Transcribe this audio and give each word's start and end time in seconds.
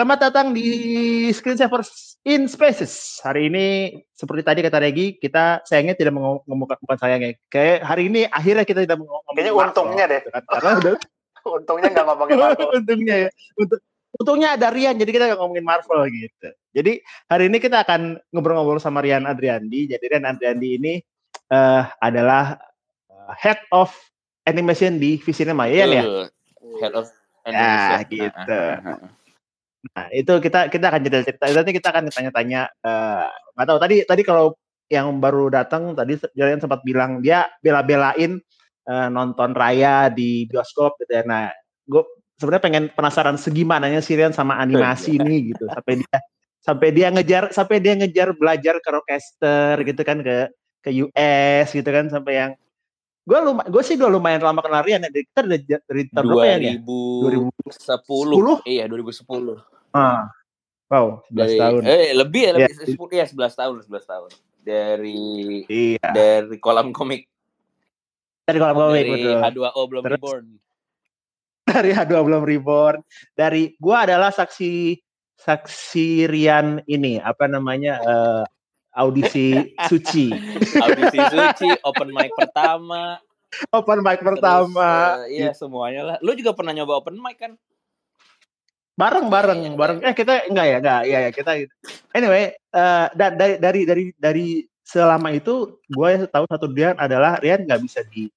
Selamat 0.00 0.32
datang 0.32 0.56
di 0.56 0.64
Screensavers 1.28 2.16
in 2.24 2.48
Spaces. 2.48 3.20
Hari 3.20 3.52
ini 3.52 4.00
seperti 4.16 4.40
tadi 4.40 4.64
kata 4.64 4.80
Regi, 4.80 5.20
kita 5.20 5.60
sayangnya 5.68 5.92
tidak 5.92 6.16
mengomongkan 6.16 6.80
bukan 6.80 6.96
sayangnya. 6.96 7.36
Kayak 7.52 7.84
hari 7.84 8.08
ini 8.08 8.24
akhirnya 8.24 8.64
kita 8.64 8.88
tidak 8.88 8.96
ngomongin 8.96 9.36
Kayaknya 9.36 9.52
untungnya 9.52 10.04
deh. 10.08 10.20
Kan? 10.24 10.40
Karena 10.48 10.70
udah 10.80 10.94
untungnya 11.60 11.88
nggak 11.92 12.06
ngomongin 12.08 12.36
Marvel. 12.40 12.68
untungnya 12.80 13.14
ya. 13.20 13.30
Untuk, 13.60 13.80
untungnya 14.16 14.48
ada 14.56 14.72
Rian, 14.72 14.96
jadi 14.96 15.10
kita 15.12 15.24
nggak 15.28 15.40
ngomongin 15.44 15.66
Marvel 15.68 16.00
gitu. 16.08 16.48
Jadi 16.72 16.92
hari 17.28 17.44
ini 17.52 17.58
kita 17.60 17.84
akan 17.84 18.00
ngobrol-ngobrol 18.32 18.80
sama 18.80 19.04
Rian 19.04 19.28
Adriandi. 19.28 19.84
Jadi 19.84 20.04
Rian 20.16 20.24
Adriandi 20.24 20.68
ini 20.80 20.94
uh, 21.52 21.84
adalah 22.00 22.56
uh, 23.12 23.36
head 23.36 23.60
of 23.68 23.92
animation 24.48 24.96
di 24.96 25.20
Visinema, 25.20 25.68
ya 25.68 25.84
ya? 25.84 26.32
Head 26.80 26.96
of 26.96 27.12
ya, 27.44 27.52
animation. 27.52 27.92
Ya, 27.92 28.00
gitu. 28.08 28.60
Nah, 29.80 30.06
itu 30.12 30.32
kita 30.44 30.68
kita 30.68 30.92
akan 30.92 31.00
cerita 31.00 31.24
cerita 31.24 31.44
nanti 31.48 31.72
kita 31.72 31.88
akan 31.88 32.04
tanya-tanya 32.12 32.60
eh, 32.68 33.26
nggak 33.56 33.64
uh, 33.64 33.68
tahu. 33.68 33.78
Tadi 33.80 33.96
tadi 34.04 34.22
kalau 34.22 34.52
yang 34.90 35.22
baru 35.22 35.48
datang 35.48 35.94
tadi 35.96 36.18
Jalian 36.34 36.60
sempat 36.60 36.82
bilang 36.82 37.22
dia 37.24 37.46
bela-belain 37.64 38.42
uh, 38.90 39.08
nonton 39.08 39.56
Raya 39.56 40.12
di 40.12 40.44
bioskop 40.50 41.00
gitu 41.00 41.16
ya. 41.16 41.22
Nah, 41.24 41.48
gue 41.88 42.02
sebenarnya 42.36 42.64
pengen 42.64 42.84
penasaran 42.92 43.40
segimananya 43.40 44.04
Sirian 44.04 44.36
sama 44.36 44.60
animasi 44.60 45.16
ini 45.16 45.54
gitu. 45.54 45.64
Sampai 45.70 46.02
dia 46.04 46.18
sampai 46.60 46.88
dia 46.92 47.08
ngejar 47.08 47.44
sampai 47.56 47.76
dia 47.80 47.96
ngejar 47.96 48.36
belajar 48.36 48.76
ke 48.84 48.88
rockcaster 48.92 49.80
gitu 49.80 50.02
kan 50.04 50.20
ke 50.20 50.52
ke 50.84 50.90
US 51.08 51.72
gitu 51.72 51.88
kan 51.88 52.12
sampai 52.12 52.32
yang 52.36 52.52
gue 53.24 53.38
lum 53.40 53.62
gue 53.64 53.82
sih 53.84 53.96
udah 53.96 54.10
lumayan 54.12 54.42
lama 54.44 54.60
kenal 54.60 54.84
Rian 54.84 55.06
ya. 55.06 55.08
Kita 55.08 55.40
dari 55.46 55.64
dari 55.64 56.02
tahun 56.12 56.24
berapa 56.24 56.44
ya 56.60 56.76
2010 56.76 58.68
iya 58.68 58.84
2010 58.90 59.69
ah 59.96 60.30
wow 60.90 61.22
11 61.30 61.34
dari, 61.34 61.56
tahun 61.58 61.82
eh 61.86 62.10
lebih 62.14 62.40
ya 62.46 62.50
lebih 62.56 62.74
yeah. 62.74 62.96
10 62.96 63.20
ya 63.20 63.26
11 63.28 63.60
tahun 63.60 63.74
11 63.86 64.12
tahun 64.12 64.30
dari 64.60 65.22
iya. 65.66 66.08
dari 66.12 66.56
kolam 66.60 66.92
komik 66.92 67.26
dari 68.44 68.58
kolam 68.60 68.76
komik 68.76 69.04
dari 69.04 69.10
betul 69.14 69.38
H2O 69.40 69.82
belum 69.88 70.02
Terus, 70.04 70.14
reborn 70.18 70.44
dari 71.70 71.90
H2O 71.96 72.22
belum 72.26 72.42
reborn 72.44 72.98
dari 73.34 73.62
gue 73.74 73.96
adalah 73.96 74.30
saksi 74.30 74.98
saksi 75.40 76.28
Rian 76.28 76.84
ini 76.84 77.16
apa 77.16 77.48
namanya 77.48 77.96
uh, 78.04 78.44
audisi 78.94 79.54
suci. 79.90 80.30
audisi 80.78 81.18
suci, 81.30 81.68
open 81.86 82.10
mic 82.10 82.30
pertama. 82.34 83.18
Open 83.74 83.98
mic 84.02 84.20
pertama. 84.22 85.16
Terus, 85.16 85.26
uh, 85.26 85.32
iya 85.32 85.52
semuanya 85.54 86.02
lah. 86.04 86.16
Lu 86.22 86.34
juga 86.34 86.54
pernah 86.54 86.74
nyoba 86.74 87.02
open 87.02 87.18
mic 87.18 87.38
kan? 87.38 87.52
Bareng 89.00 89.32
bareng 89.32 89.60
yang 89.64 89.76
bareng. 89.80 90.04
Eh 90.04 90.12
kita 90.12 90.44
enggak 90.44 90.66
ya, 90.68 90.76
enggak. 90.84 91.00
ya 91.08 91.18
ya 91.24 91.30
kita. 91.32 91.50
Anyway, 92.12 92.52
uh, 92.76 93.08
dari 93.16 93.56
dari 93.56 93.80
dari 93.88 94.04
dari 94.20 94.46
selama 94.84 95.32
itu 95.32 95.80
gue 95.88 96.10
tahu 96.28 96.44
satu 96.50 96.66
dia 96.68 96.92
adalah 96.98 97.40
Rian 97.40 97.64
nggak 97.64 97.80
bisa 97.80 98.04
di 98.12 98.28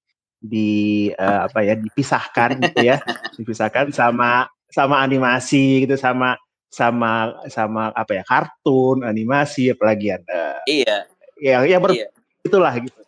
di 0.44 0.70
uh, 1.16 1.50
apa 1.50 1.64
ya 1.64 1.74
dipisahkan 1.74 2.60
gitu 2.62 2.80
ya 2.84 3.00
dipisahkan 3.40 3.90
sama 3.90 4.46
sama 4.70 5.00
animasi 5.00 5.88
gitu 5.88 5.96
sama 5.96 6.36
sama 6.68 7.32
sama 7.48 7.94
apa 7.94 8.20
ya 8.20 8.24
kartun 8.26 9.06
animasi 9.06 9.70
apalagi 9.72 10.14
ada 10.14 10.58
iya 10.68 11.08
ya 11.38 11.62
yang 11.64 11.80
ber 11.80 11.96
iya. 11.96 12.10
itulah 12.44 12.74
gitu 12.76 13.03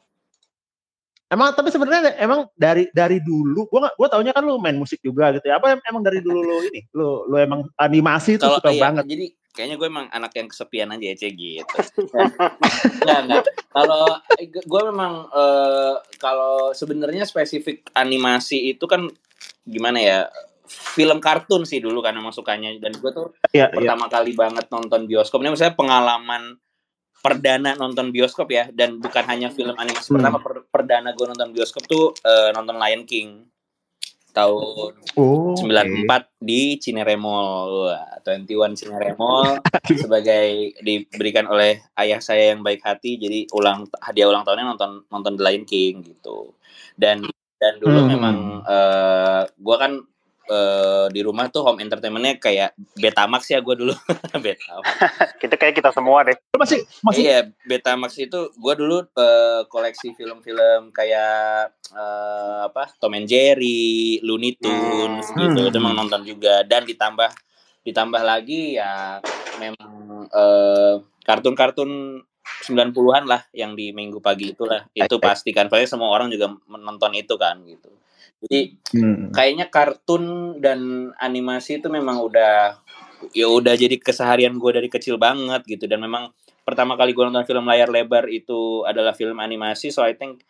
emang 1.27 1.55
tapi 1.55 1.69
sebenarnya 1.75 2.15
emang 2.23 2.47
dari 2.55 2.87
dari 2.95 3.19
dulu 3.19 3.67
gua 3.67 3.91
gua 3.95 4.09
taunya 4.11 4.31
kan 4.31 4.47
lu 4.47 4.59
main 4.63 4.79
musik 4.79 5.03
juga 5.03 5.35
gitu 5.35 5.47
ya. 5.51 5.59
Apa 5.59 5.79
emang 5.83 6.03
dari 6.03 6.23
dulu 6.23 6.41
lu 6.43 6.57
ini? 6.71 6.87
Lu 6.95 7.27
lu 7.27 7.37
emang 7.39 7.67
animasi 7.79 8.39
itu 8.39 8.47
suka 8.47 8.71
iya, 8.71 8.83
banget. 8.91 9.05
jadi 9.07 9.27
kayaknya 9.57 9.81
gue 9.81 9.89
emang 9.89 10.07
anak 10.13 10.37
yang 10.37 10.53
kesepian 10.53 10.93
aja 10.93 11.17
ya 11.17 11.31
gitu. 11.33 11.65
Nggak 13.09 13.21
nggak. 13.25 13.45
Kalau 13.73 14.05
gue 14.45 14.83
memang 14.93 15.33
uh, 15.33 15.97
kalau 16.21 16.77
sebenarnya 16.77 17.25
spesifik 17.25 17.89
animasi 17.97 18.77
itu 18.77 18.85
kan 18.85 19.09
gimana 19.65 19.99
ya 19.99 20.19
film 20.69 21.25
kartun 21.25 21.65
sih 21.65 21.81
dulu 21.81 22.05
emang 22.05 22.37
sukanya. 22.37 22.77
Dan 22.77 23.01
gue 23.01 23.11
tuh 23.17 23.33
ya, 23.57 23.73
pertama 23.73 24.13
ya. 24.13 24.21
kali 24.21 24.37
banget 24.37 24.69
nonton 24.69 25.09
bioskop. 25.09 25.41
Ini 25.41 25.57
misalnya 25.57 25.73
pengalaman 25.73 26.61
perdana 27.27 27.75
nonton 27.75 28.15
bioskop 28.15 28.47
ya 28.55 28.71
dan 28.71 29.03
bukan 29.03 29.27
hanya 29.27 29.51
film 29.51 29.75
animasi 29.75 30.15
hmm. 30.15 30.17
pertama 30.23 30.39
per, 30.39 30.55
perdana 30.71 31.11
gue 31.11 31.27
nonton 31.27 31.51
bioskop 31.51 31.83
tuh 31.91 32.15
uh, 32.23 32.55
nonton 32.55 32.79
Lion 32.79 33.03
King 33.03 33.51
tahun 34.31 34.93
oh, 35.17 35.57
94 35.57 35.65
okay. 35.65 36.21
di 36.39 36.77
Cinere 36.77 37.17
Mall 37.17 37.89
Wah, 37.89 38.21
21 38.23 38.79
Cinere 38.79 39.17
Mall 39.17 39.59
sebagai 40.05 40.77
diberikan 40.85 41.49
oleh 41.49 41.81
ayah 41.99 42.21
saya 42.23 42.55
yang 42.55 42.61
baik 42.61 42.85
hati 42.85 43.19
jadi 43.19 43.49
ulang 43.57 43.89
hadiah 43.99 44.29
ulang 44.29 44.45
tahunnya 44.45 44.77
nonton 44.77 44.91
nonton 45.09 45.35
The 45.41 45.43
Lion 45.43 45.65
King 45.65 46.05
gitu 46.05 46.53
dan 47.01 47.25
dan 47.57 47.81
dulu 47.81 47.99
hmm. 48.05 48.09
memang 48.13 48.37
uh, 48.69 48.71
eh, 48.71 49.43
gue 49.57 49.77
kan 49.81 49.93
uh, 50.51 51.07
di 51.11 51.21
rumah 51.23 51.51
tuh 51.51 51.67
home 51.67 51.83
entertainmentnya 51.83 52.39
kayak 52.39 52.75
Betamax 52.99 53.51
ya 53.51 53.59
gue 53.63 53.75
dulu. 53.75 53.95
Betamax. 54.45 54.89
Kita 55.43 55.55
kayak 55.59 55.75
kita 55.79 55.91
semua 55.93 56.27
deh. 56.27 56.37
Masih 56.57 56.83
masih 57.03 57.23
iya 57.23 57.39
Betamax 57.69 58.17
itu 58.19 58.51
gue 58.55 58.75
dulu 58.79 59.05
uh, 59.05 59.63
koleksi 59.69 60.15
film-film 60.17 60.91
kayak 60.91 61.75
uh, 61.93 62.67
apa 62.67 62.91
Tom 62.99 63.15
and 63.15 63.29
Jerry 63.29 64.19
Looney 64.25 64.57
Tunes 64.59 65.31
hmm. 65.31 65.39
gitu 65.39 65.61
itu 65.69 65.77
emang 65.79 65.95
nonton 65.95 66.23
juga. 66.25 66.63
Dan 66.65 66.89
ditambah 66.89 67.31
ditambah 67.87 68.23
lagi 68.27 68.79
ya 68.79 69.23
memang 69.63 70.27
uh, 70.35 70.99
kartun-kartun 71.23 72.23
90-an 72.47 73.25
lah 73.27 73.43
yang 73.53 73.75
di 73.75 73.91
minggu 73.91 74.23
pagi 74.23 74.55
itulah. 74.55 74.87
itu 74.95 75.17
pasti 75.19 75.51
kan 75.51 75.67
soalnya 75.67 75.91
semua 75.91 76.11
orang 76.15 76.31
juga 76.31 76.55
menonton 76.71 77.13
itu 77.15 77.35
kan 77.35 77.59
gitu. 77.67 77.91
Jadi 78.47 78.61
hmm. 78.97 79.33
kayaknya 79.33 79.67
kartun 79.73 80.57
dan 80.61 81.11
animasi 81.19 81.81
itu 81.81 81.89
memang 81.89 82.21
udah 82.21 82.79
ya 83.33 83.49
udah 83.49 83.75
jadi 83.75 83.97
keseharian 83.97 84.61
gue 84.61 84.71
dari 84.77 84.89
kecil 84.93 85.17
banget 85.17 85.65
gitu. 85.67 85.89
Dan 85.89 86.05
memang 86.05 86.31
pertama 86.63 86.95
kali 86.95 87.17
gue 87.17 87.25
nonton 87.25 87.47
film 87.49 87.65
layar 87.67 87.89
lebar 87.89 88.29
itu 88.29 88.83
adalah 88.85 89.15
film 89.15 89.39
animasi 89.39 89.95
so 89.95 90.03
I 90.03 90.19
think 90.19 90.43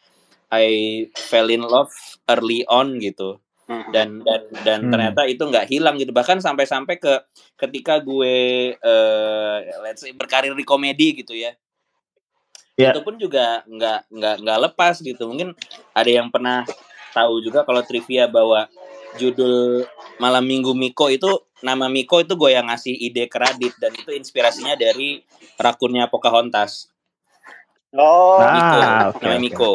I 0.49 1.07
fell 1.15 1.51
in 1.51 1.63
love 1.65 1.93
early 2.29 2.67
on 2.69 2.99
gitu. 3.01 3.41
Hmm. 3.67 3.83
dan 3.91 4.23
dan 4.23 4.47
dan 4.63 4.79
hmm. 4.87 4.91
ternyata 4.95 5.27
itu 5.27 5.43
nggak 5.43 5.67
hilang 5.67 5.99
gitu. 5.99 6.15
Bahkan 6.15 6.39
sampai-sampai 6.39 7.03
ke 7.03 7.19
ketika 7.59 7.99
gue 7.99 8.71
uh, 8.79 9.59
let's 9.83 10.07
say 10.07 10.15
berkarir 10.15 10.55
di 10.55 10.63
komedi 10.63 11.19
gitu 11.19 11.35
ya 11.35 11.51
yeah. 12.77 12.93
itu 12.93 13.01
pun 13.03 13.17
juga 13.17 13.65
nggak 13.67 14.13
nggak 14.13 14.37
nggak 14.45 14.59
lepas 14.71 15.01
gitu 15.01 15.29
mungkin 15.29 15.57
ada 15.97 16.11
yang 16.13 16.29
pernah 16.29 16.63
tahu 17.17 17.41
juga 17.41 17.65
kalau 17.65 17.81
trivia 17.81 18.29
bahwa 18.29 18.69
judul 19.17 19.89
Malam 20.21 20.45
Minggu 20.45 20.77
Miko 20.77 21.09
itu 21.09 21.29
nama 21.65 21.89
Miko 21.89 22.21
itu 22.21 22.37
gue 22.37 22.53
yang 22.53 22.69
ngasih 22.69 22.93
ide 22.93 23.27
kredit 23.33 23.73
dan 23.81 23.97
itu 23.97 24.13
inspirasinya 24.13 24.77
dari 24.77 25.25
rakunnya 25.57 26.13
Pocahontas. 26.13 26.93
Oh, 27.97 28.37
Miko, 28.45 28.77
ah, 28.77 29.09
okay, 29.09 29.25
namanya 29.25 29.41
okay. 29.41 29.41
Miko. 29.41 29.73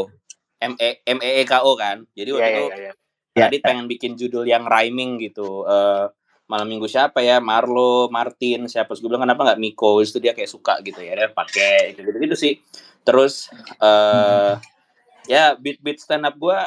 M 0.62 0.74
E 0.78 0.90
M 1.10 1.20
E 1.26 1.32
E 1.42 1.44
K 1.50 1.54
O 1.66 1.74
kan. 1.74 2.06
Jadi 2.14 2.30
waktu 2.38 2.46
yeah, 2.46 2.54
itu 2.54 2.66
yeah, 2.70 2.80
yeah. 2.86 2.96
Radit 3.32 3.54
yeah. 3.58 3.66
pengen 3.66 3.86
bikin 3.90 4.14
judul 4.14 4.46
yang 4.46 4.70
rhyming 4.70 5.18
gitu. 5.18 5.66
Uh, 5.66 6.14
malam 6.52 6.68
minggu 6.68 6.84
siapa 6.92 7.24
ya 7.24 7.40
Marlo 7.40 8.12
Martin 8.12 8.68
siapa 8.68 8.92
gue 8.92 9.08
bilang 9.08 9.24
kenapa 9.24 9.48
nggak 9.48 9.62
Miko 9.64 10.04
itu 10.04 10.20
dia 10.20 10.36
kayak 10.36 10.52
suka 10.52 10.84
gitu 10.84 11.00
ya 11.00 11.16
dia 11.16 11.32
pakai 11.32 11.96
gitu 11.96 12.12
gitu 12.12 12.36
sih 12.36 12.60
terus 13.08 13.48
uh, 13.80 14.60
hmm. 14.60 15.32
ya 15.32 15.56
beat 15.56 15.80
beat 15.80 16.04
stand 16.04 16.28
up 16.28 16.36
gue 16.36 16.60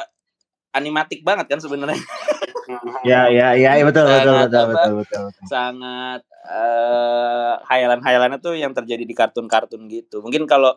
animatik 0.75 1.23
banget 1.23 1.47
kan 1.47 1.59
sebenarnya. 1.63 1.95
ya, 3.09 3.31
ya, 3.31 3.55
ya, 3.55 3.79
ya 3.79 3.83
betul, 3.87 4.03
betul, 4.03 4.11
betul, 4.11 4.35
betul, 4.35 4.65
betul, 4.67 4.93
betul, 4.99 5.23
betul. 5.31 5.47
Sangat 5.47 6.21
uh, 6.43 7.63
hayalan-hayalannya 7.71 8.39
tuh 8.43 8.59
yang 8.59 8.75
terjadi 8.75 9.07
di 9.07 9.15
kartun-kartun 9.15 9.87
gitu. 9.87 10.19
Mungkin 10.19 10.43
kalau 10.43 10.75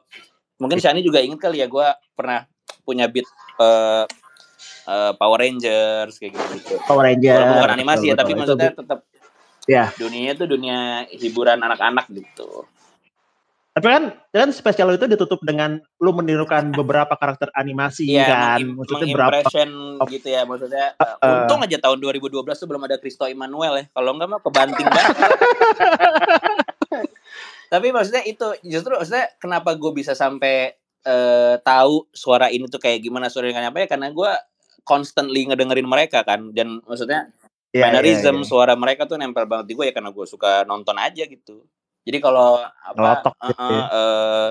mungkin 0.62 0.78
Shani 0.78 1.02
juga 1.02 1.18
inget 1.18 1.42
kali 1.42 1.58
ya 1.58 1.66
gue 1.66 1.86
pernah 2.14 2.46
punya 2.86 3.10
beat 3.10 3.26
uh, 3.58 4.06
uh, 4.88 5.12
Power 5.20 5.38
Rangers 5.44 6.16
kayak 6.16 6.32
gitu. 6.32 6.52
gitu. 6.56 6.74
Power 6.88 7.04
Rangers. 7.04 7.44
bukan 7.60 7.72
animasi 7.76 8.08
betul, 8.08 8.08
ya, 8.08 8.14
betul, 8.16 8.20
tapi 8.24 8.32
betul. 8.32 8.40
maksudnya 8.40 8.70
tetap 8.72 8.98
ya. 9.68 9.84
Dunianya 9.94 10.34
tuh 10.40 10.48
dunia 10.48 10.78
hiburan 11.12 11.60
anak-anak 11.60 12.08
gitu. 12.08 12.64
Tapi 13.78 13.86
kan 13.94 14.04
kan 14.34 14.50
spesial 14.50 14.90
itu 14.90 15.06
ditutup 15.06 15.38
dengan 15.46 15.78
lu 16.02 16.10
menirukan 16.10 16.72
beberapa 16.80 17.14
karakter 17.14 17.52
animasi 17.54 18.10
ya, 18.10 18.26
kan. 18.26 18.58
Maksudnya 18.74 19.14
berapa 19.14 19.38
gitu 20.10 20.26
ya 20.26 20.42
maksudnya. 20.48 20.98
Uh, 20.98 21.14
uh, 21.22 21.46
untung 21.46 21.62
aja 21.62 21.78
tahun 21.78 22.02
2012 22.02 22.42
tuh 22.42 22.66
belum 22.66 22.82
ada 22.90 22.98
Kristo 22.98 23.28
Emmanuel 23.28 23.78
ya. 23.78 23.84
Kalau 23.94 24.10
enggak 24.16 24.28
mah 24.34 24.40
kebanting 24.42 24.88
banget. 24.88 25.16
Tapi 27.72 27.92
maksudnya 27.92 28.24
itu 28.24 28.48
justru 28.64 28.96
maksudnya 28.96 29.28
kenapa 29.36 29.76
gue 29.76 29.92
bisa 29.92 30.16
sampai 30.16 30.72
uh, 31.04 31.60
tahu 31.60 32.08
suara 32.10 32.48
ini 32.48 32.64
tuh 32.66 32.80
kayak 32.80 33.04
gimana 33.04 33.28
suara 33.28 33.52
yang 33.52 33.68
apa 33.68 33.84
ya 33.84 33.86
karena 33.86 34.08
gue 34.08 34.30
constantly 34.88 35.44
ngedengerin 35.44 35.84
mereka 35.84 36.24
kan 36.24 36.56
dan 36.56 36.80
maksudnya 36.88 37.28
yeah, 37.76 37.84
mannerism 37.84 38.40
yeah, 38.40 38.44
yeah. 38.44 38.48
suara 38.48 38.72
mereka 38.72 39.04
tuh 39.04 39.20
nempel 39.20 39.44
banget 39.44 39.68
di 39.68 39.74
gue 39.76 39.84
ya 39.92 39.94
karena 39.94 40.10
gue 40.16 40.24
suka 40.24 40.64
nonton 40.64 40.96
aja 40.96 41.28
gitu 41.28 41.68
jadi 42.08 42.24
kalau 42.24 42.64
apa 42.64 43.28
uh, 43.28 43.48
gitu 43.52 43.64
ya. 43.68 43.84
uh, 43.92 44.48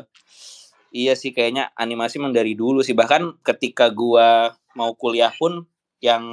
iya 0.93 1.13
sih 1.17 1.33
kayaknya 1.33 1.73
animasi 1.73 2.21
memang 2.21 2.37
dari 2.37 2.53
dulu 2.53 2.85
sih 2.85 2.93
bahkan 2.93 3.33
ketika 3.41 3.89
gue 3.89 4.53
mau 4.77 4.93
kuliah 4.93 5.33
pun 5.33 5.65
yang 5.97 6.23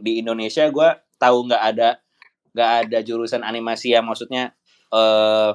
di 0.00 0.24
Indonesia 0.24 0.64
gue 0.72 0.88
tahu 1.20 1.52
nggak 1.52 1.62
ada 1.76 2.00
nggak 2.56 2.70
ada 2.88 2.98
jurusan 3.04 3.44
animasi 3.44 3.92
yang 3.92 4.08
maksudnya 4.08 4.56
uh, 4.90 5.54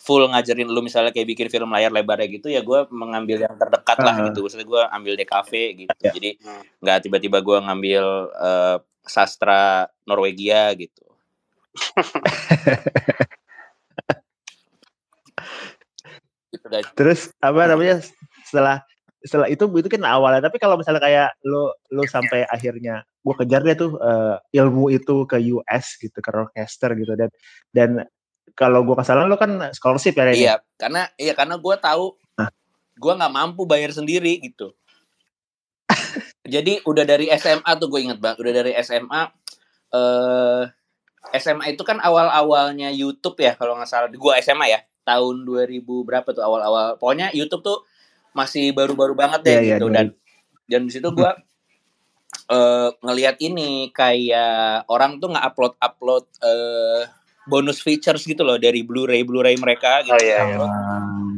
full 0.00 0.24
ngajarin 0.32 0.64
lu 0.64 0.80
misalnya 0.80 1.12
kayak 1.12 1.28
bikin 1.28 1.52
film 1.52 1.68
layar 1.76 1.92
lebar 1.92 2.16
gitu 2.24 2.48
ya 2.48 2.64
gue 2.64 2.88
mengambil 2.88 3.44
yang 3.44 3.52
terdekat 3.60 4.00
lah 4.00 4.16
uh. 4.16 4.32
gitu. 4.32 4.48
Maksudnya 4.48 4.64
gue 4.64 4.80
ambil 4.96 5.12
DKV 5.20 5.52
gitu. 5.84 5.92
Yeah. 6.00 6.16
jadi 6.16 6.40
nggak 6.80 7.04
tiba-tiba 7.04 7.44
gue 7.44 7.60
ngambil 7.60 8.32
uh, 8.32 8.80
sastra 9.04 9.92
Norwegia 10.08 10.72
gitu. 10.80 11.04
Terus 16.96 17.28
apa 17.38 17.62
namanya 17.68 18.00
setelah 18.48 18.80
setelah 19.20 19.52
itu 19.52 19.68
itu 19.76 19.88
kan 19.92 20.00
awalnya 20.08 20.48
tapi 20.48 20.56
kalau 20.56 20.80
misalnya 20.80 21.04
kayak 21.04 21.36
lo 21.44 21.76
lo 21.92 22.08
sampai 22.08 22.48
akhirnya 22.48 23.04
gue 23.20 23.34
kejar 23.36 23.60
dia 23.60 23.76
tuh 23.76 24.00
uh, 24.00 24.40
ilmu 24.48 24.88
itu 24.96 25.28
ke 25.28 25.36
US 25.60 26.00
gitu 26.00 26.24
ke 26.24 26.30
Rochester 26.32 26.96
gitu 26.96 27.12
dan 27.20 27.28
dan 27.76 28.08
kalau 28.60 28.84
gue 28.84 28.92
kesalahan 28.92 29.24
lo 29.24 29.40
kan 29.40 29.72
scholarship 29.72 30.12
ya 30.12 30.36
iya 30.36 30.54
karena 30.76 31.08
iya 31.16 31.32
karena 31.32 31.56
gue 31.56 31.76
tahu 31.80 32.20
gue 33.00 33.12
nggak 33.16 33.32
mampu 33.32 33.64
bayar 33.64 33.96
sendiri 33.96 34.36
gitu. 34.44 34.76
Jadi 36.44 36.84
udah 36.84 37.04
dari 37.08 37.32
SMA 37.40 37.72
tuh 37.80 37.88
gue 37.88 38.00
inget 38.04 38.20
banget 38.20 38.44
udah 38.44 38.52
dari 38.52 38.72
SMA 38.84 39.22
eh 39.90 39.96
uh, 39.96 40.64
SMA 41.36 41.76
itu 41.76 41.82
kan 41.84 42.00
awal 42.00 42.28
awalnya 42.28 42.92
YouTube 42.92 43.40
ya 43.40 43.56
kalau 43.56 43.80
nggak 43.80 43.88
salah. 43.88 44.12
Gue 44.12 44.36
SMA 44.44 44.68
ya 44.68 44.80
tahun 45.08 45.48
2000 45.48 45.80
berapa 46.04 46.28
tuh 46.28 46.44
awal-awal. 46.44 47.00
Pokoknya 47.00 47.32
YouTube 47.32 47.64
tuh 47.64 47.78
masih 48.36 48.70
baru-baru 48.76 49.16
banget 49.18 49.40
deh 49.42 49.52
yeah, 49.58 49.78
gitu. 49.80 49.90
yeah, 49.90 49.94
dan 49.96 50.06
dan 50.70 50.80
di 50.86 50.92
situ 50.94 51.10
gue 51.10 51.30
uh, 52.46 52.88
ngelihat 53.02 53.42
ini 53.42 53.90
kayak 53.90 54.86
orang 54.86 55.18
tuh 55.18 55.34
nggak 55.34 55.50
upload 55.50 55.74
upload 55.82 56.24
uh, 56.38 57.10
bonus 57.50 57.82
features 57.82 58.22
gitu 58.22 58.46
loh 58.46 58.56
dari 58.56 58.86
Blu-ray 58.86 59.26
Blu-ray 59.26 59.58
mereka 59.58 60.06
gitu. 60.06 60.14
Oh, 60.14 60.22
iya, 60.22 60.46
iya. 60.46 60.58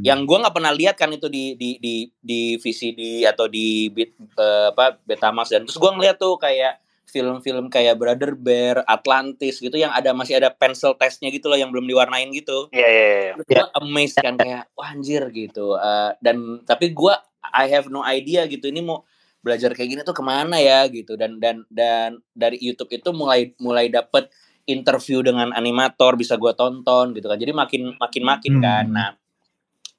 Yang 0.05 0.21
gue 0.29 0.39
nggak 0.45 0.55
pernah 0.55 0.73
lihat 0.77 1.01
kan 1.01 1.09
itu 1.09 1.33
di 1.33 1.57
di 1.57 1.81
di 1.81 2.05
di 2.21 2.61
VCD 2.61 3.25
atau 3.25 3.49
di 3.49 3.89
bit, 3.89 4.13
uh, 4.37 4.77
apa 4.77 5.01
Betamax 5.09 5.57
dan 5.57 5.65
terus 5.65 5.81
gue 5.81 5.91
ngeliat 5.91 6.21
tuh 6.21 6.37
kayak 6.37 6.85
film-film 7.13 7.69
kayak 7.69 8.01
Brother 8.01 8.33
Bear, 8.33 8.81
Atlantis 8.89 9.61
gitu 9.61 9.77
yang 9.77 9.93
ada 9.93 10.17
masih 10.17 10.41
ada 10.41 10.49
pencil 10.49 10.97
testnya 10.97 11.29
gitu 11.29 11.53
loh 11.53 11.61
yang 11.61 11.69
belum 11.69 11.85
diwarnain 11.85 12.33
gitu. 12.33 12.73
Iya 12.73 12.89
iya 12.89 13.07
iya. 13.09 13.33
Gue 13.37 13.57
yeah. 13.57 13.69
amazed 13.81 14.17
kan 14.21 14.37
kayak 14.41 14.69
wah 14.77 14.93
anjir 14.93 15.29
gitu. 15.33 15.77
Uh, 15.77 16.17
dan 16.25 16.65
tapi 16.65 16.93
gue 16.93 17.15
I 17.53 17.69
have 17.69 17.93
no 17.93 18.01
idea 18.07 18.49
gitu 18.49 18.73
ini 18.73 18.81
mau 18.81 19.05
belajar 19.43 19.75
kayak 19.75 19.91
gini 19.91 20.03
tuh 20.07 20.15
ke 20.15 20.25
mana 20.25 20.57
ya 20.63 20.87
gitu 20.87 21.19
dan 21.19 21.43
dan 21.43 21.67
dan 21.67 22.23
dari 22.31 22.63
YouTube 22.63 22.95
itu 22.95 23.11
mulai 23.11 23.51
mulai 23.59 23.91
dapet 23.91 24.31
interview 24.67 25.23
dengan 25.23 25.51
animator 25.51 26.15
bisa 26.15 26.39
gue 26.39 26.53
tonton 26.55 27.15
gitu 27.17 27.27
kan. 27.27 27.39
Jadi 27.39 27.53
makin 27.55 27.83
makin 27.99 28.23
makin 28.23 28.55
hmm. 28.59 28.63
kan. 28.63 28.87
Nah 28.91 29.09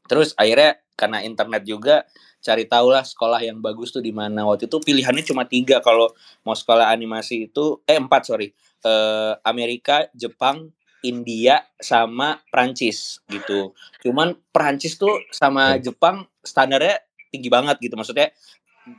terus 0.07 0.36
akhirnya 0.36 0.83
karena 0.94 1.25
internet 1.25 1.63
juga 1.65 2.06
cari 2.44 2.68
tahu 2.68 2.92
lah 2.92 3.07
sekolah 3.07 3.39
yang 3.39 3.63
bagus 3.63 3.95
tuh 3.95 4.04
di 4.04 4.12
mana. 4.12 4.44
Waktu 4.44 4.68
itu 4.68 4.77
pilihannya 4.83 5.24
cuma 5.24 5.48
tiga 5.48 5.80
kalau 5.80 6.12
mau 6.44 6.54
sekolah 6.54 6.92
animasi 6.92 7.48
itu 7.50 7.80
eh 7.88 7.95
empat 7.95 8.27
sorry. 8.27 8.51
Eh, 8.83 9.33
Amerika 9.48 10.12
Jepang 10.12 10.75
India 11.04 11.63
sama 11.80 12.44
Prancis 12.51 13.24
gitu. 13.31 13.71
Cuman 14.04 14.36
Prancis 14.51 15.00
tuh 15.00 15.24
sama 15.31 15.80
Jepang 15.80 16.27
standarnya 16.44 17.00
tinggi 17.31 17.48
banget 17.48 17.80
gitu. 17.80 17.95
Maksudnya 17.95 18.36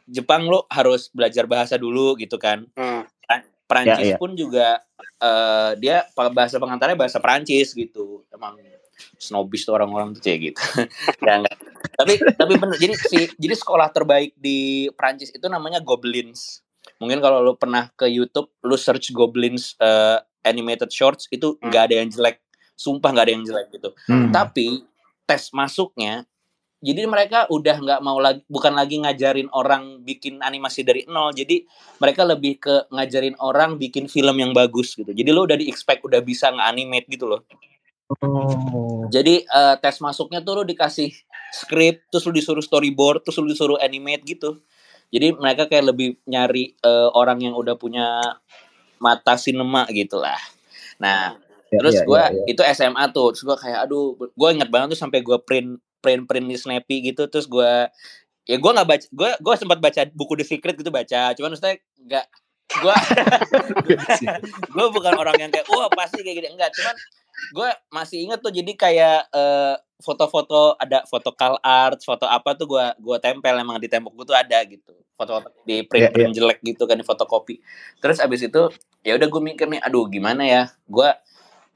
Jepang 0.08 0.48
lo 0.48 0.64
harus 0.72 1.12
belajar 1.12 1.44
bahasa 1.44 1.76
dulu 1.76 2.16
gitu 2.16 2.40
kan. 2.40 2.64
Hmm. 2.76 3.04
Prancis 3.64 4.12
ya, 4.12 4.14
ya. 4.14 4.18
pun 4.20 4.36
juga 4.36 4.80
uh, 5.20 5.72
dia 5.80 6.04
bahasa 6.32 6.60
pengantarnya 6.60 6.96
bahasa 6.96 7.18
Prancis 7.18 7.72
gitu 7.72 8.24
emang 8.28 8.60
snobis 9.18 9.66
tuh 9.66 9.74
orang-orang 9.74 10.14
tuh 10.14 10.22
kayak 10.22 10.52
gitu. 10.52 10.60
ya, 11.26 11.42
tapi 11.98 12.14
tapi 12.34 12.52
bener 12.58 12.76
jadi 12.78 12.94
si 12.94 13.26
jadi 13.36 13.54
sekolah 13.56 13.90
terbaik 13.90 14.36
di 14.38 14.88
Prancis 14.94 15.34
itu 15.34 15.46
namanya 15.50 15.82
Goblins. 15.82 16.62
Mungkin 17.00 17.18
kalau 17.18 17.42
lu 17.42 17.56
pernah 17.56 17.90
ke 17.96 18.06
YouTube 18.06 18.52
lu 18.62 18.76
search 18.78 19.10
Goblins 19.10 19.74
uh, 19.80 20.20
animated 20.44 20.92
shorts 20.92 21.26
itu 21.32 21.56
hmm. 21.58 21.72
nggak 21.72 21.82
hmm. 21.82 21.88
ada 21.90 21.94
yang 21.98 22.08
jelek. 22.12 22.36
Sumpah 22.74 23.10
nggak 23.14 23.24
ada 23.26 23.34
yang 23.34 23.44
jelek 23.46 23.66
gitu. 23.74 23.90
Hmm. 24.06 24.30
Tapi 24.30 24.84
tes 25.24 25.50
masuknya 25.56 26.28
jadi 26.84 27.08
mereka 27.08 27.48
udah 27.48 27.80
nggak 27.80 28.00
mau 28.04 28.20
lagi 28.20 28.44
bukan 28.44 28.76
lagi 28.76 29.00
ngajarin 29.00 29.48
orang 29.56 30.04
bikin 30.04 30.44
animasi 30.44 30.84
dari 30.84 31.08
nol 31.08 31.32
jadi 31.32 31.64
mereka 31.96 32.28
lebih 32.28 32.60
ke 32.60 32.92
ngajarin 32.92 33.40
orang 33.40 33.80
bikin 33.80 34.04
film 34.04 34.36
yang 34.36 34.52
bagus 34.52 34.92
gitu 34.92 35.16
jadi 35.16 35.32
lo 35.32 35.48
udah 35.48 35.56
di 35.56 35.72
expect 35.72 36.04
udah 36.04 36.20
bisa 36.20 36.52
nge-animate 36.52 37.08
gitu 37.08 37.24
loh 37.24 37.40
Oh. 38.20 39.08
Jadi 39.08 39.48
uh, 39.48 39.80
tes 39.80 39.96
masuknya 40.04 40.44
tuh 40.44 40.60
lu 40.60 40.64
dikasih 40.68 41.08
script, 41.56 42.04
terus 42.12 42.28
lu 42.28 42.36
disuruh 42.36 42.60
storyboard, 42.60 43.24
terus 43.24 43.40
lu 43.40 43.48
disuruh 43.48 43.80
animate 43.80 44.28
gitu. 44.28 44.60
Jadi 45.08 45.32
mereka 45.32 45.70
kayak 45.70 45.94
lebih 45.94 46.20
nyari 46.28 46.76
uh, 46.84 47.08
orang 47.16 47.40
yang 47.40 47.54
udah 47.56 47.80
punya 47.80 48.20
mata 49.00 49.40
sinema 49.40 49.88
gitu 49.88 50.20
lah. 50.20 50.36
Nah, 51.00 51.38
ya, 51.72 51.78
terus 51.80 51.96
ya, 51.96 52.04
gue 52.04 52.20
ya, 52.20 52.28
ya. 52.28 52.44
itu 52.50 52.62
SMA 52.76 53.04
tuh, 53.14 53.32
terus 53.32 53.44
gue 53.46 53.56
kayak 53.56 53.88
aduh, 53.88 54.16
gue 54.16 54.48
inget 54.52 54.68
banget 54.68 54.96
tuh 54.96 55.00
sampai 55.00 55.24
gue 55.24 55.38
print 55.40 55.80
print 56.04 56.28
print 56.28 56.44
di 56.44 56.56
Snappy 56.60 57.08
gitu, 57.08 57.24
terus 57.32 57.48
gue 57.48 57.88
ya 58.44 58.56
gue 58.60 58.70
nggak 58.76 58.88
baca, 58.88 59.06
gue 59.08 59.30
gue 59.40 59.54
sempat 59.56 59.78
baca 59.80 60.00
buku 60.12 60.36
The 60.36 60.44
Secret 60.44 60.76
gitu 60.76 60.92
baca, 60.92 61.32
cuman 61.32 61.56
maksudnya 61.56 61.80
nggak 62.04 62.26
gue 62.74 62.96
gue 64.74 64.86
bukan 64.92 65.14
orang 65.16 65.36
yang 65.40 65.50
kayak 65.52 65.64
wah 65.72 65.88
pasti 65.92 66.20
kayak 66.20 66.44
gini. 66.44 66.48
Enggak 66.52 66.76
cuman 66.76 66.96
gue 67.52 67.68
masih 67.92 68.18
inget 68.24 68.40
tuh 68.40 68.52
jadi 68.52 68.72
kayak 68.76 69.18
uh, 69.34 69.74
foto-foto 70.00 70.76
ada 70.80 71.04
foto 71.08 71.32
call 71.32 71.56
art 71.60 72.00
foto 72.02 72.24
apa 72.28 72.56
tuh 72.56 72.66
gue 72.68 72.84
gua 73.00 73.16
tempel 73.20 73.56
emang 73.56 73.80
di 73.80 73.88
tembok 73.88 74.12
gue 74.16 74.26
tuh 74.28 74.36
ada 74.36 74.58
gitu. 74.64 74.92
Foto-foto 75.14 75.54
di 75.62 75.86
print 75.86 76.10
print 76.10 76.32
yeah, 76.32 76.32
yeah. 76.32 76.34
jelek 76.34 76.60
gitu 76.64 76.84
kan 76.88 76.96
di 76.98 77.06
fotokopi. 77.06 77.60
Terus 78.02 78.18
abis 78.20 78.48
itu 78.48 78.62
ya 79.06 79.14
udah 79.16 79.28
gue 79.28 79.42
mikir 79.44 79.66
nih 79.70 79.80
aduh 79.80 80.08
gimana 80.10 80.42
ya? 80.44 80.62
Gue 80.88 81.08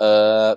uh, 0.03 0.53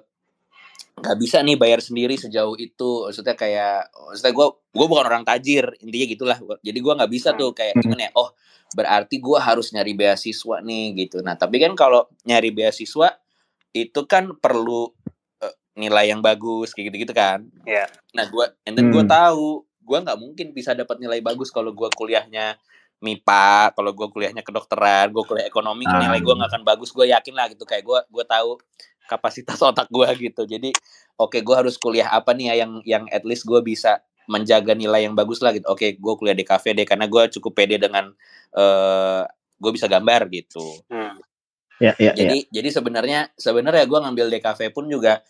nggak 0.97 1.17
bisa 1.17 1.39
nih 1.41 1.57
bayar 1.57 1.79
sendiri 1.79 2.19
sejauh 2.19 2.57
itu 2.59 3.07
maksudnya 3.07 3.35
kayak 3.37 3.89
maksudnya 3.93 4.33
gue 4.35 4.47
gue 4.53 4.85
bukan 4.85 5.05
orang 5.07 5.25
tajir 5.25 5.71
intinya 5.81 6.07
gitulah 6.07 6.37
jadi 6.61 6.79
gue 6.79 6.93
nggak 6.99 7.11
bisa 7.11 7.33
tuh 7.33 7.55
kayak 7.55 7.77
hmm. 7.77 7.81
gimana 7.85 8.01
ya 8.09 8.11
oh 8.17 8.29
berarti 8.71 9.19
gue 9.19 9.37
harus 9.39 9.73
nyari 9.75 9.93
beasiswa 9.97 10.57
nih 10.61 10.85
gitu 10.95 11.23
nah 11.23 11.35
tapi 11.39 11.57
kan 11.59 11.73
kalau 11.73 12.05
nyari 12.27 12.51
beasiswa 12.53 13.21
itu 13.71 14.01
kan 14.07 14.35
perlu 14.35 14.91
uh, 15.41 15.55
nilai 15.79 16.11
yang 16.11 16.19
bagus 16.19 16.75
kayak 16.75 16.91
gitu-gitu 16.91 17.13
kan. 17.15 17.47
Iya. 17.63 17.87
Yeah. 17.87 18.15
Nah, 18.15 18.25
gua 18.27 18.51
and 18.67 18.75
then 18.75 18.91
hmm. 18.91 18.95
gua 18.95 19.03
tahu 19.07 19.63
gua 19.81 20.03
nggak 20.03 20.19
mungkin 20.19 20.47
bisa 20.51 20.75
dapat 20.75 20.99
nilai 20.99 21.23
bagus 21.23 21.49
kalau 21.49 21.71
gua 21.71 21.87
kuliahnya 21.91 22.59
MIPA, 23.01 23.73
kalau 23.73 23.91
gua 23.97 24.13
kuliahnya 24.13 24.45
kedokteran, 24.45 25.09
gua 25.09 25.23
kuliah 25.25 25.47
ekonomi, 25.47 25.87
hmm. 25.87 25.99
nilai 26.07 26.19
gua 26.21 26.35
nggak 26.43 26.51
akan 26.51 26.63
bagus. 26.67 26.91
Gua 26.91 27.07
yakin 27.07 27.33
lah 27.33 27.47
gitu 27.49 27.63
kayak 27.63 27.83
gua 27.87 28.03
gua 28.11 28.23
tahu 28.27 28.59
kapasitas 29.09 29.57
otak 29.69 29.87
gua 29.89 30.11
gitu. 30.17 30.43
Jadi 30.45 30.73
oke 31.17 31.37
okay, 31.37 31.41
gua 31.41 31.65
harus 31.65 31.77
kuliah 31.77 32.09
apa 32.09 32.33
nih 32.33 32.53
ya 32.53 32.55
yang 32.65 32.71
yang 32.83 33.03
at 33.09 33.23
least 33.23 33.45
gua 33.45 33.61
bisa 33.63 34.01
menjaga 34.29 34.71
nilai 34.77 35.03
yang 35.03 35.15
bagus 35.17 35.43
lah 35.43 35.51
gitu. 35.51 35.67
Oke, 35.67 35.91
okay, 35.91 35.99
gue 35.99 36.13
kuliah 36.15 36.37
di 36.37 36.45
kafe 36.47 36.71
deh 36.71 36.87
karena 36.87 37.09
gue 37.09 37.23
cukup 37.35 37.51
pede 37.51 37.75
dengan 37.75 38.13
uh, 38.55 39.27
gue 39.59 39.71
bisa 39.73 39.91
gambar 39.91 40.31
gitu. 40.31 40.63
Hmm. 40.87 41.19
Ya, 41.81 41.97
ya, 41.97 42.13
jadi 42.13 42.45
ya. 42.45 42.61
jadi 42.61 42.69
sebenarnya 42.69 43.19
sebenarnya 43.33 43.89
gue 43.89 43.99
ngambil 43.99 44.29
DKV 44.37 44.69
pun 44.69 44.85
juga 44.85 45.25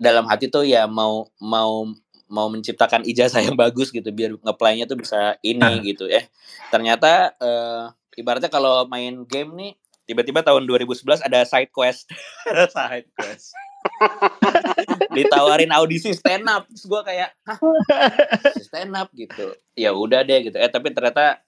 dalam 0.00 0.24
hati 0.24 0.48
tuh 0.48 0.64
ya 0.64 0.88
mau 0.88 1.28
mau 1.36 1.84
mau 2.32 2.48
menciptakan 2.48 3.04
ijazah 3.04 3.44
yang 3.44 3.60
bagus 3.60 3.92
gitu 3.92 4.08
biar 4.08 4.40
ngeplaynya 4.40 4.88
tuh 4.88 4.96
bisa 4.96 5.36
ini 5.44 5.60
ah. 5.60 5.76
gitu 5.84 6.08
ya. 6.08 6.24
Ternyata 6.72 7.36
uh, 7.36 7.92
ibaratnya 8.16 8.48
kalau 8.48 8.88
main 8.88 9.28
game 9.28 9.52
nih 9.52 9.72
tiba-tiba 10.12 10.44
tahun 10.44 10.68
2011 10.68 11.24
ada 11.24 11.40
side 11.48 11.72
quest. 11.72 12.12
side 12.76 13.08
quest. 13.16 13.56
Ditawarin 15.16 15.72
audisi 15.74 16.12
stand 16.14 16.46
up, 16.46 16.68
terus 16.70 16.86
gue 16.86 17.02
kayak, 17.02 17.34
Hah, 17.48 17.58
stand 18.62 18.94
up 18.94 19.08
gitu. 19.16 19.56
Ya 19.74 19.90
udah 19.96 20.22
deh 20.22 20.52
gitu. 20.52 20.56
Eh 20.60 20.70
tapi 20.70 20.92
ternyata 20.94 21.40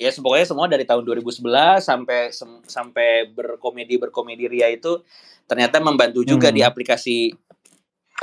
ya 0.00 0.08
pokoknya 0.08 0.46
semua 0.48 0.66
dari 0.66 0.88
tahun 0.88 1.04
2011 1.04 1.84
sampai 1.84 2.20
sampai 2.64 3.08
berkomedi 3.28 4.00
berkomedi 4.00 4.48
ria 4.48 4.72
itu 4.72 5.04
ternyata 5.44 5.78
membantu 5.84 6.24
juga 6.24 6.48
hmm. 6.48 6.56
di 6.56 6.62
aplikasi 6.64 7.18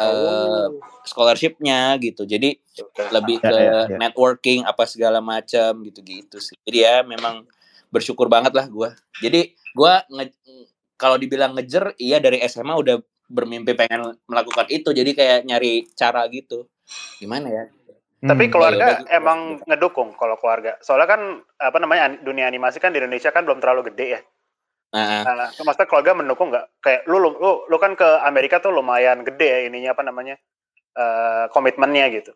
uh, 0.01 0.67
scholarshipnya 1.05 1.93
gitu 2.01 2.25
jadi 2.25 2.57
lebih 3.13 3.37
ya, 3.39 3.43
ke 3.45 3.53
ya, 3.53 3.61
ya, 3.61 3.79
ya. 3.85 3.97
networking 4.01 4.65
apa 4.65 4.83
segala 4.89 5.21
macam 5.21 5.85
gitu 5.85 5.99
gitu 6.01 6.37
sih 6.41 6.57
jadi 6.65 6.77
ya 6.81 6.95
memang 7.05 7.45
bersyukur 7.93 8.29
banget 8.29 8.53
lah 8.53 8.65
gue 8.65 8.89
jadi 9.21 9.53
gue 9.75 9.93
kalau 10.99 11.15
dibilang 11.15 11.55
ngejer 11.55 11.95
iya 12.01 12.19
dari 12.19 12.43
SMA 12.43 12.75
udah 12.75 12.99
bermimpi 13.29 13.77
pengen 13.77 14.17
melakukan 14.25 14.67
itu. 14.67 14.89
Jadi 14.91 15.13
kayak 15.13 15.45
nyari 15.45 15.85
cara 15.93 16.25
gitu. 16.27 16.65
Gimana 17.21 17.47
ya? 17.47 17.63
Tapi 18.19 18.49
Hmm, 18.49 18.51
keluarga 18.51 18.83
ya 18.83 18.99
udah, 18.99 19.15
emang 19.15 19.39
ngedukung 19.63 20.11
kalau 20.19 20.35
keluarga. 20.35 20.75
Soalnya 20.83 21.07
kan 21.07 21.21
apa 21.55 21.77
namanya 21.79 22.11
an- 22.11 22.19
dunia 22.19 22.51
animasi 22.51 22.83
kan 22.83 22.91
di 22.91 22.99
Indonesia 22.99 23.31
kan 23.31 23.47
belum 23.47 23.63
terlalu 23.63 23.93
gede 23.93 24.19
ya. 24.19 24.21
Nah, 24.89 25.23
nah, 25.23 25.49
maksudnya 25.53 25.87
keluarga 25.87 26.11
mendukung 26.17 26.51
nggak? 26.51 26.83
Kayak 26.83 27.01
lu, 27.07 27.21
lu 27.21 27.29
lu 27.37 27.51
lu 27.69 27.77
kan 27.79 27.95
ke 27.95 28.07
Amerika 28.25 28.59
tuh 28.59 28.73
lumayan 28.75 29.23
gede 29.23 29.47
ya 29.47 29.59
ininya 29.71 29.95
apa 29.95 30.03
namanya 30.03 30.35
eh, 30.99 31.45
komitmennya 31.55 32.05
gitu. 32.11 32.31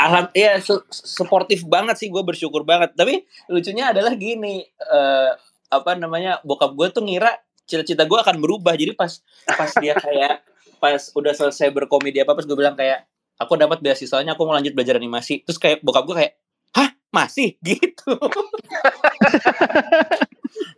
Alham, 0.00 0.32
ya 0.32 0.56
su- 0.58 0.88
suportif 0.90 1.62
banget 1.68 2.00
sih 2.00 2.08
gue 2.08 2.22
bersyukur 2.24 2.64
banget. 2.64 2.96
Tapi 2.96 3.22
lucunya 3.52 3.92
adalah 3.92 4.16
gini, 4.16 4.64
eh, 4.64 5.30
apa 5.72 5.96
namanya 5.96 6.36
bokap 6.44 6.76
gue 6.76 6.86
tuh 6.92 7.00
ngira 7.00 7.32
cita-cita 7.64 8.04
gue 8.04 8.18
akan 8.20 8.36
berubah. 8.38 8.76
Jadi 8.76 8.92
pas 8.92 9.08
pas 9.48 9.70
dia 9.80 9.96
kayak 9.96 10.44
pas 10.76 11.00
udah 11.16 11.32
selesai 11.32 11.72
berkomedi 11.72 12.20
apa 12.20 12.36
pas 12.36 12.44
gue 12.44 12.52
bilang 12.52 12.76
kayak 12.76 13.08
aku 13.40 13.56
dapat 13.56 13.80
beasiswanya 13.80 14.36
aku 14.36 14.44
mau 14.44 14.52
lanjut 14.52 14.76
belajar 14.76 15.00
animasi. 15.00 15.40
Terus 15.42 15.56
kayak 15.56 15.80
bokap 15.80 16.04
gue 16.04 16.16
kayak 16.20 16.32
hah 16.76 16.92
masih 17.08 17.56
gitu. 17.64 18.12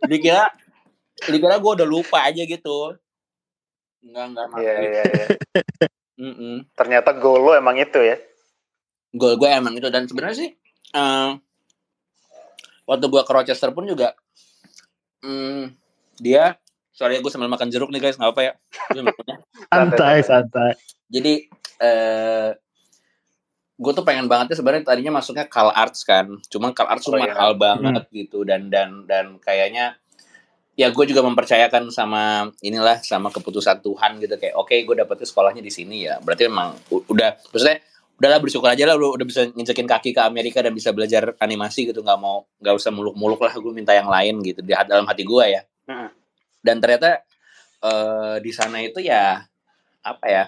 dikira 0.07 0.47
dikira 1.27 1.59
gue 1.59 1.71
udah 1.75 1.87
lupa 1.87 2.23
aja 2.23 2.43
gitu. 2.43 2.95
Enggak 4.05 4.25
enggak 4.31 4.45
Iya 4.45 4.53
masih. 4.53 4.87
iya 4.87 5.03
iya. 5.03 5.27
Mm-mm. 6.15 6.55
Ternyata 6.71 7.11
goal 7.11 7.43
lu 7.43 7.51
emang 7.51 7.75
itu 7.75 7.99
ya. 7.99 8.15
Goal 9.11 9.35
gue 9.35 9.49
emang 9.51 9.75
itu 9.75 9.87
dan 9.91 10.07
sebenarnya 10.07 10.37
sih 10.37 10.49
eh, 10.95 11.29
waktu 12.85 13.05
gue 13.09 13.21
ke 13.25 13.31
Rochester 13.33 13.75
pun 13.75 13.83
juga 13.83 14.15
hmm, 15.25 15.61
dia 16.21 16.61
sorry 16.93 17.19
gue 17.19 17.31
sambil 17.33 17.49
makan 17.49 17.67
jeruk 17.73 17.89
nih 17.89 17.99
guys. 17.99 18.15
Nggak 18.15 18.31
apa 18.37 18.41
ya. 18.45 18.53
Santai, 19.73 20.21
santai. 20.21 20.71
jadi 21.09 21.49
eh 21.81 22.49
gue 23.75 23.91
tuh 23.91 24.07
pengen 24.07 24.31
banget 24.31 24.55
ya 24.55 24.63
sebenarnya 24.63 24.87
tadinya 24.87 25.19
masuknya 25.19 25.49
Cal 25.51 25.73
Arts 25.73 26.07
kan. 26.07 26.39
Cuma 26.47 26.71
Cal 26.71 26.87
Arts 26.87 27.03
tuh 27.03 27.17
Oh, 27.17 27.19
iya. 27.19 27.35
mahal 27.35 27.59
banget 27.59 28.07
gitu. 28.13 28.47
Dan 28.47 28.71
dan 28.71 29.03
dan 29.03 29.35
kayaknya 29.43 29.99
ya 30.75 30.91
gue 30.91 31.05
juga 31.07 31.23
mempercayakan 31.23 31.87
sama 31.91 32.51
inilah 32.63 33.03
sama 33.03 33.27
keputusan 33.33 33.83
Tuhan 33.83 34.23
gitu. 34.23 34.39
Kayak 34.39 34.55
oke 34.55 34.71
gue 34.71 34.95
dapetnya 34.95 35.27
sekolahnya 35.27 35.59
di 35.59 35.71
sini 35.73 36.07
ya. 36.07 36.23
Berarti 36.23 36.47
memang 36.47 36.79
udah 37.11 37.35
maksudnya 37.51 37.83
udahlah 38.15 38.39
bersyukur 38.39 38.71
aja 38.71 38.87
lah 38.87 38.95
lu 38.95 39.11
udah 39.15 39.25
bisa 39.27 39.51
nginjekin 39.51 39.87
kaki 39.87 40.15
ke 40.15 40.21
Amerika 40.23 40.63
dan 40.63 40.71
bisa 40.71 40.91
belajar 40.95 41.35
animasi 41.39 41.91
gitu. 41.91 41.99
Nggak 42.03 42.19
mau 42.19 42.47
nggak 42.59 42.75
usah 42.75 42.91
muluk-muluk 42.95 43.39
lah 43.43 43.53
gue 43.55 43.73
minta 43.75 43.91
yang 43.91 44.07
lain 44.07 44.39
gitu 44.43 44.63
di 44.63 44.71
dalam 44.71 45.03
hati 45.07 45.23
gue 45.27 45.45
ya. 45.51 45.61
Dan 46.63 46.79
ternyata 46.79 47.21
eh, 47.83 48.35
di 48.39 48.51
sana 48.55 48.81
itu 48.81 49.03
ya 49.03 49.43
apa 50.05 50.25
ya 50.29 50.43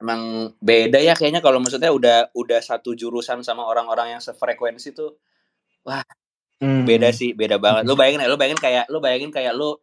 emang 0.00 0.52
beda 0.60 1.00
ya 1.00 1.16
kayaknya 1.16 1.40
kalau 1.40 1.56
maksudnya 1.64 1.88
udah 1.88 2.28
udah 2.36 2.60
satu 2.60 2.92
jurusan 2.92 3.40
sama 3.40 3.64
orang-orang 3.64 4.18
yang 4.18 4.20
sefrekuensi 4.20 4.92
tuh 4.92 5.16
Hmm. 6.62 6.86
beda 6.86 7.10
sih 7.10 7.34
beda 7.34 7.58
banget. 7.58 7.82
Lu 7.84 7.98
bayangin 7.98 8.24
ya 8.24 8.28
lu 8.30 8.38
bayangin 8.38 8.60
kayak 8.62 8.84
lu 8.88 8.98
bayangin 9.02 9.30
kayak 9.34 9.52
lu 9.52 9.76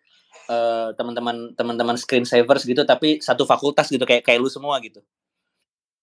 eh, 0.50 0.90
teman-teman 0.96 1.54
teman-teman 1.54 1.96
screensavers 2.00 2.64
gitu 2.66 2.82
tapi 2.88 3.20
satu 3.22 3.44
fakultas 3.46 3.92
gitu 3.92 4.02
kayak 4.08 4.24
kayak 4.26 4.40
lu 4.42 4.50
semua 4.50 4.80
gitu 4.82 5.04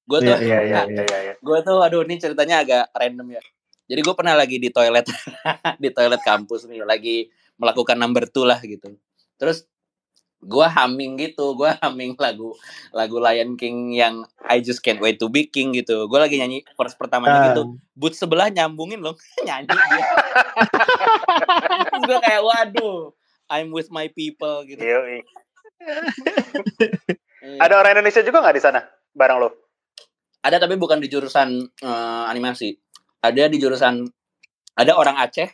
gue 0.09 0.19
tuh 0.19 0.35
Iya, 0.35 0.39
iya, 0.41 0.59
iya, 0.65 0.81
Iya 0.89 1.05
iya 1.05 1.19
iya. 1.23 1.35
gue 1.37 1.59
tuh 1.61 1.79
aduh 1.79 2.01
ini 2.03 2.17
ceritanya 2.17 2.65
agak 2.65 2.85
random 2.91 3.29
ya 3.31 3.43
jadi 3.85 4.01
gue 4.01 4.15
pernah 4.15 4.33
lagi 4.33 4.57
di 4.57 4.69
toilet 4.69 5.05
di 5.83 5.89
toilet 5.91 6.21
kampus 6.21 6.65
nih 6.65 6.81
lagi 6.83 7.29
melakukan 7.55 7.95
number 7.95 8.25
two 8.25 8.43
lah 8.43 8.57
gitu 8.59 8.97
terus 9.37 9.69
gue 10.39 10.67
humming 10.67 11.19
gitu 11.19 11.53
gue 11.53 11.67
humming 11.79 12.15
lagu 12.15 12.55
lagu 12.91 13.19
Lion 13.19 13.53
King 13.55 13.91
yang 13.93 14.15
I 14.41 14.59
just 14.59 14.81
can't 14.81 14.97
wait 14.99 15.19
to 15.19 15.27
be 15.27 15.45
king 15.45 15.75
gitu 15.75 16.07
gue 16.07 16.15
lagi 16.17 16.39
nyanyi 16.39 16.63
verse 16.73 16.95
pertamanya 16.95 17.35
Ah. 17.35 17.47
gitu 17.51 17.63
boot 17.93 18.15
sebelah 18.15 18.47
nyambungin 18.47 19.03
loh 19.03 19.19
nyanyi 19.45 19.67
dia 19.67 20.05
terus 21.85 22.03
gue 22.07 22.19
kayak 22.19 22.41
waduh 22.41 23.11
I'm 23.49 23.73
with 23.73 23.89
my 23.89 24.07
people 24.09 24.63
gitu 24.63 24.79
Yoi. 24.79 25.25
Iya. 27.41 27.59
Ada 27.61 27.75
orang 27.77 27.93
Indonesia 27.97 28.21
juga 28.21 28.39
nggak 28.39 28.55
di 28.55 28.63
sana 28.63 28.81
bareng 29.11 29.39
lo? 29.41 29.49
Ada 30.43 30.57
tapi 30.63 30.79
bukan 30.79 31.03
di 31.03 31.09
jurusan 31.11 31.67
eh, 31.83 32.25
animasi 32.31 32.75
ada 33.23 33.51
di 33.51 33.59
jurusan 33.59 34.07
ada 34.79 34.93
orang 34.95 35.19
Aceh 35.19 35.51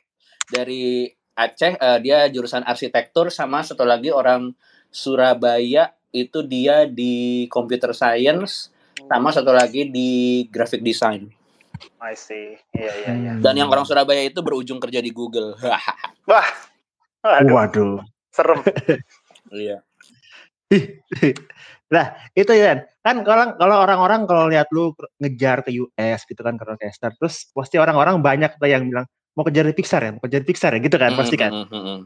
dari 0.53 1.09
Aceh 1.35 1.73
eh, 1.81 1.99
dia 2.05 2.29
jurusan 2.29 2.62
arsitektur 2.62 3.33
sama 3.33 3.64
satu 3.64 3.83
lagi 3.83 4.12
orang 4.12 4.53
Surabaya 4.95 5.91
itu 6.14 6.47
dia 6.47 6.87
di 6.87 7.47
computer 7.50 7.91
science 7.91 8.71
sama 9.11 9.35
satu 9.35 9.50
lagi 9.50 9.91
di 9.91 10.45
graphic 10.47 10.85
design 10.85 11.26
I 11.99 12.14
see. 12.14 12.55
Iya 12.71 12.93
iya 13.03 13.12
iya. 13.19 13.33
Hmm. 13.35 13.43
dan 13.43 13.55
yang 13.59 13.67
orang 13.67 13.83
Surabaya 13.83 14.23
itu 14.23 14.38
berujung 14.45 14.79
kerja 14.79 15.03
di 15.03 15.11
Google 15.11 15.59
Wah. 16.31 16.49
Aduh, 17.25 17.57
Waduh. 17.57 18.05
serem. 18.31 18.61
iya 19.64 19.81
Nah, 21.93 22.17
itu 22.33 22.53
ya 22.57 22.81
kan 23.05 23.21
kalau 23.21 23.53
kalau 23.61 23.76
orang-orang 23.85 24.25
kalau 24.25 24.49
lihat 24.49 24.73
lu 24.73 24.97
ngejar 25.21 25.61
ke 25.61 25.71
US 25.76 26.25
gitu 26.25 26.41
kan 26.41 26.57
ke 26.57 26.64
Rochester, 26.64 27.12
terus 27.21 27.53
pasti 27.53 27.76
orang-orang 27.76 28.25
banyak 28.25 28.57
tuh 28.57 28.71
yang 28.71 28.88
bilang 28.88 29.05
mau 29.37 29.45
kejar 29.45 29.69
di 29.69 29.76
Pixar 29.76 30.00
ya, 30.00 30.11
mau 30.17 30.23
kejar 30.25 30.41
di 30.41 30.49
Pixar 30.49 30.73
ya 30.73 30.81
gitu 30.81 30.97
kan 30.97 31.12
pasti 31.12 31.37
kan. 31.37 31.53
Mm, 31.53 31.67
mm, 31.69 31.75
mm, 31.75 31.85
mm. 31.85 32.00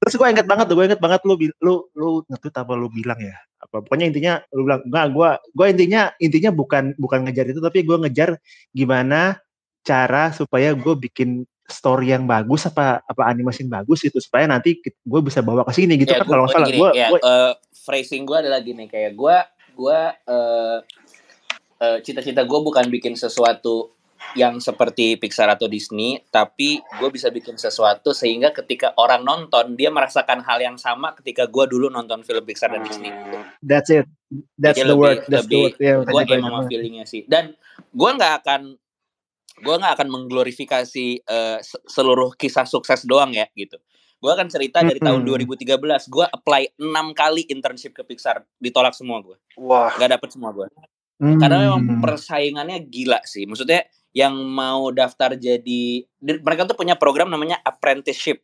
Terus 0.00 0.14
gue 0.16 0.28
inget 0.32 0.46
banget 0.48 0.64
tuh, 0.72 0.76
gue 0.80 0.86
inget 0.88 1.02
banget 1.02 1.20
lu 1.28 1.34
lu 1.60 1.74
lu 1.92 2.08
ngetweet 2.30 2.56
apa 2.56 2.72
lu 2.72 2.88
bilang 2.88 3.20
ya. 3.20 3.36
Apa 3.60 3.84
pokoknya 3.84 4.06
intinya 4.08 4.32
lu 4.54 4.64
bilang 4.64 4.80
enggak 4.86 5.06
gue 5.12 5.30
gue 5.52 5.66
intinya 5.68 6.02
intinya 6.22 6.50
bukan 6.54 6.84
bukan 6.96 7.18
ngejar 7.28 7.46
itu 7.52 7.60
tapi 7.60 7.84
gue 7.84 7.96
ngejar 8.06 8.30
gimana 8.72 9.36
cara 9.84 10.32
supaya 10.32 10.72
gue 10.72 10.94
bikin 10.96 11.44
story 11.70 12.10
yang 12.10 12.26
bagus 12.26 12.66
apa 12.66 13.00
apa 13.00 13.22
animasi 13.24 13.62
yang 13.62 13.78
bagus 13.78 14.02
gitu 14.02 14.18
supaya 14.18 14.44
nanti 14.44 14.76
gue 14.82 15.20
bisa 15.20 15.40
bawa 15.40 15.62
ke 15.62 15.72
sini 15.72 15.94
gitu 15.94 16.10
Ya, 16.10 16.20
kan 16.20 16.26
gua- 16.26 16.30
kalau 16.30 16.42
nggak 16.44 16.54
salah 16.54 16.68
gue 16.68 16.90
ya, 16.92 17.08
eh, 17.08 17.52
phrasing 17.80 18.22
gue 18.22 18.36
adalah 18.36 18.60
gini 18.60 18.84
kayak 18.84 19.14
gue 19.14 19.36
gue 19.72 20.00
eh, 20.26 20.78
eh, 21.80 21.98
cita-cita 22.02 22.42
gue 22.42 22.60
bukan 22.60 22.86
bikin 22.86 23.14
sesuatu 23.14 23.94
yang 24.32 24.60
seperti 24.60 25.16
Pixar 25.16 25.48
atau 25.48 25.64
Disney, 25.64 26.20
tapi 26.28 26.76
gue 26.76 27.08
bisa 27.08 27.32
bikin 27.32 27.56
sesuatu 27.56 28.12
sehingga 28.12 28.52
ketika 28.52 28.92
orang 28.94 29.24
nonton 29.24 29.74
dia 29.74 29.88
merasakan 29.88 30.44
hal 30.44 30.60
yang 30.60 30.76
sama 30.76 31.16
ketika 31.16 31.48
gue 31.48 31.64
dulu 31.66 31.88
nonton 31.88 32.20
film 32.20 32.44
Pixar 32.44 32.68
dan 32.68 32.84
Disney. 32.84 33.08
That's 33.58 33.88
it 33.88 34.04
that's 34.54 34.76
Jadi 34.76 34.86
the 34.86 34.92
lebih- 34.92 35.00
word 35.00 35.18
that's 35.24 35.48
the 35.48 35.56
lebih- 35.56 35.64
word 35.72 35.74
ya 35.80 35.94
gue 36.28 36.36
emang 36.36 36.68
feelingnya 36.68 37.04
sih. 37.04 37.24
Dan 37.24 37.56
gue 37.90 38.10
nggak 38.12 38.44
akan 38.44 38.60
gue 39.60 39.74
nggak 39.76 39.94
akan 39.94 40.08
mengglorifikasi 40.08 41.06
eh, 41.20 41.58
se- 41.60 41.84
seluruh 41.84 42.32
kisah 42.32 42.64
sukses 42.64 43.04
doang 43.04 43.30
ya 43.30 43.46
gitu. 43.52 43.76
Gue 44.16 44.28
akan 44.28 44.48
cerita 44.48 44.80
dari 44.80 44.98
tahun 44.98 45.24
Mm-mm. 45.24 45.48
2013 45.56 45.80
gue 46.06 46.26
apply 46.26 46.62
enam 46.76 47.12
kali 47.12 47.48
internship 47.48 47.92
ke 47.92 48.04
Pixar 48.04 48.44
ditolak 48.56 48.92
semua 48.92 49.20
gue, 49.20 49.36
Wah. 49.56 49.92
nggak 49.94 50.20
dapet 50.20 50.28
semua 50.30 50.52
gue. 50.52 50.68
Hmm. 51.16 51.36
Karena 51.36 51.68
memang 51.68 52.00
persaingannya 52.00 52.84
gila 52.84 53.20
sih. 53.22 53.44
Maksudnya 53.44 53.84
yang 54.12 54.32
mau 54.34 54.88
daftar 54.90 55.36
jadi 55.36 55.64
di- 56.04 56.42
mereka 56.42 56.64
tuh 56.64 56.76
punya 56.76 56.96
program 56.96 57.28
namanya 57.28 57.60
apprenticeship. 57.60 58.40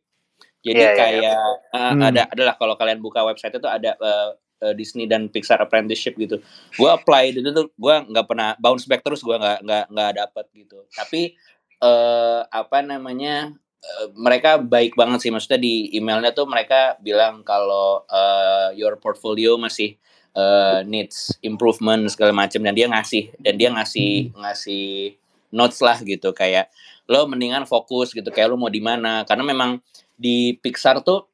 Jadi 0.61 0.80
Iya, 0.80 0.88
iya, 0.88 0.96
kayak 0.96 1.37
eh, 1.70 1.80
Hmm. 1.92 2.00
ada 2.02 2.23
adalah 2.26 2.54
kalau 2.56 2.75
kalian 2.75 2.99
buka 2.99 3.20
website 3.23 3.54
itu 3.54 3.68
ada 3.68 3.92
eh, 3.94 4.30
eh, 4.62 4.75
Disney 4.76 5.04
dan 5.08 5.28
Pixar 5.28 5.60
apprenticeship 5.60 6.16
gitu. 6.16 6.40
Gue 6.76 6.90
apply 6.90 7.36
itu 7.36 7.50
tuh 7.52 7.70
gue 7.75 7.94
nggak 8.12 8.26
pernah 8.26 8.54
bounce 8.56 8.88
back 8.88 9.02
terus 9.04 9.20
gue 9.20 9.36
nggak 9.36 9.64
nggak 9.64 9.84
nggak 9.92 10.10
dapet 10.16 10.46
gitu. 10.54 10.78
Tapi 10.92 11.36
eh 11.76 12.40
apa 12.46 12.78
namanya 12.80 13.52
eh, 13.80 14.06
mereka 14.16 14.56
baik 14.60 14.96
banget 14.96 15.28
sih. 15.28 15.30
Maksudnya 15.32 15.60
di 15.60 15.92
emailnya 15.96 16.32
tuh 16.32 16.48
mereka 16.48 16.96
bilang 17.00 17.44
kalau 17.44 18.04
eh, 18.08 18.76
your 18.78 18.96
portfolio 19.00 19.56
masih 19.60 19.96
eh, 20.36 20.80
needs 20.84 21.36
improvement 21.40 22.04
segala 22.12 22.32
macam 22.36 22.60
dan 22.60 22.76
dia 22.76 22.86
ngasih 22.88 23.32
dan 23.40 23.54
dia 23.56 23.68
ngasih 23.72 24.36
ngasih 24.36 25.16
notes 25.56 25.80
lah 25.80 25.96
gitu 26.04 26.36
kayak 26.36 26.68
lo 27.06 27.25
mendingan 27.30 27.64
fokus 27.64 28.12
gitu 28.12 28.28
kayak 28.34 28.52
lo 28.52 28.60
mau 28.60 28.68
di 28.68 28.82
mana 28.82 29.22
karena 29.25 29.46
memang 29.46 29.78
di 30.18 30.56
Pixar 30.58 31.00
tuh 31.06 31.28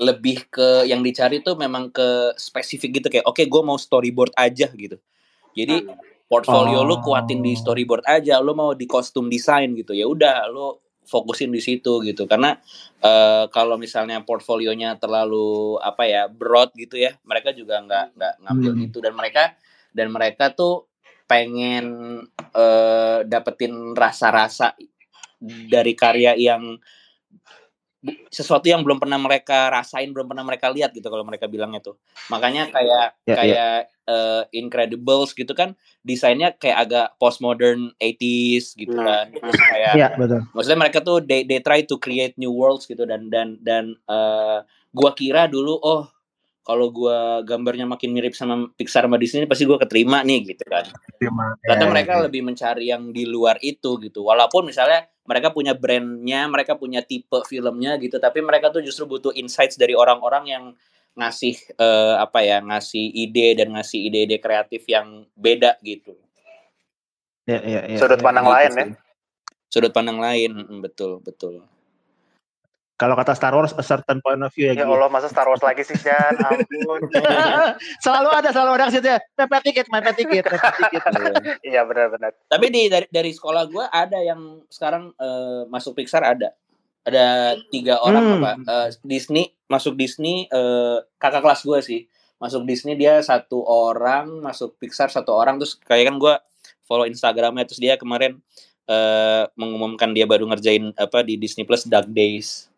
lebih 0.00 0.50
ke 0.50 0.88
yang 0.90 1.06
dicari 1.06 1.38
tuh 1.38 1.54
memang 1.54 1.94
ke 1.94 2.34
spesifik 2.34 2.98
gitu 2.98 3.08
kayak 3.10 3.26
oke 3.26 3.42
gue 3.46 3.62
mau 3.62 3.78
storyboard 3.78 4.34
aja 4.34 4.66
gitu 4.74 4.98
jadi 5.54 5.86
portfolio 6.26 6.82
lo 6.82 6.98
kuatin 6.98 7.38
di 7.38 7.54
Oh. 7.54 7.60
storyboard 7.62 8.02
aja 8.10 8.42
lo 8.42 8.58
mau 8.58 8.74
di 8.74 8.90
kostum 8.90 9.30
desain 9.30 9.70
gitu 9.76 9.94
ya 9.94 10.08
udah 10.10 10.50
lo 10.50 10.82
fokusin 11.04 11.52
di 11.52 11.60
situ 11.60 12.00
gitu 12.02 12.24
karena 12.26 12.58
eh, 12.98 13.44
kalau 13.52 13.76
misalnya 13.76 14.24
portfolionya 14.24 14.96
terlalu 14.98 15.76
apa 15.78 16.08
ya 16.08 16.26
broad 16.26 16.72
gitu 16.74 16.96
ya 16.98 17.14
mereka 17.22 17.52
juga 17.54 17.78
nggak 17.84 18.06
nggak 18.18 18.34
ngambil 18.40 18.72
Hmm. 18.74 18.86
itu 18.88 18.98
dan 18.98 19.12
mereka 19.14 19.54
dan 19.94 20.08
mereka 20.10 20.50
tuh 20.56 20.90
pengen 21.30 21.86
eh, 22.56 23.18
dapetin 23.30 23.94
rasa-rasa 23.94 24.74
dari 25.44 25.92
karya 25.92 26.34
yang 26.34 26.80
sesuatu 28.28 28.68
yang 28.68 28.84
belum 28.84 29.00
pernah 29.00 29.16
mereka 29.16 29.72
rasain, 29.72 30.12
belum 30.12 30.28
pernah 30.28 30.44
mereka 30.44 30.68
lihat 30.68 30.92
gitu 30.92 31.08
kalau 31.08 31.24
mereka 31.24 31.48
bilangnya 31.48 31.80
tuh. 31.80 31.96
Makanya 32.28 32.68
kayak 32.68 33.16
Ya, 33.24 33.32
ya. 33.32 33.36
kayak 33.36 33.74
eh, 34.04 34.42
Incredibles 34.60 35.32
gitu 35.32 35.56
kan 35.56 35.72
desainnya 36.04 36.52
kayak 36.52 36.78
agak 36.84 37.06
postmodern 37.16 37.96
80s 37.96 38.76
gitu 38.76 38.92
Hmm. 38.92 39.08
kan. 39.08 39.26
Terus 39.32 39.56
kayak 39.56 39.92
Iya, 39.96 40.08
betul. 40.20 40.40
maksudnya 40.52 40.80
mereka 40.84 40.98
tuh 41.00 41.24
they 41.24 41.48
they 41.48 41.64
try 41.64 41.80
to 41.80 41.96
create 41.96 42.36
new 42.36 42.52
worlds 42.52 42.84
gitu 42.84 43.08
dan 43.08 43.32
dan 43.32 43.56
dan 43.64 43.96
eh, 43.96 44.58
gua 44.92 45.10
kira 45.16 45.48
dulu 45.48 45.80
oh 45.80 46.04
kalau 46.60 46.92
gua 46.92 47.40
gambarnya 47.40 47.88
makin 47.88 48.12
mirip 48.12 48.36
sama 48.36 48.68
Pixar 48.76 49.08
sama 49.08 49.16
Disney 49.16 49.48
pasti 49.48 49.64
gua 49.64 49.80
keterima 49.80 50.20
nih 50.20 50.52
gitu 50.52 50.64
kan. 50.68 50.84
Terima. 51.16 51.56
Ternyata 51.64 51.84
Ya, 51.84 51.90
mereka 51.92 52.12
lebih 52.20 52.44
mencari 52.44 52.92
yang 52.92 53.08
di 53.08 53.24
luar 53.24 53.56
itu 53.64 53.96
gitu. 54.00 54.20
Walaupun 54.28 54.68
misalnya 54.68 55.08
mereka 55.24 55.48
punya 55.50 55.72
brandnya, 55.72 56.44
mereka 56.46 56.76
punya 56.76 57.00
tipe 57.00 57.40
filmnya 57.48 57.96
gitu, 57.96 58.20
tapi 58.20 58.44
mereka 58.44 58.68
tuh 58.68 58.84
justru 58.84 59.08
butuh 59.08 59.32
insights 59.32 59.80
dari 59.80 59.96
orang-orang 59.96 60.44
yang 60.48 60.64
ngasih 61.16 61.54
eh, 61.80 62.14
apa 62.20 62.44
ya, 62.44 62.60
ngasih 62.60 63.04
ide 63.14 63.56
dan 63.56 63.72
ngasih 63.72 64.00
ide-ide 64.10 64.36
kreatif 64.42 64.84
yang 64.90 65.24
beda 65.32 65.80
gitu. 65.80 66.12
Ya, 67.44 67.60
ya, 67.60 67.80
ya, 67.88 67.98
Sudut 68.00 68.20
ya. 68.20 68.24
pandang 68.24 68.46
Gitu 68.48 68.54
lain 68.56 68.72
ya. 68.72 68.86
Sudut 69.68 69.92
pandang 69.92 70.18
lain, 70.22 70.52
mm, 70.54 70.80
betul 70.80 71.20
betul. 71.24 71.66
Kalau 72.94 73.18
kata 73.18 73.34
Star 73.34 73.50
Wars, 73.50 73.74
a 73.74 73.82
certain 73.82 74.22
point 74.22 74.38
of 74.38 74.54
view 74.54 74.70
ya. 74.70 74.78
Ya 74.78 74.86
Gi. 74.86 74.90
Allah, 74.90 75.10
masa 75.10 75.26
Star 75.26 75.50
Wars 75.50 75.58
lagi 75.60 75.82
sih, 75.82 75.98
Jan? 75.98 76.38
Ampun. 76.38 77.10
selalu 78.04 78.28
ada, 78.30 78.48
selalu 78.54 78.70
ada 78.78 78.86
situ 78.86 79.08
ya. 79.10 79.18
Mepet 79.34 79.62
tiket, 79.66 79.86
mepet 79.90 80.14
tiket, 80.14 80.44
mepet 80.46 80.72
tiket. 80.78 81.02
Iya. 81.68 81.82
Benar-benar. 81.82 82.30
Tapi 82.46 82.66
di 82.70 82.86
dari 82.86 83.06
dari 83.10 83.34
sekolah 83.34 83.66
gue 83.66 83.84
ada 83.90 84.18
yang 84.22 84.62
sekarang 84.70 85.10
eh, 85.18 85.62
masuk 85.66 85.98
Pixar 85.98 86.22
ada. 86.22 86.54
Ada 87.02 87.58
tiga 87.68 87.98
orang 87.98 88.22
Hmm. 88.24 88.36
apa? 88.40 88.50
Eh, 88.62 88.88
Disney 89.02 89.50
masuk 89.66 89.98
Disney 89.98 90.46
eh, 90.46 90.98
kakak 91.18 91.42
kelas 91.42 91.66
gue 91.66 91.80
sih 91.82 92.00
masuk 92.34 92.62
Disney 92.62 92.94
dia 92.94 93.18
satu 93.20 93.64
orang 93.64 94.28
masuk 94.38 94.76
Pixar 94.76 95.08
satu 95.08 95.32
orang 95.32 95.56
terus 95.56 95.80
kayak 95.80 96.12
kan 96.12 96.16
gue 96.20 96.34
follow 96.84 97.08
Instagramnya 97.08 97.64
terus 97.64 97.80
dia 97.80 97.96
kemarin 97.96 98.36
eh, 98.84 99.44
mengumumkan 99.56 100.12
dia 100.12 100.28
baru 100.28 100.44
ngerjain 100.46 100.92
apa 100.94 101.24
di 101.24 101.40
Disney 101.40 101.64
Plus 101.64 101.88
Dark 101.88 102.04
Days 102.06 102.68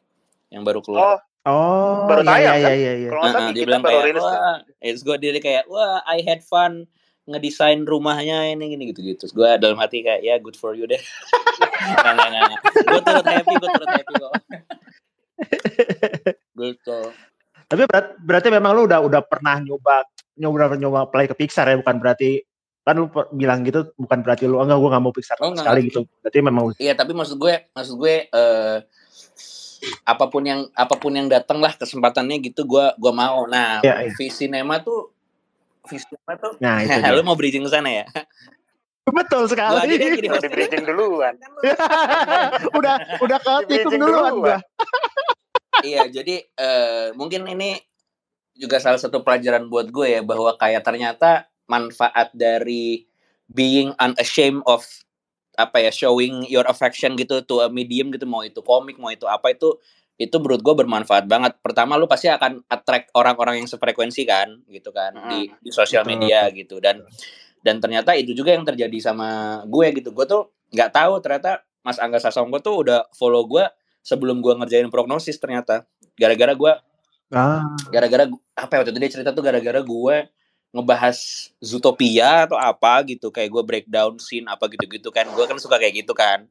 yang 0.49 0.63
baru 0.63 0.81
keluar. 0.81 1.03
Oh, 1.03 1.19
Oh, 1.47 2.05
Baru 2.11 2.21
iya, 2.21 2.27
tayang, 2.27 2.43
iya, 2.43 2.51
kan? 2.51 2.59
iya, 2.59 2.73
iya, 2.75 2.93
iya. 2.97 3.09
kalau 3.09 3.23
nggak 3.23 3.33
salah 3.39 3.53
dia 3.55 3.63
bilang 3.63 3.81
baru 3.81 3.93
kayak 3.93 4.05
rilis. 4.05 4.21
wah, 4.21 4.57
it's 4.83 5.01
good 5.01 5.19
dia 5.23 5.31
kayak 5.39 5.63
wah 5.67 6.03
I 6.03 6.19
had 6.21 6.43
fun 6.43 6.85
ngedesain 7.25 7.81
rumahnya 7.83 8.51
ini 8.51 8.65
gini 8.69 8.83
gitu 8.91 9.01
gitu. 9.01 9.17
Terus 9.23 9.33
gue 9.33 9.49
dalam 9.57 9.79
hati 9.79 10.03
kayak 10.03 10.21
ya 10.23 10.35
good 10.37 10.55
for 10.55 10.75
you 10.75 10.85
deh. 10.85 10.99
nggak 12.03 12.13
nggak 12.19 12.29
nggak. 12.35 12.61
Gue 12.83 13.01
turut 13.01 13.25
happy, 13.25 13.53
gue 13.55 13.69
turut 13.73 13.89
happy 13.89 14.13
kok. 14.17 14.33
gitu. 16.59 16.99
Tapi 17.67 17.83
berat, 17.87 18.07
berarti 18.19 18.49
memang 18.51 18.71
lu 18.75 18.87
udah 18.87 18.99
udah 19.03 19.23
pernah 19.23 19.59
nyoba 19.59 20.03
nyoba 20.35 20.75
nyoba 20.75 21.01
play 21.07 21.27
ke 21.27 21.35
Pixar 21.35 21.67
ya, 21.67 21.79
bukan 21.79 21.99
berarti 21.99 22.43
kan 22.83 22.95
lu 22.95 23.07
bilang 23.31 23.63
gitu 23.63 23.87
bukan 23.95 24.23
berarti 24.23 24.47
lu 24.47 24.59
enggak 24.59 24.79
gua 24.79 24.89
nggak 24.95 25.03
mau 25.03 25.11
Pixar 25.11 25.39
Oh, 25.39 25.47
sama 25.47 25.51
enggak. 25.51 25.63
sekali 25.67 25.81
gitu. 25.91 26.01
Berarti 26.23 26.39
memang 26.39 26.63
Iya 26.75 26.93
tapi 26.95 27.13
maksud 27.15 27.37
gue, 27.37 27.55
maksud 27.71 27.95
gue 27.99 28.15
eh 28.27 28.77
apa 30.03 30.27
pun 30.27 30.43
yang 30.43 30.67
apa 30.73 30.95
pun 30.95 31.13
yang 31.13 31.27
datang 31.27 31.59
lah 31.59 31.73
kesempatannya 31.73 32.39
gitu 32.41 32.63
gue 32.63 32.85
gua 32.97 33.13
mau. 33.13 33.47
Nah, 33.47 33.81
Iya, 33.81 34.07
iya. 34.07 34.13
Visinema 34.13 34.81
tuh 34.81 35.11
Visinema 35.85 36.35
tuh 36.37 36.59
nah 36.59 36.81
itu 36.81 36.91
lu 37.15 37.23
mau 37.23 37.35
bridging 37.35 37.63
ke 37.63 37.71
sana 37.71 37.91
ya? 37.93 38.07
Betul 39.07 39.47
Gua 39.47 39.79
aja 39.79 39.87
sekali. 39.87 39.95
deh 39.95 40.09
jadi 40.19 40.29
Udah 40.29 40.51
bridging 40.51 40.85
duluan. 40.85 41.35
udah 42.79 42.95
udah 43.21 43.39
ke 43.39 43.53
tikung 43.69 43.97
duluan 43.97 44.33
duluan. 44.35 44.35
gua. 44.43 44.59
iya, 45.83 46.09
jadi 46.09 46.43
eh 46.43 47.13
mungkin 47.13 47.47
ini 47.47 47.79
juga 48.53 48.81
salah 48.81 48.97
satu 48.97 49.21
pelajaran 49.21 49.69
buat 49.69 49.93
gue 49.93 50.09
ya 50.11 50.21
bahwa 50.25 50.57
kayak 50.57 50.81
ternyata 50.81 51.45
manfaat 51.67 52.33
dari 52.33 53.05
being 53.47 53.93
unashamed 53.97 54.65
of 54.65 54.83
apa 55.57 55.81
ya 55.81 55.91
showing 55.91 56.45
your 56.47 56.69
affection 56.69 57.17
gitu 57.17 57.41
to 57.43 57.65
a 57.65 57.69
medium 57.73 58.13
gitu 58.13 58.29
mau 58.29 58.45
itu 58.45 58.61
komik 58.61 59.01
mau 59.01 59.09
itu 59.09 59.25
apa 59.25 59.57
itu 59.57 59.81
itu 60.17 60.33
menurut 60.41 60.65
gue 60.65 60.75
bermanfaat 60.85 61.29
banget. 61.29 61.61
Pertama 61.61 62.01
lu 62.01 62.09
pasti 62.09 62.33
akan 62.33 62.65
attract 62.73 63.13
orang-orang 63.13 63.61
yang 63.61 63.69
sefrekuensi 63.69 64.25
kan 64.25 64.65
gitu 64.73 64.89
kan 64.93 65.13
di 65.29 65.53
di 65.61 65.71
sosial 65.73 66.05
Betul. 66.05 66.13
media 66.17 66.49
gitu 66.53 66.81
dan 66.81 67.05
dan 67.61 67.81
ternyata 67.81 68.17
itu 68.17 68.33
juga 68.33 68.57
yang 68.57 68.65
terjadi 68.65 68.97
sama 69.01 69.61
gue 69.69 69.87
gitu. 69.97 70.17
Gue 70.17 70.25
tuh 70.25 70.53
nggak 70.73 70.91
tahu 70.93 71.21
ternyata 71.21 71.65
Mas 71.85 72.01
Angga 72.01 72.17
Sasongko 72.21 72.65
tuh 72.65 72.75
udah 72.87 73.09
follow 73.13 73.45
gue 73.45 73.65
sebelum 74.01 74.41
gue 74.41 74.57
ngerjain 74.57 74.89
prognosis 74.89 75.37
ternyata 75.37 75.85
gara-gara 76.17 76.57
gue 76.57 76.73
Ah, 77.35 77.75
gara-gara 77.91 78.31
apa 78.55 78.71
ya 78.71 78.79
waktu 78.87 78.95
itu 78.95 79.01
dia 79.03 79.11
cerita 79.19 79.35
tuh 79.35 79.43
gara-gara 79.43 79.83
gue 79.83 80.17
ngebahas 80.77 81.49
Zootopia 81.65 82.45
atau 82.45 82.61
apa 82.61 83.01
gitu 83.09 83.33
kayak 83.33 83.49
gue 83.49 83.63
breakdown 83.65 84.21
scene 84.21 84.45
apa 84.45 84.69
gitu-gitu 84.69 85.09
kan. 85.09 85.25
Gue 85.33 85.49
kan 85.49 85.57
suka 85.57 85.81
kayak 85.81 86.05
gitu 86.05 86.13
kan. 86.13 86.45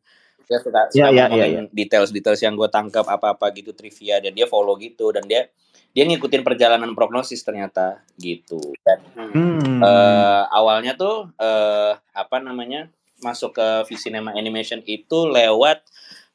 Dia 0.46 0.58
suka, 0.62 0.90
suka 0.90 0.98
Iya, 0.98 1.08
iya, 1.14 1.26
ngomongin 1.30 1.66
iya, 1.70 1.74
details-details 1.74 2.42
yang 2.42 2.54
gue 2.58 2.70
tangkap 2.70 3.06
apa-apa 3.06 3.50
gitu 3.54 3.74
trivia 3.74 4.22
dan 4.22 4.34
dia 4.34 4.46
follow 4.46 4.78
gitu 4.78 5.10
dan 5.14 5.26
dia 5.26 5.50
dia 5.96 6.04
ngikutin 6.04 6.44
perjalanan 6.44 6.92
prognosis 6.92 7.40
ternyata 7.40 8.04
gitu 8.20 8.60
dan 8.84 9.00
hmm. 9.16 9.80
eh, 9.80 10.44
awalnya 10.52 10.92
tuh 11.00 11.32
eh, 11.40 11.96
apa 12.12 12.44
namanya 12.44 12.92
masuk 13.24 13.56
ke 13.56 13.68
Visinema 13.88 14.36
Animation 14.36 14.84
itu 14.84 15.26
lewat 15.32 15.88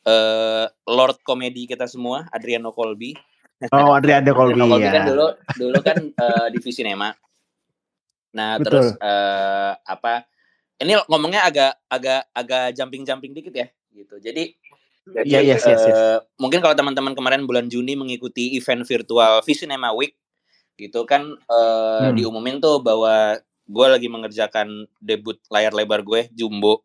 eh, 0.08 0.64
Lord 0.88 1.20
komedi 1.20 1.68
kita 1.68 1.84
semua 1.84 2.24
Adriano 2.32 2.72
Colby. 2.72 3.12
Oh, 3.76 3.92
Adrian 3.92 4.24
De 4.24 4.32
Colby 4.32 4.56
Adriano 4.56 4.72
Colby 4.72 4.88
ya. 4.88 4.92
kan 4.96 5.04
dulu 5.04 5.26
dulu 5.60 5.78
kan 5.84 5.98
eh, 6.00 6.46
di 6.48 6.58
Visinema 6.64 7.12
nah 8.30 8.56
Betul. 8.56 8.64
terus 8.66 8.86
eh, 8.98 9.72
apa 9.80 10.24
ini 10.80 10.96
ngomongnya 11.10 11.44
agak 11.44 11.72
agak 11.90 12.20
agak 12.32 12.64
jumping 12.72 13.02
jumping 13.04 13.32
dikit 13.34 13.52
ya 13.52 13.66
gitu 13.90 14.16
jadi 14.18 14.54
jadi 15.10 15.26
Iya, 15.26 15.40
yes, 15.56 15.64
yes, 15.66 15.82
yes. 15.82 15.96
eh, 15.96 16.18
mungkin 16.38 16.62
kalau 16.62 16.76
teman-teman 16.76 17.16
kemarin 17.18 17.42
bulan 17.42 17.66
Juni 17.66 17.98
mengikuti 17.98 18.54
event 18.54 18.86
virtual 18.86 19.42
Visinema 19.42 19.90
Week 19.90 20.14
gitu 20.78 21.02
kan 21.02 21.34
eh, 21.34 22.06
Hmm. 22.06 22.14
diumumin 22.14 22.62
tuh 22.62 22.78
bahwa 22.78 23.36
gue 23.66 23.86
lagi 23.86 24.06
mengerjakan 24.06 24.86
debut 24.98 25.38
layar 25.46 25.70
lebar 25.70 26.02
gue 26.02 26.26
Jumbo. 26.30 26.82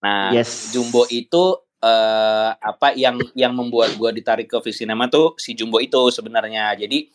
Nah, 0.00 0.32
Yes. 0.32 0.72
Jumbo 0.72 1.04
itu 1.08 1.60
eh, 1.80 2.50
apa 2.56 2.92
yang 2.92 3.16
yang 3.32 3.52
membuat 3.56 3.96
gue 3.96 4.10
ditarik 4.12 4.48
ke 4.48 4.60
Visinema 4.60 5.08
tuh 5.08 5.36
si 5.36 5.52
Jumbo 5.52 5.80
itu 5.80 6.12
sebenarnya. 6.12 6.72
Jadi 6.76 7.08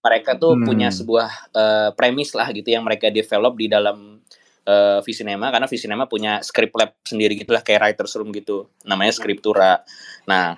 mereka 0.00 0.36
tuh 0.40 0.56
Hmm. 0.56 0.64
punya 0.64 0.88
sebuah 0.88 1.28
eh, 1.52 1.90
premis 1.92 2.32
lah 2.32 2.48
gitu 2.52 2.72
yang 2.72 2.84
mereka 2.84 3.12
develop 3.12 3.56
di 3.56 3.68
dalam 3.68 4.20
eh, 4.64 5.00
Visinema 5.04 5.48
karena 5.52 5.68
Visinema 5.68 6.04
punya 6.08 6.40
script 6.44 6.76
lab 6.76 6.92
sendiri 7.04 7.36
gitulah 7.36 7.60
kayak 7.64 7.80
writers 7.80 8.16
room 8.16 8.32
gitu. 8.32 8.68
Namanya 8.84 9.12
Scriptura. 9.16 9.80
Nah, 10.28 10.56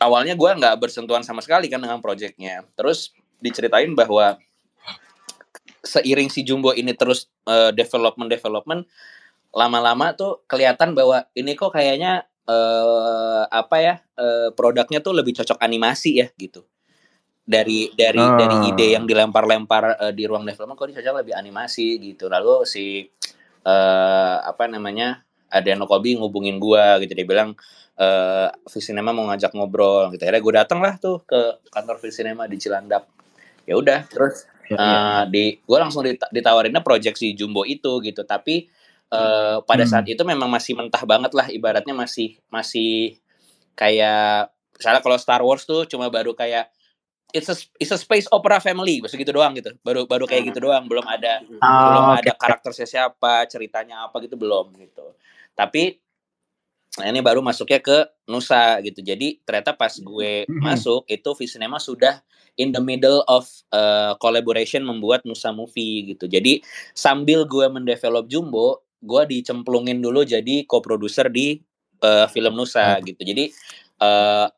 awalnya 0.00 0.36
gue 0.36 0.50
nggak 0.50 0.76
bersentuhan 0.80 1.24
sama 1.24 1.40
sekali 1.44 1.68
kan 1.72 1.80
dengan 1.80 2.00
proyeknya. 2.04 2.64
Terus 2.76 3.12
diceritain 3.40 3.92
bahwa 3.96 4.36
seiring 5.80 6.28
si 6.28 6.44
Jumbo 6.44 6.76
ini 6.76 6.92
terus 6.92 7.28
eh, 7.48 7.72
development 7.72 8.28
development 8.28 8.84
lama-lama 9.50 10.12
tuh 10.14 10.44
kelihatan 10.46 10.92
bahwa 10.92 11.26
ini 11.34 11.56
kok 11.56 11.72
kayaknya 11.72 12.28
eh 12.50 13.44
apa 13.46 13.76
ya 13.78 13.94
eh, 14.18 14.48
produknya 14.52 15.00
tuh 15.00 15.14
lebih 15.14 15.36
cocok 15.38 15.60
animasi 15.60 16.18
ya 16.18 16.26
gitu 16.34 16.66
dari 17.50 17.90
dari 17.90 18.22
Ah. 18.22 18.38
dari 18.38 18.56
ide 18.70 18.86
yang 18.94 19.04
dilempar-lempar 19.04 19.98
eh, 19.98 20.12
di 20.14 20.22
ruang 20.22 20.46
development 20.46 20.78
kok 20.78 20.86
ini 20.86 20.94
cocok 20.94 21.14
lebih 21.18 21.34
animasi 21.34 21.98
gitu 21.98 22.30
lalu 22.30 22.62
si 22.62 23.02
eh 23.60 24.36
apa 24.40 24.70
namanya 24.70 25.20
Adriano 25.50 25.84
Colby 25.84 26.14
ngubungin 26.14 26.56
gua 26.56 27.02
gitu 27.02 27.10
dia 27.10 27.26
bilang 27.26 27.58
eh 27.98 28.48
Visinema 28.64 29.10
mau 29.10 29.26
ngajak 29.28 29.50
ngobrol 29.52 30.14
gitu 30.14 30.22
akhirnya 30.22 30.40
gue 30.40 30.54
datang 30.56 30.78
lah 30.80 30.94
tuh 30.96 31.20
ke 31.26 31.40
kantor 31.68 31.98
Visinema 31.98 32.46
di 32.46 32.56
Cilandak 32.56 33.10
ya 33.66 33.74
udah 33.74 34.06
terus 34.06 34.46
Ya, 34.70 34.78
ya. 34.78 34.86
Eh, 34.86 35.22
di 35.34 35.44
gue 35.58 35.78
langsung 35.82 36.06
dita- 36.06 36.30
ditawarinnya 36.30 36.78
project 36.78 37.18
si 37.18 37.34
Jumbo 37.34 37.66
itu 37.66 37.98
gitu 38.00 38.22
tapi 38.22 38.70
eh, 39.10 39.56
pada 39.60 39.82
Hmm. 39.82 39.90
saat 39.90 40.06
itu 40.06 40.22
memang 40.22 40.46
masih 40.46 40.78
mentah 40.78 41.02
banget 41.02 41.34
lah 41.34 41.50
ibaratnya 41.50 41.90
masih 41.90 42.38
masih 42.46 43.18
kayak 43.74 44.46
misalnya 44.70 45.02
kalau 45.02 45.18
Star 45.18 45.42
Wars 45.42 45.66
tuh 45.66 45.82
cuma 45.84 46.06
baru 46.06 46.32
kayak 46.32 46.70
it's 47.32 47.48
a 47.48 47.56
it's 47.78 47.92
a 47.94 47.98
space 47.98 48.26
opera 48.30 48.58
family 48.58 49.00
bahasa 49.00 49.16
gitu 49.18 49.32
doang 49.34 49.54
gitu. 49.56 49.74
Baru 49.82 50.04
baru 50.06 50.24
kayak 50.26 50.54
gitu 50.54 50.66
doang 50.68 50.86
belum 50.86 51.06
ada 51.06 51.42
Ah, 51.62 51.86
belum 51.86 52.04
oke. 52.10 52.18
ada 52.24 52.32
karakternya 52.36 52.86
siapa 52.86 53.46
ceritanya 53.46 54.06
apa 54.06 54.18
gitu 54.24 54.34
belum 54.38 54.74
gitu. 54.78 55.14
Tapi 55.54 55.98
nah 56.98 57.06
ini 57.06 57.22
baru 57.22 57.38
masuknya 57.38 57.78
ke 57.78 58.02
Nusa 58.26 58.82
gitu. 58.82 58.98
Jadi 58.98 59.38
ternyata 59.46 59.74
pas 59.78 59.94
gue 59.94 60.44
Mhm. 60.50 60.58
masuk 60.58 61.06
itu 61.06 61.30
Visinema 61.38 61.78
sudah 61.78 62.18
in 62.58 62.74
the 62.74 62.82
middle 62.82 63.22
of 63.30 63.46
uh, 63.70 64.18
collaboration 64.18 64.82
membuat 64.82 65.22
Nusa 65.22 65.54
movie 65.54 66.14
gitu. 66.14 66.26
Jadi 66.26 66.60
sambil 66.92 67.46
gue 67.46 67.66
mendevelop 67.70 68.26
Jumbo 68.26 68.82
gue 69.00 69.22
dicemplungin 69.24 70.02
dulu 70.02 70.26
jadi 70.26 70.66
co-producer 70.68 71.30
di 71.32 71.56
uh, 72.02 72.26
film 72.28 72.58
Nusa 72.58 72.98
gitu. 73.00 73.22
Jadi 73.22 73.48
uh, 74.02 74.50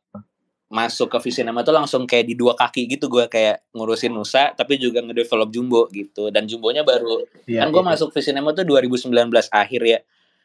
masuk 0.72 1.12
ke 1.12 1.18
Visinema 1.20 1.60
tuh 1.60 1.70
langsung 1.70 2.02
kayak 2.02 2.24
di 2.24 2.34
dua 2.34 2.56
kaki 2.56 2.88
gitu 2.88 3.06
gue 3.06 3.28
kayak 3.28 3.60
ngurusin 3.70 4.08
Nusa 4.08 4.50
tapi 4.50 4.80
juga 4.80 4.98
ngedevelop 4.98 5.52
Jumbo 5.52 5.84
gitu 5.88 6.32
dan 6.32 6.48
Jumbonya 6.48 6.80
baru 6.80 7.28
Iya, 7.44 7.62
kan 7.62 7.68
gue 7.68 7.78
iya. 7.78 7.88
masuk 7.92 8.08
Visinema 8.10 8.50
tuh 8.50 8.64
2019 8.64 9.12
akhir 9.48 9.82
ya 9.82 10.00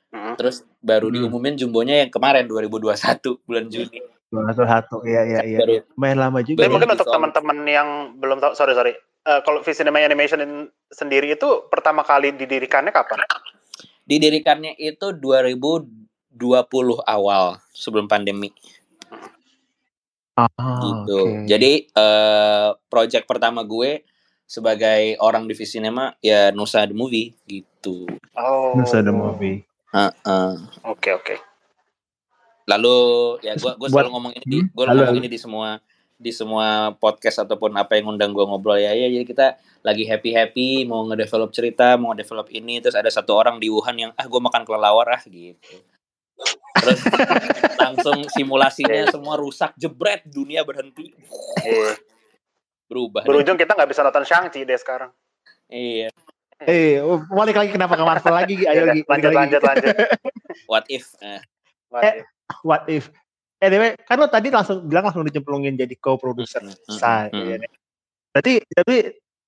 Hmm. 0.07 0.35
terus 0.35 0.63
baru 0.79 1.07
Hmm. 1.07 1.15
diumumin 1.19 1.55
Jumbonya 1.55 1.99
yang 1.99 2.07
kemarin 2.07 2.43
2021 2.45 3.39
bulan 3.43 3.67
Juni 3.67 3.99
Dua 4.27 4.43
satu 4.45 4.63
satu, 4.63 4.95
iya 5.03 5.23
iya 5.23 5.39
iya. 5.41 5.57
Baru- 5.57 5.71
iya. 5.73 5.83
Main 5.95 6.17
lama 6.17 6.43
juga. 6.43 6.59
Ya. 6.59 6.67
mungkin 6.67 6.91
untuk 6.91 7.07
teman-teman 7.07 7.57
yang 7.63 7.87
belum 8.15 8.39
tahu, 8.39 8.51
sorry 8.53 8.71
sorry. 8.71 8.91
Eh, 9.23 9.39
kalau 9.41 9.63
Visinema 9.63 9.99
Animation 9.99 10.39
in- 10.39 10.67
sendiri 10.85 11.31
itu 11.31 11.47
pertama 11.67 12.03
kali 12.03 12.31
didirikannya 12.33 12.91
kapan? 12.91 13.23
didirikannya 14.03 14.75
itu 14.77 15.11
2020 15.13 15.87
awal 17.03 17.59
sebelum 17.69 18.05
pandemi 18.05 18.51
Ah, 20.37 20.53
gitu. 20.85 21.17
oke. 21.17 21.49
Jadi 21.49 21.89
eh 21.89 22.69
project 22.93 23.25
pertama 23.25 23.65
gue 23.65 24.05
sebagai 24.45 25.17
orang 25.19 25.49
di 25.49 25.57
Visinema 25.57 26.13
ya 26.21 26.53
Nusa 26.53 26.85
the 26.85 26.93
Movie 26.93 27.33
gitu. 27.49 28.05
Oh. 28.37 28.77
Nusa 28.77 29.01
the 29.01 29.09
movie. 29.09 29.65
Heeh. 29.91 30.51
Oke 30.85 31.09
oke. 31.17 31.35
Lalu 32.69 32.97
ya 33.41 33.57
gue 33.57 33.71
gue 33.81 33.87
selalu 33.89 34.09
ngomong 34.13 34.33
ini 34.37 34.45
di 34.45 34.57
Hmm, 34.61 34.69
gue 34.71 34.83
ngomong 34.85 35.17
ini 35.17 35.27
di 35.27 35.39
semua 35.41 35.81
di 36.17 36.33
semua 36.33 36.97
podcast 36.97 37.45
ataupun 37.45 37.77
apa 37.77 37.93
yang 37.97 38.09
undang 38.09 38.33
gue 38.33 38.41
ngobrol 38.41 38.81
ya 38.81 38.89
ya 38.89 39.05
jadi 39.05 39.21
kita 39.21 39.47
lagi 39.85 40.01
happy 40.09 40.33
happy 40.33 40.69
mau 40.89 41.05
ngedevelop 41.05 41.53
cerita 41.53 41.93
mau 41.93 42.09
ngedevelop 42.09 42.49
ini 42.49 42.81
terus 42.81 42.97
ada 42.97 43.05
satu 43.05 43.37
orang 43.37 43.61
di 43.61 43.69
Wuhan 43.69 43.93
yang 43.93 44.11
ah 44.17 44.25
gue 44.25 44.41
makan 44.41 44.65
kelelawar 44.65 45.05
ah 45.13 45.21
gitu 45.21 45.77
terus 46.81 46.99
langsung 47.77 48.25
simulasinya 48.29 49.05
semua 49.09 49.35
rusak 49.37 49.73
jebret 49.77 50.23
dunia 50.27 50.61
berhenti 50.61 51.13
Iya. 51.65 51.97
berubah 52.87 53.27
Berujung 53.27 53.59
kita 53.59 53.75
nggak 53.75 53.89
bisa 53.91 54.01
nonton 54.05 54.23
Shang-Chi 54.23 54.63
deh 54.63 54.79
sekarang. 54.79 55.11
iya 55.67 56.07
Eh, 56.65 56.97
balik 57.29 57.53
lagi 57.53 57.69
kenapa 57.69 57.93
ke 57.93 58.01
Marvel 58.01 58.33
lagi? 58.33 58.55
Ayo 58.65 58.89
Ya, 58.89 58.97
lagi. 58.97 59.01
lanjut 59.05 59.29
lagi. 59.29 59.37
lanjut 59.37 59.61
lanjut. 59.61 59.93
what 60.71 60.85
if 60.89 61.05
eh, 61.21 61.37
Lanjut. 61.93 62.25
What 62.65 62.83
if? 62.89 63.13
Anyway, 63.57 63.97
kan 64.05 64.17
lo 64.21 64.29
tadi 64.29 64.53
langsung 64.53 64.85
bilang 64.85 65.09
langsung 65.09 65.25
dicemplungin 65.25 65.77
jadi 65.77 65.93
co-producer 65.97 66.61
Mm, 66.61 66.73
mm, 66.73 66.97
Sai. 66.97 67.29
mm, 67.33 67.45
ya 67.45 67.57
kan? 67.61 67.71
Berarti 68.33 68.53
tapi 68.69 68.95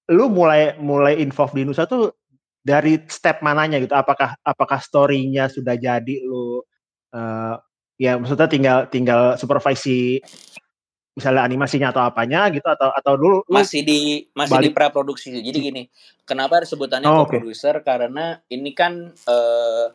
lu 0.10 0.26
mulai 0.34 0.74
mulai 0.82 1.22
involve 1.22 1.54
di 1.54 1.64
Nusa 1.66 1.86
tuh 1.86 2.14
dari 2.62 2.98
step 3.06 3.42
mananya 3.46 3.78
gitu? 3.78 3.94
Apakah 3.94 4.34
apakah 4.42 4.82
story-nya 4.82 5.46
sudah 5.50 5.78
jadi 5.78 6.16
lu 6.26 6.62
eh 7.10 7.56
ya 8.00 8.16
maksudnya 8.16 8.48
tinggal 8.48 8.78
tinggal 8.88 9.36
supervisi 9.36 10.24
misalnya 11.12 11.44
animasinya 11.44 11.92
atau 11.92 12.00
apanya 12.08 12.48
gitu 12.48 12.64
atau 12.64 12.96
atau 12.96 13.14
dulu 13.20 13.44
lu 13.44 13.52
masih 13.52 13.84
di 13.84 14.24
masih 14.32 14.56
di 14.56 14.72
balik- 14.72 14.76
pra 14.78 14.88
produksi 14.88 15.36
jadi 15.36 15.58
gini 15.60 15.84
kenapa 16.24 16.64
sebutannya 16.64 17.12
Oh, 17.12 17.28
co-producer? 17.28 17.84
Karena 17.84 18.40
ini 18.48 18.72
kan 18.72 19.12
eh, 19.12 19.86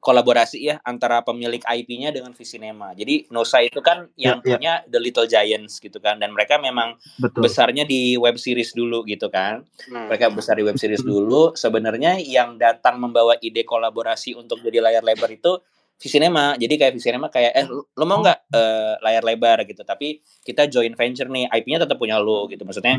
kolaborasi 0.00 0.58
ya 0.58 0.80
antara 0.82 1.22
pemilik 1.22 1.62
IP-nya 1.62 2.10
dengan 2.10 2.34
Visinema 2.34 2.90
jadi 2.90 3.28
Nosa 3.30 3.62
itu 3.62 3.78
kan 3.78 4.10
yang 4.18 4.40
Ya, 4.40 4.48
ya. 4.48 4.56
punya 4.56 4.72
The 4.88 4.98
Little 4.98 5.28
Giants 5.28 5.78
gitu 5.78 6.00
kan. 6.00 6.18
Dan 6.18 6.32
mereka 6.32 6.56
memang 6.58 6.96
betul. 7.20 7.44
besarnya 7.46 7.84
di 7.84 8.16
web 8.16 8.34
series 8.34 8.72
dulu 8.72 9.04
gitu 9.04 9.28
kan. 9.28 9.62
Hmm. 9.92 10.08
mereka 10.08 10.32
besar 10.32 10.56
di 10.56 10.64
web 10.64 10.74
series 10.74 11.04
dulu. 11.04 11.52
Sebenarnya 11.52 12.16
yang 12.18 12.56
datang 12.56 12.96
membawa 12.96 13.36
ide 13.38 13.62
kolaborasi 13.62 14.34
untuk 14.34 14.58
jadi 14.64 14.80
layar 14.80 15.04
lebar 15.04 15.28
itu 15.28 15.60
Visinema 16.02 16.58
jadi 16.58 16.74
kayak 16.74 16.98
Visinema 16.98 17.30
kayak 17.30 17.52
eh 17.54 17.66
lu 17.70 17.86
lu 17.86 18.04
mau 18.04 18.18
nggak 18.18 18.50
eh, 18.50 18.94
layar 18.98 19.22
lebar? 19.22 19.62
Gitu. 19.62 19.86
Tapi 19.86 20.18
kita 20.42 20.66
joint 20.66 20.98
venture 20.98 21.30
nih 21.30 21.46
IP-nya 21.46 21.86
tetap 21.86 21.94
punya 21.94 22.18
lu 22.18 22.50
gitu. 22.50 22.66
Maksudnya 22.66 22.98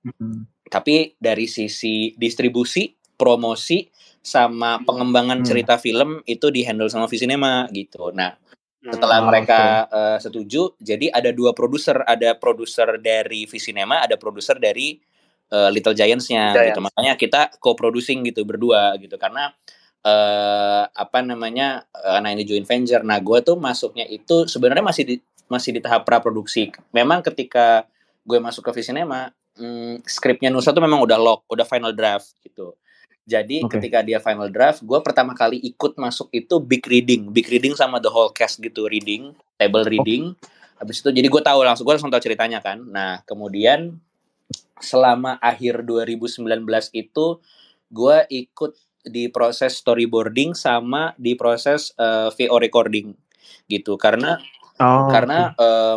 Hmm. 0.00 0.48
tapi 0.64 1.12
dari 1.20 1.44
sisi 1.44 2.16
distribusi 2.16 2.88
promosi 3.20 3.84
sama 4.24 4.80
pengembangan 4.80 5.44
Hmm. 5.44 5.48
cerita 5.48 5.76
film 5.76 6.24
itu 6.24 6.48
di 6.48 6.64
handle 6.64 6.88
sama 6.88 7.04
Visinema 7.04 7.68
gitu. 7.68 8.08
Nah 8.16 8.32
setelah 8.80 9.20
mereka 9.20 9.84
eh, 9.92 10.18
setuju 10.24 10.72
jadi 10.80 11.12
ada 11.12 11.36
dua 11.36 11.52
produser. 11.52 12.00
Ada 12.00 12.32
produser 12.40 12.96
dari 12.96 13.44
Visinema 13.44 14.00
ada 14.00 14.16
produser 14.16 14.56
dari 14.56 14.96
eh, 15.50 15.68
Little 15.68 15.92
Giants-nya 15.92 16.54
Giants. 16.56 16.66
gitu 16.72 16.80
makanya 16.80 17.12
kita 17.18 17.40
co-producing 17.60 18.24
gitu 18.24 18.46
berdua 18.48 18.96
gitu. 18.96 19.20
Karena 19.20 19.52
eh 20.00 20.84
apa 20.88 21.18
namanya 21.20 21.84
eh, 21.92 22.10
karena 22.16 22.28
ini 22.32 22.44
joint 22.48 22.64
venture. 22.64 23.04
Nah 23.04 23.20
gue 23.20 23.38
tuh 23.44 23.60
masuknya 23.60 24.08
itu 24.08 24.48
sebenarnya 24.48 24.84
masih 24.84 25.04
di 25.04 25.14
masih 25.50 25.76
di 25.76 25.80
tahap 25.82 26.06
pra 26.06 26.22
produksi 26.22 26.70
memang 26.94 27.26
ketika 27.26 27.84
gue 28.22 28.38
masuk 28.38 28.70
ke 28.70 28.80
Visinema 28.80 29.34
hmm, 29.58 30.06
skripnya 30.06 30.48
Nusa 30.48 30.70
tuh 30.70 30.80
memang 30.80 31.02
udah 31.02 31.18
lock 31.18 31.44
udah 31.50 31.66
final 31.66 31.92
draft 31.92 32.32
gitu. 32.40 32.72
Jadi 33.28 33.62
Oke. 33.62 33.76
ketika 33.76 34.00
dia 34.00 34.22
final 34.22 34.48
draft 34.48 34.80
gue 34.80 34.98
pertama 35.04 35.36
kali 35.36 35.60
ikut 35.60 35.98
masuk 36.00 36.32
itu 36.32 36.56
big 36.62 36.86
reading. 36.88 37.28
Big 37.34 37.50
reading 37.50 37.76
sama 37.76 38.00
the 38.00 38.08
whole 38.08 38.32
cast 38.32 38.62
gitu 38.62 38.88
reading 38.88 39.36
table 39.60 39.84
reading. 39.84 40.32
Habis 40.80 41.04
itu 41.04 41.12
jadi 41.12 41.28
gue 41.28 41.42
tahu 41.44 41.60
langsung 41.60 41.84
gue 41.84 41.92
langsung 41.92 42.08
tahu 42.08 42.24
ceritanya 42.24 42.64
kan. 42.64 42.80
Nah 42.80 43.20
kemudian 43.28 44.00
selama 44.80 45.36
akhir 45.44 45.84
2019 45.84 46.46
itu 46.96 47.26
gue 47.92 48.16
ikut 48.32 48.72
di 49.04 49.28
proses 49.32 49.80
storyboarding 49.80 50.52
sama 50.52 51.12
di 51.16 51.34
proses 51.34 51.92
eh, 51.96 52.28
VO 52.32 52.56
recording 52.60 53.12
gitu 53.66 53.96
karena 53.96 54.36
Oh, 54.80 55.04
karena 55.12 55.52
eh, 55.60 55.96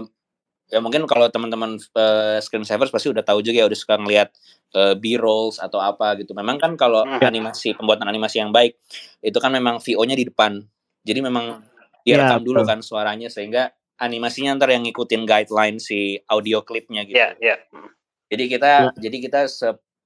ya 0.73 0.79
mungkin 0.83 1.07
kalau 1.07 1.31
teman-teman 1.31 1.79
eh, 1.79 2.37
screensavers 2.43 2.91
pasti 2.91 3.07
udah 3.07 3.23
tahu 3.23 3.39
juga 3.39 3.63
ya 3.63 3.65
udah 3.69 3.79
suka 3.79 3.95
ngelihat 3.95 4.29
eh, 4.75 4.95
B-rolls 4.99 5.61
atau 5.63 5.79
apa 5.79 6.19
gitu. 6.19 6.35
Memang 6.35 6.59
kan 6.59 6.75
kalau 6.75 7.07
Hmm. 7.07 7.23
animasi 7.23 7.71
pembuatan 7.79 8.11
animasi 8.11 8.43
yang 8.43 8.51
baik 8.51 8.75
itu 9.23 9.37
kan 9.39 9.55
memang 9.55 9.79
VO-nya 9.79 10.19
di 10.19 10.27
depan. 10.27 10.59
Jadi 11.07 11.19
memang 11.23 11.63
Ya, 12.03 12.19
direkam 12.19 12.43
dulu 12.43 12.67
betul. 12.67 12.69
kan 12.75 12.79
suaranya 12.83 13.31
sehingga 13.31 13.71
animasinya 13.95 14.59
ntar 14.59 14.75
yang 14.75 14.83
ngikutin 14.83 15.23
guideline 15.23 15.79
si 15.79 16.19
audio 16.27 16.59
klipnya 16.67 17.07
gitu. 17.07 17.15
Iya, 17.15 17.39
iya. 17.39 17.55
Hmm. 17.71 17.87
Jadi 18.27 18.43
kita 18.51 18.71
jadi 18.99 19.17
kita 19.23 19.41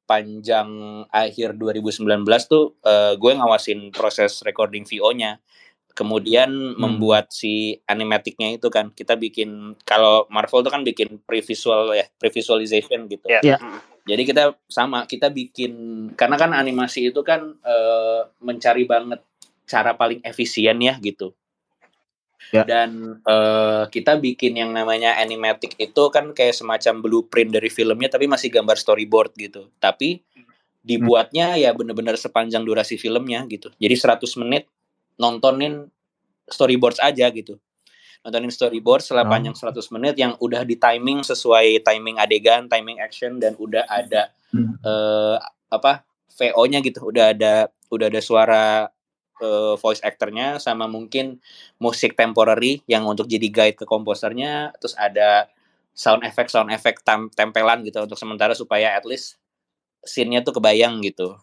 sepanjang 0.08 1.04
akhir 1.12 1.60
2019 1.60 2.24
tuh 2.48 2.80
eh, 2.80 3.20
gue 3.20 3.32
ngawasin 3.36 3.92
proses 3.92 4.40
recording 4.48 4.88
VO-nya. 4.88 5.44
Kemudian 5.92 6.48
Hmm. 6.48 6.80
membuat 6.80 7.36
si 7.36 7.76
animatiknya 7.84 8.56
itu 8.56 8.72
kan 8.72 8.96
kita 8.96 9.20
bikin 9.20 9.76
kalau 9.84 10.24
Marvel 10.32 10.64
tuh 10.64 10.72
kan 10.72 10.88
bikin 10.88 11.20
pre-visual 11.28 11.92
ya, 11.92 12.08
pre-visualization 12.16 13.12
gitu. 13.12 13.28
Iya. 13.28 13.60
Hmm. 13.60 13.84
Jadi 14.08 14.24
kita 14.24 14.56
sama 14.72 15.04
kita 15.04 15.28
bikin 15.28 15.74
karena 16.16 16.40
kan 16.40 16.56
animasi 16.56 17.12
itu 17.12 17.20
kan 17.28 17.52
eh, 17.68 18.22
mencari 18.40 18.88
banget 18.88 19.20
cara 19.68 19.92
paling 20.00 20.24
efisien 20.24 20.80
ya 20.80 20.96
gitu. 21.04 21.36
Ya. 22.54 22.64
Dan 22.64 23.20
eh, 23.22 23.84
kita 23.92 24.16
bikin 24.18 24.56
yang 24.56 24.72
namanya 24.72 25.20
animatic 25.20 25.76
itu 25.76 26.04
kan 26.14 26.32
kayak 26.32 26.56
semacam 26.56 27.04
blueprint 27.04 27.52
dari 27.52 27.68
filmnya 27.68 28.08
tapi 28.08 28.30
masih 28.30 28.48
gambar 28.54 28.78
storyboard 28.78 29.36
gitu. 29.36 29.68
Tapi 29.78 30.22
dibuatnya 30.80 31.60
ya 31.60 31.76
bener-bener 31.76 32.16
sepanjang 32.16 32.64
durasi 32.64 32.96
filmnya 32.96 33.44
gitu. 33.52 33.68
Jadi 33.76 33.96
100 34.00 34.40
menit 34.40 34.70
nontonin 35.20 35.92
storyboards 36.48 37.04
aja 37.04 37.28
gitu. 37.34 37.60
Nontonin 38.24 38.52
storyboard 38.52 39.04
setelah 39.04 39.28
Oh. 39.28 39.32
panjang 39.32 39.56
100 39.56 39.92
menit 39.92 40.16
yang 40.16 40.40
udah 40.40 40.64
di 40.64 40.80
timing 40.80 41.28
sesuai 41.28 41.84
timing 41.84 42.16
adegan, 42.18 42.72
timing 42.72 43.04
action 43.04 43.38
dan 43.38 43.60
udah 43.60 43.84
ada 43.88 44.32
Hmm. 44.56 44.80
eh 44.80 45.38
apa 45.68 46.08
VO-nya 46.32 46.80
gitu. 46.80 47.04
Udah 47.12 47.36
ada 47.36 47.68
udah 47.92 48.08
ada 48.08 48.22
suara 48.24 48.88
eh, 49.42 49.76
voice 49.78 50.02
actornya 50.02 50.58
sama 50.62 50.86
mungkin 50.90 51.42
musik 51.78 52.14
temporary 52.18 52.82
yang 52.90 53.06
untuk 53.06 53.30
jadi 53.30 53.48
guide 53.50 53.78
ke 53.78 53.86
komposernya, 53.86 54.74
terus 54.82 54.98
ada 54.98 55.50
sound 55.98 56.22
effect 56.22 56.54
sound 56.54 56.70
effect 56.70 57.02
tem- 57.02 57.32
tempelan 57.34 57.82
gitu 57.82 58.06
untuk 58.06 58.18
sementara 58.18 58.54
supaya 58.54 58.94
at 58.94 59.06
least 59.06 59.42
scene-nya 60.06 60.46
tuh 60.46 60.58
kebayang 60.58 61.02
gitu. 61.02 61.38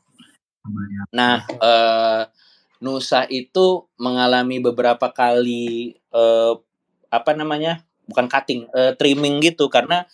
Nah, 1.12 1.44
eh, 1.46 2.22
Nusa 2.84 3.24
itu 3.32 3.88
mengalami 3.96 4.60
beberapa 4.60 5.08
kali 5.12 5.96
eh, 5.96 6.54
apa 7.10 7.30
namanya? 7.32 7.82
Bukan 8.04 8.28
cutting, 8.28 8.68
eh, 8.72 8.92
trimming 8.98 9.40
gitu 9.40 9.72
karena 9.72 10.04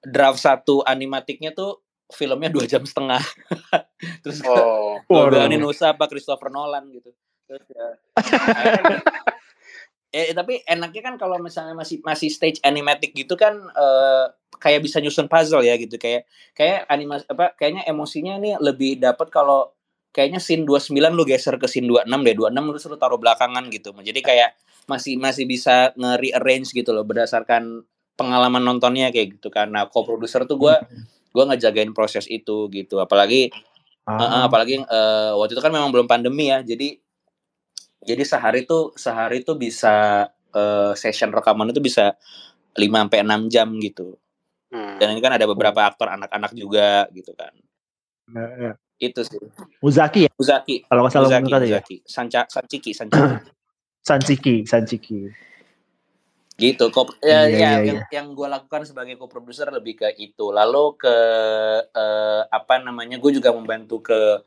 draft 0.00 0.40
satu 0.40 0.80
animatiknya 0.86 1.52
tuh 1.52 1.82
filmnya 2.08 2.48
dua 2.48 2.64
jam 2.64 2.82
setengah. 2.84 3.20
Terus 4.24 4.40
Oh. 4.44 5.00
bilangin 5.28 5.60
Nusa 5.60 5.92
apa 5.92 6.08
Christopher 6.08 6.48
Nolan 6.48 6.88
gitu. 6.92 7.12
Terus 7.48 7.64
ya, 7.72 7.88
eh 10.08 10.32
tapi 10.32 10.64
enaknya 10.64 11.02
kan 11.04 11.14
kalau 11.20 11.36
misalnya 11.36 11.76
masih 11.76 12.00
masih 12.00 12.32
stage 12.32 12.60
animatic 12.64 13.12
gitu 13.12 13.36
kan 13.36 13.56
eh, 13.56 14.24
kayak 14.56 14.84
bisa 14.84 15.00
nyusun 15.00 15.28
puzzle 15.28 15.64
ya 15.64 15.76
gitu. 15.76 15.96
Kayak 15.96 16.28
kayak 16.56 16.88
animasi 16.88 17.24
apa 17.28 17.52
kayaknya 17.56 17.84
emosinya 17.88 18.36
ini 18.40 18.56
lebih 18.60 19.00
dapat 19.00 19.28
kalau 19.28 19.72
kayaknya 20.12 20.40
scene 20.40 20.64
29 20.64 20.96
lu 21.12 21.24
geser 21.28 21.56
ke 21.60 21.68
scene 21.68 21.88
26 21.88 22.08
deh. 22.24 22.34
26 22.36 22.68
terus 22.72 22.84
lu 22.88 22.96
taruh 23.00 23.20
belakangan 23.20 23.64
gitu. 23.68 23.92
Jadi 23.96 24.20
kayak 24.24 24.56
masih 24.88 25.20
masih 25.20 25.44
bisa 25.44 25.92
nge-rearrange 26.00 26.72
gitu 26.72 26.96
loh 26.96 27.04
berdasarkan 27.04 27.84
pengalaman 28.16 28.64
nontonnya 28.64 29.12
kayak 29.12 29.36
gitu 29.38 29.52
karena 29.52 29.84
co-producer 29.86 30.42
tuh 30.48 30.56
gue 30.58 30.74
gue 31.32 31.44
ngejagain 31.44 31.92
proses 31.92 32.24
itu 32.28 32.68
gitu. 32.72 32.98
Apalagi 32.98 33.52
uh, 34.08 34.22
uh, 34.22 34.42
apalagi 34.48 34.80
uh, 34.82 35.36
waktu 35.36 35.56
itu 35.56 35.62
kan 35.62 35.72
memang 35.72 35.92
belum 35.92 36.08
pandemi 36.08 36.48
ya 36.48 36.64
jadi 36.64 36.96
jadi 38.04 38.22
sehari 38.24 38.64
tuh 38.64 38.96
sehari 38.96 39.44
tuh 39.44 39.58
bisa 39.58 40.28
uh, 40.54 40.92
session 40.96 41.34
rekaman 41.34 41.74
itu 41.74 41.82
bisa 41.82 42.16
5 42.78 42.84
sampai 42.84 43.18
enam 43.20 43.50
jam 43.50 43.68
gitu. 43.82 44.16
Hmm. 44.68 45.00
dan 45.00 45.16
ini 45.16 45.24
kan 45.24 45.32
ada 45.32 45.48
beberapa 45.48 45.80
aktor 45.80 46.12
anak-anak 46.12 46.52
juga 46.52 47.08
gitu 47.16 47.32
kan. 47.32 47.56
Ya, 48.28 48.44
ya. 48.60 48.72
itu 49.00 49.24
sih. 49.24 49.40
Uzaki 49.80 50.28
ya? 50.28 50.30
Uzaki. 50.36 50.84
Kalau 50.84 51.08
nggak 51.08 51.12
salah 51.16 51.28
Uzaki, 51.32 51.48
Uzaki. 51.48 51.96
Ya? 51.96 52.04
Sanca 52.04 52.44
Sanciki 52.52 52.92
Sanciki 52.92 53.48
Sanciki 54.04 54.54
Sanciki 54.68 55.47
gitu 56.58 56.90
kok 56.90 57.14
ya, 57.22 57.46
iya, 57.46 57.46
ya 57.46 57.54
iya, 57.54 57.70
yang 57.86 57.98
iya. 58.02 58.04
yang 58.10 58.26
gue 58.34 58.50
lakukan 58.50 58.82
sebagai 58.82 59.14
co-producer 59.14 59.70
lebih 59.70 60.02
ke 60.02 60.10
itu 60.18 60.50
lalu 60.50 60.98
ke 60.98 61.16
uh, 61.86 62.42
apa 62.50 62.82
namanya 62.82 63.22
gue 63.22 63.30
juga 63.30 63.54
membantu 63.54 64.02
ke 64.02 64.42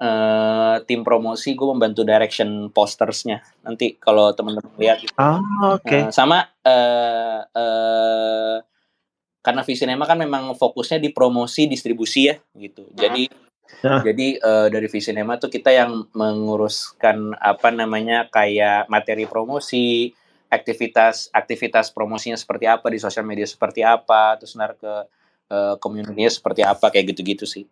uh, 0.00 0.80
tim 0.88 1.04
promosi 1.04 1.52
gue 1.52 1.68
membantu 1.68 2.08
direction 2.08 2.72
postersnya 2.72 3.44
nanti 3.60 4.00
kalau 4.00 4.32
teman-teman 4.32 4.72
lihat 4.80 5.04
gitu. 5.04 5.12
oh, 5.20 5.76
oke 5.76 5.84
okay. 5.84 6.08
uh, 6.08 6.10
sama 6.10 6.48
uh, 6.64 7.44
uh, 7.44 8.56
karena 9.44 9.60
Visinema 9.60 10.08
kan 10.08 10.16
memang 10.16 10.56
fokusnya 10.56 11.04
di 11.04 11.12
promosi 11.12 11.68
distribusi 11.68 12.32
ya 12.32 12.40
gitu 12.56 12.88
jadi 12.96 13.28
uh. 13.84 14.00
jadi 14.00 14.40
uh, 14.40 14.66
dari 14.72 14.88
Visinema 14.88 15.36
tuh 15.36 15.52
kita 15.52 15.68
yang 15.68 16.08
menguruskan 16.16 17.36
apa 17.36 17.68
namanya 17.68 18.24
kayak 18.32 18.88
materi 18.88 19.28
promosi 19.28 20.16
aktivitas 20.52 21.32
aktivitas 21.32 21.88
promosinya 21.88 22.36
seperti 22.36 22.68
apa 22.68 22.92
di 22.92 23.00
sosial 23.00 23.24
media 23.24 23.48
seperti 23.48 23.80
apa 23.80 24.36
terus 24.36 24.52
nar 24.52 24.76
ke 24.76 25.08
uh, 25.48 25.74
community 25.80 26.28
seperti 26.28 26.60
apa 26.60 26.92
kayak 26.92 27.16
gitu-gitu 27.16 27.48
sih. 27.48 27.64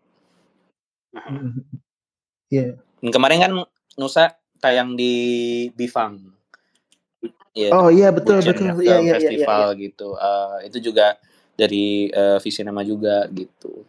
Iya. 2.51 2.75
Yeah. 2.99 3.15
Kemarin 3.15 3.39
kan 3.39 3.53
Nusa 3.95 4.35
tayang 4.59 4.99
di 4.99 5.15
Bifang. 5.79 6.19
Yeah, 7.55 7.71
oh 7.71 7.95
iya 7.95 8.11
betul 8.11 8.43
betul 8.43 8.75
iya, 8.83 8.99
iya, 8.99 9.15
festival 9.23 9.71
iya, 9.71 9.79
iya. 9.79 9.83
gitu. 9.87 10.09
Uh, 10.19 10.59
itu 10.67 10.91
juga 10.91 11.15
dari 11.55 12.11
uh, 12.11 12.43
Visinema 12.43 12.83
juga 12.83 13.31
gitu 13.31 13.87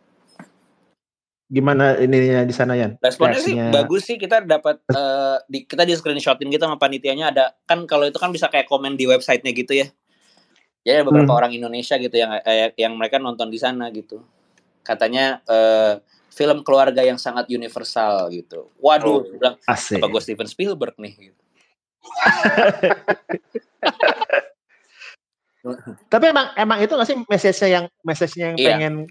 gimana 1.52 2.00
ininya 2.00 2.48
di 2.48 2.56
sana 2.56 2.80
ya? 2.80 2.96
Responnya 3.04 3.44
sih 3.44 3.60
bagus 3.60 4.08
sih 4.08 4.16
kita 4.16 4.48
dapat 4.48 4.80
uh, 4.96 5.36
di, 5.52 5.68
kita 5.68 5.84
di 5.84 5.92
screenshotin 5.92 6.48
gitu 6.48 6.64
sama 6.64 6.80
panitianya 6.80 7.36
ada 7.36 7.52
kan 7.68 7.84
kalau 7.84 8.08
itu 8.08 8.16
kan 8.16 8.32
bisa 8.32 8.48
kayak 8.48 8.72
komen 8.72 8.96
di 8.96 9.04
websitenya 9.04 9.52
gitu 9.52 9.76
ya. 9.76 9.92
Ya 10.88 11.04
beberapa 11.04 11.30
hmm. 11.30 11.40
orang 11.44 11.52
Indonesia 11.52 12.00
gitu 12.00 12.16
yang 12.16 12.40
eh, 12.42 12.72
yang 12.80 12.96
mereka 12.96 13.20
nonton 13.20 13.52
di 13.52 13.60
sana 13.60 13.92
gitu. 13.92 14.24
Katanya 14.82 15.44
uh, 15.46 16.00
film 16.32 16.64
keluarga 16.64 17.04
yang 17.04 17.20
sangat 17.20 17.52
universal 17.52 18.32
gitu. 18.32 18.72
Waduh, 18.80 19.20
oh, 19.20 19.28
bilang 19.28 19.60
asik. 19.68 20.00
apa 20.00 20.08
gue 20.08 20.22
Steven 20.24 20.48
Spielberg 20.48 20.96
nih 20.96 21.30
gitu. 21.30 21.42
Tapi 26.10 26.26
emang 26.34 26.58
emang 26.58 26.82
itu 26.82 26.98
gak 26.98 27.06
sih 27.06 27.14
message-nya 27.30 27.70
yang 27.70 27.86
message-nya 28.02 28.46
yang 28.50 28.58
iya. 28.58 28.74
pengen 28.74 29.06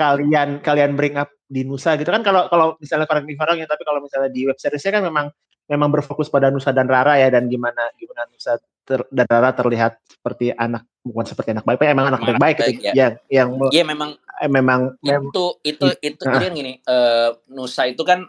kalian 0.00 0.64
kalian 0.64 0.96
bring 0.96 1.20
up 1.20 1.28
di 1.44 1.68
Nusa 1.68 2.00
gitu 2.00 2.08
kan 2.08 2.24
kalau 2.24 2.48
kalau 2.48 2.80
misalnya 2.80 3.04
correct 3.04 3.28
me 3.28 3.36
ya 3.36 3.68
tapi 3.68 3.82
kalau 3.84 4.00
misalnya 4.00 4.32
di 4.32 4.48
web 4.48 4.56
seriesnya 4.56 4.96
kan 4.96 5.04
memang 5.04 5.28
memang 5.68 5.88
berfokus 5.92 6.32
pada 6.32 6.48
Nusa 6.48 6.72
dan 6.72 6.88
Rara 6.88 7.20
ya 7.20 7.28
dan 7.28 7.52
gimana 7.52 7.92
gimana 8.00 8.24
Nusa 8.32 8.56
ter, 8.88 9.04
dan 9.12 9.28
Rara 9.28 9.52
terlihat 9.52 10.00
seperti 10.08 10.56
anak 10.56 10.88
bukan 11.04 11.24
seperti 11.24 11.56
anak 11.56 11.64
baik, 11.64 11.78
tapi 11.80 11.88
emang 11.92 12.06
anak, 12.12 12.20
anak 12.26 12.40
baik, 12.42 12.56
baik 12.60 12.76
gitu, 12.76 12.90
ya. 12.90 12.92
yang 12.96 13.12
yang 13.28 13.48
Iya 13.72 13.84
memang 13.84 14.10
eh, 14.40 14.50
memang 14.50 14.80
itu 15.04 15.44
itu 15.62 15.86
itu 16.00 16.22
uh, 16.24 16.32
jadi 16.32 16.46
gini 16.50 16.72
uh, 16.88 17.36
Nusa 17.52 17.86
itu 17.86 18.02
kan 18.02 18.24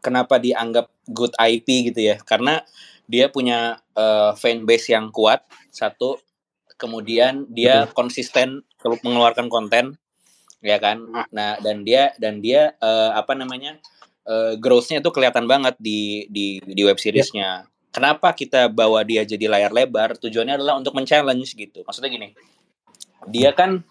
kenapa 0.00 0.40
dianggap 0.40 0.88
good 1.12 1.36
IP 1.36 1.92
gitu 1.92 2.00
ya 2.14 2.16
karena 2.24 2.64
dia 3.08 3.30
punya 3.32 3.80
uh, 3.96 4.32
fan 4.36 4.64
base 4.68 4.92
yang 4.92 5.08
kuat 5.14 5.44
satu 5.70 6.20
kemudian 6.78 7.46
dia 7.50 7.86
betul. 7.86 7.94
konsisten 7.94 8.48
mengeluarkan 9.02 9.50
konten 9.50 9.98
ya 10.64 10.78
kan? 10.78 11.02
Nah 11.30 11.58
dan 11.62 11.86
dia 11.86 12.14
dan 12.18 12.42
dia 12.42 12.74
uh, 12.82 13.14
apa 13.14 13.34
namanya 13.34 13.78
uh, 14.28 14.54
growth-nya 14.58 15.00
itu 15.00 15.10
kelihatan 15.10 15.46
banget 15.46 15.74
di 15.80 16.26
di 16.28 16.60
di 16.62 16.82
web 16.84 16.98
seriesnya. 17.00 17.66
Ya. 17.66 17.66
kenapa 17.88 18.30
kita 18.36 18.68
bawa 18.70 19.02
dia 19.02 19.24
jadi 19.24 19.48
layar 19.48 19.72
lebar? 19.74 20.14
Tujuannya 20.20 20.60
adalah 20.60 20.78
untuk 20.78 20.94
men-challenge 20.94 21.56
gitu. 21.56 21.82
Maksudnya 21.82 22.12
gini 22.12 22.28
dia 23.26 23.50
kan 23.52 23.82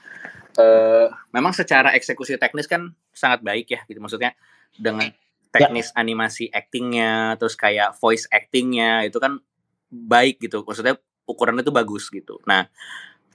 uh, 0.58 1.08
memang 1.36 1.52
secara 1.52 1.92
eksekusi 1.94 2.40
teknis 2.40 2.70
kan 2.70 2.96
sangat 3.12 3.44
baik 3.44 3.68
ya 3.68 3.82
gitu. 3.90 4.00
Maksudnya 4.00 4.32
dengan 4.78 5.12
teknis 5.52 5.92
ya. 5.92 6.00
animasi 6.00 6.48
actingnya 6.54 7.36
terus 7.42 7.58
kayak 7.58 7.98
voice 7.98 8.30
actingnya 8.30 9.04
itu 9.04 9.18
kan 9.20 9.42
baik 9.90 10.40
gitu. 10.40 10.64
Maksudnya 10.64 10.96
ukurannya 11.28 11.66
itu 11.66 11.74
bagus 11.74 12.08
gitu. 12.08 12.40
Nah 12.48 12.70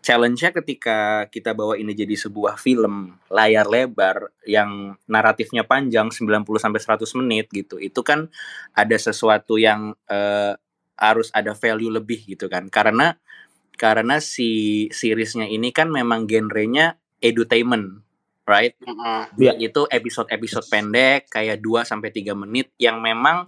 challenge-nya 0.02 0.50
ketika 0.50 1.30
kita 1.30 1.54
bawa 1.54 1.78
ini 1.78 1.94
jadi 1.94 2.18
sebuah 2.18 2.58
film 2.58 3.16
layar 3.30 3.70
lebar 3.70 4.34
yang 4.42 4.98
naratifnya 5.06 5.62
panjang 5.62 6.10
90 6.10 6.42
sampai 6.58 6.80
100 6.82 7.18
menit 7.22 7.46
gitu. 7.54 7.78
Itu 7.78 8.02
kan 8.02 8.26
ada 8.74 8.96
sesuatu 8.98 9.62
yang 9.62 9.94
uh, 10.10 10.52
harus 10.98 11.30
ada 11.30 11.54
value 11.54 11.94
lebih 11.94 12.26
gitu 12.26 12.50
kan. 12.50 12.66
Karena 12.66 13.14
karena 13.78 14.18
si 14.18 14.90
seriesnya 14.90 15.46
ini 15.46 15.70
kan 15.70 15.88
memang 15.88 16.26
genrenya 16.26 16.98
edutainment, 17.22 18.02
right? 18.44 18.74
Mm 18.82 18.98
-hmm. 18.98 19.20
yeah. 19.38 19.54
Itu 19.54 19.86
episode-episode 19.86 20.66
pendek 20.66 21.30
kayak 21.30 21.62
2 21.62 21.86
sampai 21.86 22.10
3 22.10 22.34
menit 22.34 22.74
yang 22.76 22.98
memang 22.98 23.46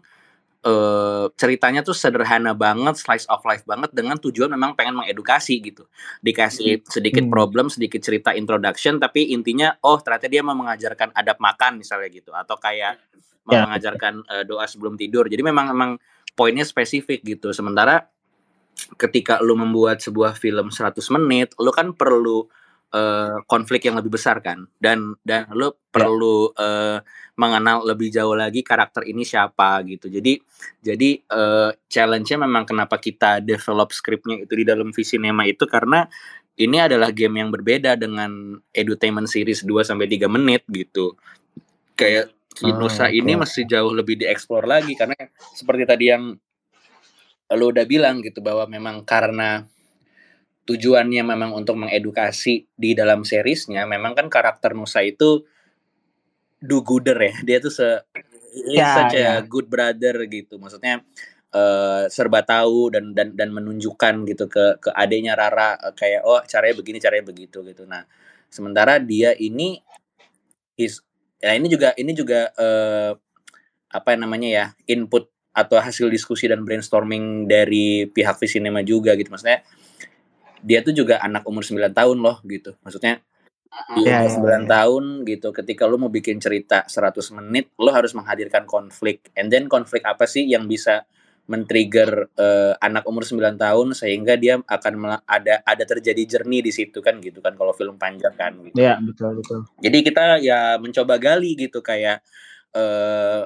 uh, 0.64 1.30
ceritanya 1.36 1.84
tuh 1.84 1.94
sederhana 1.94 2.56
banget, 2.56 2.96
slice 2.98 3.28
of 3.28 3.44
life 3.44 3.62
banget 3.68 3.92
dengan 3.92 4.16
tujuan 4.18 4.50
memang 4.50 4.74
pengen 4.74 4.98
mengedukasi 4.98 5.60
gitu. 5.60 5.86
Dikasih 6.24 6.80
hmm. 6.80 6.88
sedikit 6.88 7.24
problem, 7.28 7.68
sedikit 7.68 8.00
cerita 8.00 8.32
introduction 8.32 8.96
tapi 8.98 9.30
intinya 9.36 9.76
oh 9.84 10.00
ternyata 10.00 10.26
dia 10.26 10.40
mau 10.40 10.56
mengajarkan 10.56 11.12
adab 11.14 11.38
makan 11.38 11.78
misalnya 11.78 12.08
gitu 12.10 12.32
atau 12.32 12.56
kayak 12.56 12.98
mau 13.44 13.54
yeah. 13.54 13.64
mengajarkan 13.68 14.24
uh, 14.24 14.44
doa 14.48 14.64
sebelum 14.64 14.96
tidur. 14.96 15.28
Jadi 15.28 15.44
memang 15.44 15.70
memang 15.70 15.90
poinnya 16.32 16.64
spesifik 16.64 17.22
gitu. 17.22 17.52
Sementara 17.52 18.08
ketika 18.98 19.38
lu 19.38 19.54
membuat 19.54 20.02
sebuah 20.02 20.34
film 20.34 20.72
100 20.72 20.98
menit, 21.20 21.54
lu 21.60 21.70
kan 21.70 21.94
perlu 21.94 22.48
uh, 22.94 23.42
konflik 23.50 23.90
yang 23.90 23.98
lebih 23.98 24.14
besar 24.14 24.38
kan 24.38 24.70
dan 24.78 25.18
dan 25.26 25.50
lu 25.50 25.74
perlu 25.90 26.54
uh, 26.54 27.02
mengenal 27.34 27.82
lebih 27.82 28.14
jauh 28.14 28.38
lagi 28.38 28.62
karakter 28.62 29.02
ini 29.04 29.26
siapa 29.26 29.82
gitu 29.82 30.06
jadi 30.06 30.38
jadi 30.78 31.10
uh, 31.34 31.74
challenge-nya 31.90 32.46
memang 32.46 32.62
kenapa 32.62 33.02
kita 33.02 33.42
develop 33.42 33.90
skripnya 33.90 34.46
itu 34.46 34.54
di 34.54 34.64
dalam 34.64 34.94
Visinema 34.94 35.42
itu 35.44 35.66
karena 35.66 36.06
ini 36.54 36.78
adalah 36.78 37.10
game 37.10 37.42
yang 37.42 37.50
berbeda 37.50 37.98
dengan 37.98 38.54
edutainment 38.70 39.26
series 39.26 39.66
2 39.66 39.82
sampai 39.82 40.06
3 40.06 40.30
menit 40.30 40.62
gitu. 40.70 41.18
Kayak 41.98 42.30
Kinusa 42.54 43.10
oh, 43.10 43.10
okay. 43.10 43.18
ini 43.18 43.34
masih 43.34 43.66
jauh 43.66 43.90
lebih 43.90 44.14
dieksplor 44.14 44.62
lagi 44.62 44.94
karena 44.94 45.18
seperti 45.58 45.82
tadi 45.82 46.04
yang 46.14 46.38
lo 47.50 47.66
udah 47.66 47.82
bilang 47.82 48.22
gitu 48.22 48.38
bahwa 48.38 48.62
memang 48.70 49.02
karena 49.02 49.66
tujuannya 50.64 51.22
memang 51.22 51.52
untuk 51.52 51.76
mengedukasi 51.76 52.68
di 52.72 52.96
dalam 52.96 53.22
seriesnya 53.22 53.84
memang 53.84 54.16
kan 54.16 54.32
karakter 54.32 54.72
Nusa 54.72 55.04
itu 55.04 55.44
do 56.64 56.80
gooder 56.80 57.20
ya. 57.20 57.34
Dia 57.44 57.58
tuh 57.60 57.72
se 57.72 57.88
ya, 58.72 59.04
such 59.04 59.20
ya. 59.20 59.44
good 59.44 59.68
brother 59.68 60.24
gitu. 60.24 60.56
Maksudnya 60.56 61.04
uh, 61.52 62.08
serba 62.08 62.40
tahu 62.40 62.88
dan 62.88 63.12
dan 63.12 63.36
dan 63.36 63.52
menunjukkan 63.52 64.24
gitu 64.24 64.48
ke 64.48 64.80
ke 64.80 64.90
adiknya 64.96 65.36
Rara 65.36 65.76
uh, 65.76 65.92
kayak 65.92 66.24
oh 66.24 66.40
caranya 66.48 66.74
begini 66.80 66.98
caranya 66.98 67.28
begitu 67.28 67.60
gitu. 67.60 67.84
Nah 67.84 68.08
sementara 68.48 68.96
dia 68.96 69.36
ini 69.36 69.84
is 70.80 71.04
ya 71.44 71.52
ini 71.52 71.68
juga 71.68 71.92
ini 72.00 72.16
juga 72.16 72.48
uh, 72.56 73.12
apa 73.92 74.10
namanya 74.16 74.48
ya 74.48 74.66
input 74.88 75.28
atau 75.54 75.78
hasil 75.78 76.10
diskusi 76.10 76.50
dan 76.50 76.66
brainstorming 76.66 77.46
dari 77.46 78.10
pihak 78.10 78.40
Visinema 78.42 78.82
juga 78.82 79.14
gitu. 79.14 79.30
Maksudnya 79.30 79.62
dia 80.64 80.80
tuh 80.80 80.96
juga 80.96 81.20
anak 81.20 81.44
umur 81.44 81.60
9 81.60 81.92
tahun 81.92 82.18
loh 82.18 82.40
gitu. 82.48 82.72
Maksudnya 82.80 83.20
dia 84.00 84.24
yeah, 84.24 84.30
9 84.30 84.40
yeah, 84.40 84.60
tahun 84.64 85.04
gitu 85.28 85.52
ketika 85.52 85.84
lu 85.84 86.00
mau 86.00 86.08
bikin 86.08 86.38
cerita 86.40 86.86
100 86.88 87.20
menit 87.42 87.68
lu 87.76 87.92
harus 87.92 88.16
menghadirkan 88.16 88.64
konflik. 88.64 89.28
And 89.36 89.52
then 89.52 89.68
konflik 89.68 90.02
apa 90.08 90.24
sih 90.24 90.48
yang 90.48 90.64
bisa 90.64 91.04
men-trigger 91.44 92.32
uh, 92.40 92.72
anak 92.80 93.04
umur 93.04 93.28
9 93.28 93.60
tahun 93.60 93.92
sehingga 93.92 94.40
dia 94.40 94.56
akan 94.64 95.20
ada 95.28 95.60
ada 95.60 95.84
terjadi 95.84 96.24
jernih 96.24 96.64
di 96.64 96.72
situ 96.72 97.04
kan 97.04 97.20
gitu 97.20 97.44
kan 97.44 97.52
kalau 97.52 97.76
film 97.76 98.00
panjang 98.00 98.32
kan 98.32 98.56
gitu. 98.64 98.80
Iya, 98.80 98.96
yeah, 98.96 98.98
betul 99.04 99.44
betul. 99.44 99.60
Jadi 99.84 99.98
kita 100.00 100.40
ya 100.40 100.80
mencoba 100.80 101.20
gali 101.20 101.52
gitu 101.52 101.84
kayak 101.84 102.24
uh, 102.72 103.44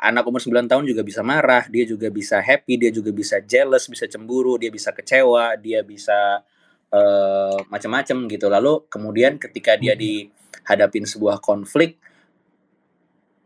anak 0.00 0.24
umur 0.24 0.40
9 0.40 0.64
tahun 0.68 0.84
juga 0.84 1.04
bisa 1.04 1.20
marah, 1.20 1.64
dia 1.68 1.84
juga 1.84 2.08
bisa 2.08 2.40
happy, 2.40 2.80
dia 2.80 2.90
juga 2.90 3.12
bisa 3.14 3.40
jealous, 3.44 3.86
bisa 3.92 4.08
cemburu, 4.08 4.56
dia 4.56 4.72
bisa 4.72 4.90
kecewa, 4.96 5.60
dia 5.60 5.84
bisa 5.84 6.40
uh, 6.94 7.58
macam-macam 7.66 8.30
gitu 8.30 8.46
lalu 8.46 8.86
kemudian 8.86 9.42
ketika 9.42 9.74
dia 9.74 9.98
dihadapin 9.98 11.02
sebuah 11.02 11.42
konflik 11.42 11.98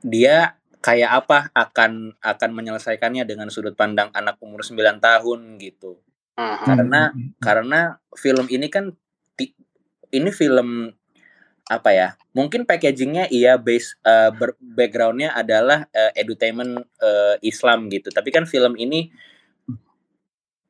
dia 0.05 0.59
kayak 0.79 1.11
apa 1.25 1.39
akan 1.53 2.15
akan 2.23 2.51
menyelesaikannya 2.55 3.27
dengan 3.27 3.51
sudut 3.51 3.75
pandang 3.75 4.15
anak 4.15 4.39
umur 4.39 4.63
9 4.63 4.79
tahun 5.03 5.59
gitu. 5.59 5.99
Uh-huh. 6.39 6.65
Karena 6.65 7.11
karena 7.43 7.81
film 8.15 8.47
ini 8.47 8.71
kan 8.71 8.95
ini 10.15 10.31
film 10.31 10.95
apa 11.69 11.91
ya? 11.93 12.09
Mungkin 12.33 12.65
packagingnya 12.65 13.29
iya 13.29 13.59
base 13.59 13.99
uh, 14.07 14.31
backgroundnya 14.63 15.35
adalah 15.35 15.91
uh, 15.91 16.13
edutainment 16.15 16.87
uh, 17.03 17.37
Islam 17.43 17.91
gitu. 17.91 18.15
Tapi 18.15 18.31
kan 18.31 18.47
film 18.47 18.79
ini 18.79 19.11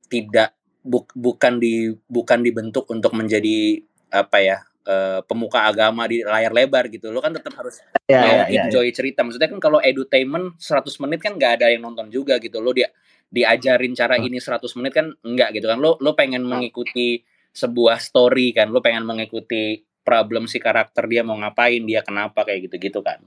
tidak 0.08 0.57
bu, 0.88 1.04
bukan 1.12 1.60
di 1.60 1.92
bukan 2.08 2.40
dibentuk 2.40 2.88
untuk 2.88 3.12
menjadi 3.12 3.84
apa 4.08 4.40
ya 4.40 4.58
uh, 4.88 5.20
pemuka 5.28 5.68
agama 5.68 6.08
di 6.08 6.24
layar 6.24 6.50
lebar 6.56 6.88
gitu. 6.88 7.12
Lo 7.12 7.20
kan 7.20 7.36
tetap 7.36 7.52
harus 7.60 7.84
yeah, 8.08 8.48
yeah, 8.48 8.64
enjoy 8.64 8.88
yeah. 8.88 8.96
cerita. 8.96 9.20
Maksudnya 9.20 9.52
kan 9.52 9.60
kalau 9.60 9.78
edutainment 9.84 10.56
100 10.56 11.02
menit 11.04 11.20
kan 11.20 11.36
nggak 11.36 11.60
ada 11.60 11.66
yang 11.68 11.84
nonton 11.84 12.08
juga 12.08 12.40
gitu. 12.40 12.64
Lo 12.64 12.72
dia 12.72 12.88
diajarin 13.28 13.92
cara 13.92 14.16
oh. 14.16 14.24
ini 14.24 14.40
100 14.40 14.64
menit 14.80 14.92
kan 14.96 15.12
enggak 15.20 15.52
gitu 15.60 15.68
kan. 15.68 15.76
Lo 15.76 16.00
lo 16.00 16.16
pengen 16.16 16.48
mengikuti 16.48 17.20
sebuah 17.52 18.00
story 18.00 18.56
kan. 18.56 18.72
Lo 18.72 18.80
pengen 18.80 19.04
mengikuti 19.04 19.84
problem 20.00 20.48
si 20.48 20.56
karakter 20.56 21.04
dia 21.04 21.20
mau 21.20 21.36
ngapain 21.36 21.84
dia 21.84 22.00
kenapa 22.00 22.48
kayak 22.48 22.72
gitu 22.72 22.76
gitu 22.80 23.00
kan. 23.04 23.20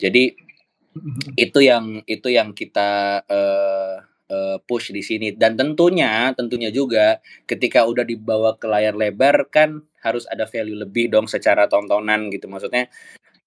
Jadi 0.00 0.32
itu 1.36 1.58
yang 1.60 2.00
itu 2.08 2.32
yang 2.32 2.56
kita 2.56 3.20
uh, 3.28 4.00
uh, 4.30 4.58
push 4.64 4.90
di 4.90 5.02
sini 5.02 5.34
dan 5.34 5.54
tentunya 5.54 6.32
tentunya 6.34 6.70
juga 6.70 7.18
ketika 7.46 7.86
udah 7.86 8.02
dibawa 8.02 8.54
ke 8.58 8.66
layar 8.66 8.94
lebar 8.94 9.48
kan 9.50 9.82
harus 10.02 10.26
ada 10.30 10.46
value 10.46 10.78
lebih 10.78 11.10
dong 11.10 11.26
secara 11.26 11.66
tontonan 11.66 12.30
gitu 12.30 12.46
maksudnya 12.46 12.86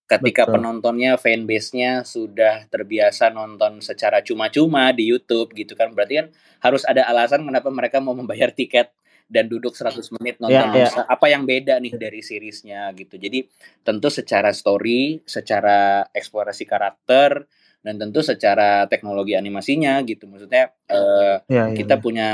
ketika 0.10 0.50
Betul. 0.50 0.54
penontonnya 0.58 1.22
fanbase-nya 1.22 2.02
sudah 2.02 2.66
terbiasa 2.66 3.30
nonton 3.30 3.78
secara 3.80 4.26
cuma-cuma 4.26 4.90
di 4.90 5.06
YouTube 5.06 5.54
gitu 5.54 5.78
kan 5.78 5.94
berarti 5.94 6.26
kan 6.26 6.28
harus 6.66 6.82
ada 6.90 7.06
alasan 7.06 7.46
kenapa 7.46 7.70
mereka 7.70 8.02
mau 8.02 8.18
membayar 8.18 8.50
tiket 8.50 8.90
dan 9.30 9.46
duduk 9.46 9.78
100 9.78 10.02
menit 10.18 10.42
nonton 10.42 10.74
yeah, 10.74 10.90
yeah. 10.90 11.06
apa 11.06 11.30
yang 11.30 11.46
beda 11.46 11.78
nih 11.78 11.94
dari 11.94 12.26
seriesnya 12.26 12.90
gitu 12.98 13.22
jadi 13.22 13.46
tentu 13.86 14.10
secara 14.10 14.50
story 14.50 15.22
secara 15.30 16.10
eksplorasi 16.10 16.66
karakter 16.66 17.46
dan 17.80 17.96
tentu 17.96 18.20
secara 18.20 18.86
teknologi 18.92 19.40
animasinya 19.40 20.04
gitu 20.04 20.28
maksudnya 20.28 20.76
uh, 20.92 21.40
ya, 21.48 21.72
ya, 21.72 21.76
kita 21.76 21.96
ya. 21.96 22.02
punya 22.04 22.30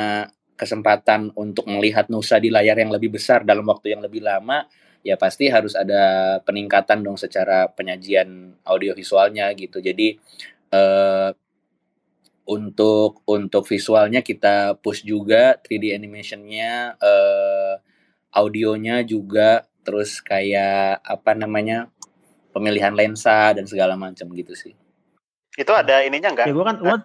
kesempatan 0.56 1.36
untuk 1.36 1.68
melihat 1.68 2.08
Nusa 2.10 2.40
di 2.40 2.50
layar 2.50 2.80
yang 2.80 2.90
lebih 2.90 3.14
besar 3.14 3.44
dalam 3.44 3.68
waktu 3.68 3.94
yang 3.94 4.02
lebih 4.02 4.24
lama 4.24 4.66
ya 5.06 5.20
pasti 5.22 5.52
harus 5.54 5.78
ada 5.78 6.38
peningkatan 6.42 7.06
dong 7.06 7.20
secara 7.20 7.70
penyajian 7.70 8.58
audiovisualnya 8.66 9.54
gitu 9.54 9.78
jadi 9.78 10.18
uh, 10.74 11.30
untuk 12.46 13.22
untuk 13.30 13.66
visualnya 13.70 14.26
kita 14.26 14.78
push 14.82 15.06
juga 15.06 15.62
3D 15.62 15.94
animationnya 15.94 16.98
uh, 16.98 17.78
audionya 18.34 19.06
juga 19.06 19.70
terus 19.86 20.22
kayak 20.26 21.06
apa 21.06 21.38
namanya 21.38 21.94
pemilihan 22.50 22.94
lensa 22.98 23.54
dan 23.54 23.70
segala 23.70 23.94
macam 23.94 24.26
gitu 24.34 24.58
sih 24.58 24.74
itu 25.56 25.72
ada 25.72 26.04
ininya 26.04 26.32
enggak? 26.32 26.48
Ya 26.48 26.54
gua 26.54 26.66
kan 26.68 26.78
gua 26.80 26.98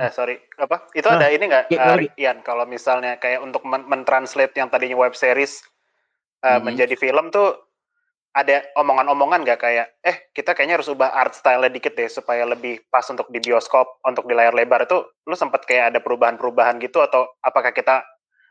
eh, 0.00 0.10
sorry 0.10 0.36
apa? 0.60 0.88
Itu 0.92 1.08
nah, 1.08 1.16
ada 1.20 1.26
ini 1.32 1.44
enggak? 1.48 1.64
Uh, 1.72 2.04
Ian 2.20 2.38
kalau 2.44 2.64
misalnya 2.68 3.16
kayak 3.16 3.40
untuk 3.40 3.64
mentranslate 3.64 4.52
men 4.54 4.66
yang 4.66 4.68
tadinya 4.70 4.96
web 4.98 5.16
series 5.16 5.64
uh, 6.44 6.58
hmm. 6.58 6.68
menjadi 6.68 6.94
film 6.98 7.32
tuh 7.32 7.56
ada 8.34 8.66
omongan-omongan 8.74 9.46
nggak 9.46 9.60
kayak 9.62 9.86
eh 10.02 10.26
kita 10.34 10.58
kayaknya 10.58 10.82
harus 10.82 10.90
ubah 10.90 11.06
art 11.06 11.38
style 11.38 11.62
dikit 11.70 11.94
deh 11.94 12.10
supaya 12.10 12.42
lebih 12.42 12.82
pas 12.90 13.06
untuk 13.06 13.30
di 13.30 13.38
bioskop 13.38 14.02
untuk 14.02 14.26
di 14.26 14.34
layar 14.34 14.50
lebar 14.50 14.90
itu 14.90 15.06
lu 15.30 15.38
sempat 15.38 15.62
kayak 15.62 15.94
ada 15.94 16.02
perubahan-perubahan 16.02 16.82
gitu 16.82 16.98
atau 16.98 17.30
apakah 17.46 17.70
kita 17.70 18.02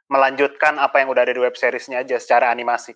melanjutkan 0.07 0.79
apa 0.79 1.03
yang 1.03 1.11
udah 1.11 1.27
ada 1.27 1.35
di 1.35 1.41
web 1.43 1.55
seriesnya 1.59 1.99
aja 1.99 2.15
secara 2.15 2.47
animasi? 2.47 2.95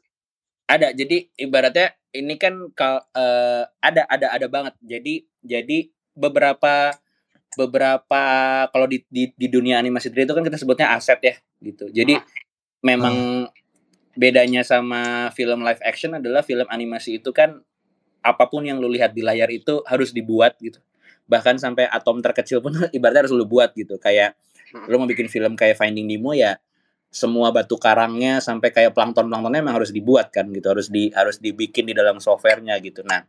Ada 0.67 0.95
jadi 0.95 1.27
ibaratnya 1.35 1.91
ini 2.15 2.39
kan 2.39 2.71
kal, 2.71 3.03
uh, 3.11 3.63
ada 3.83 4.07
ada 4.07 4.31
ada 4.31 4.47
banget 4.47 4.75
jadi 4.79 5.27
jadi 5.43 5.91
beberapa 6.17 6.97
beberapa 7.53 8.23
kalau 8.69 8.85
di, 8.89 9.05
di 9.07 9.29
di 9.33 9.47
dunia 9.49 9.77
animasi 9.77 10.09
3D 10.09 10.29
itu 10.29 10.35
kan 10.35 10.43
kita 10.45 10.57
sebutnya 10.57 10.87
aset 10.97 11.19
ya 11.21 11.35
gitu. 11.61 11.85
Jadi 11.93 12.17
hmm. 12.17 12.25
memang 12.85 13.15
bedanya 14.17 14.65
sama 14.65 15.29
film 15.33 15.61
live 15.61 15.81
action 15.85 16.17
adalah 16.17 16.41
film 16.41 16.65
animasi 16.69 17.21
itu 17.21 17.29
kan 17.29 17.61
apa 18.25 18.49
pun 18.49 18.65
yang 18.65 18.81
lu 18.81 18.89
lihat 18.89 19.13
di 19.13 19.21
layar 19.21 19.47
itu 19.53 19.85
harus 19.85 20.09
dibuat 20.13 20.57
gitu. 20.57 20.81
Bahkan 21.29 21.61
sampai 21.61 21.85
atom 21.87 22.19
terkecil 22.19 22.59
pun 22.59 22.73
ibaratnya 22.97 23.29
harus 23.29 23.33
lu 23.33 23.45
buat 23.45 23.73
gitu. 23.77 24.01
Kayak 24.01 24.37
hmm. 24.73 24.89
lu 24.89 24.97
mau 24.97 25.09
bikin 25.09 25.29
film 25.29 25.53
kayak 25.53 25.77
Finding 25.77 26.09
Nemo 26.09 26.33
ya 26.33 26.57
semua 27.07 27.55
batu 27.55 27.79
karangnya 27.79 28.43
sampai 28.43 28.69
kayak 28.75 28.91
plankton 28.91 29.31
planktonnya 29.31 29.63
memang 29.63 29.79
harus 29.79 29.95
dibuat 29.95 30.27
kan 30.27 30.51
gitu 30.51 30.67
harus 30.67 30.91
di 30.91 31.07
harus 31.15 31.39
dibikin 31.39 31.87
di 31.87 31.95
dalam 31.95 32.19
softwarenya 32.19 32.75
gitu 32.83 32.99
nah 33.07 33.23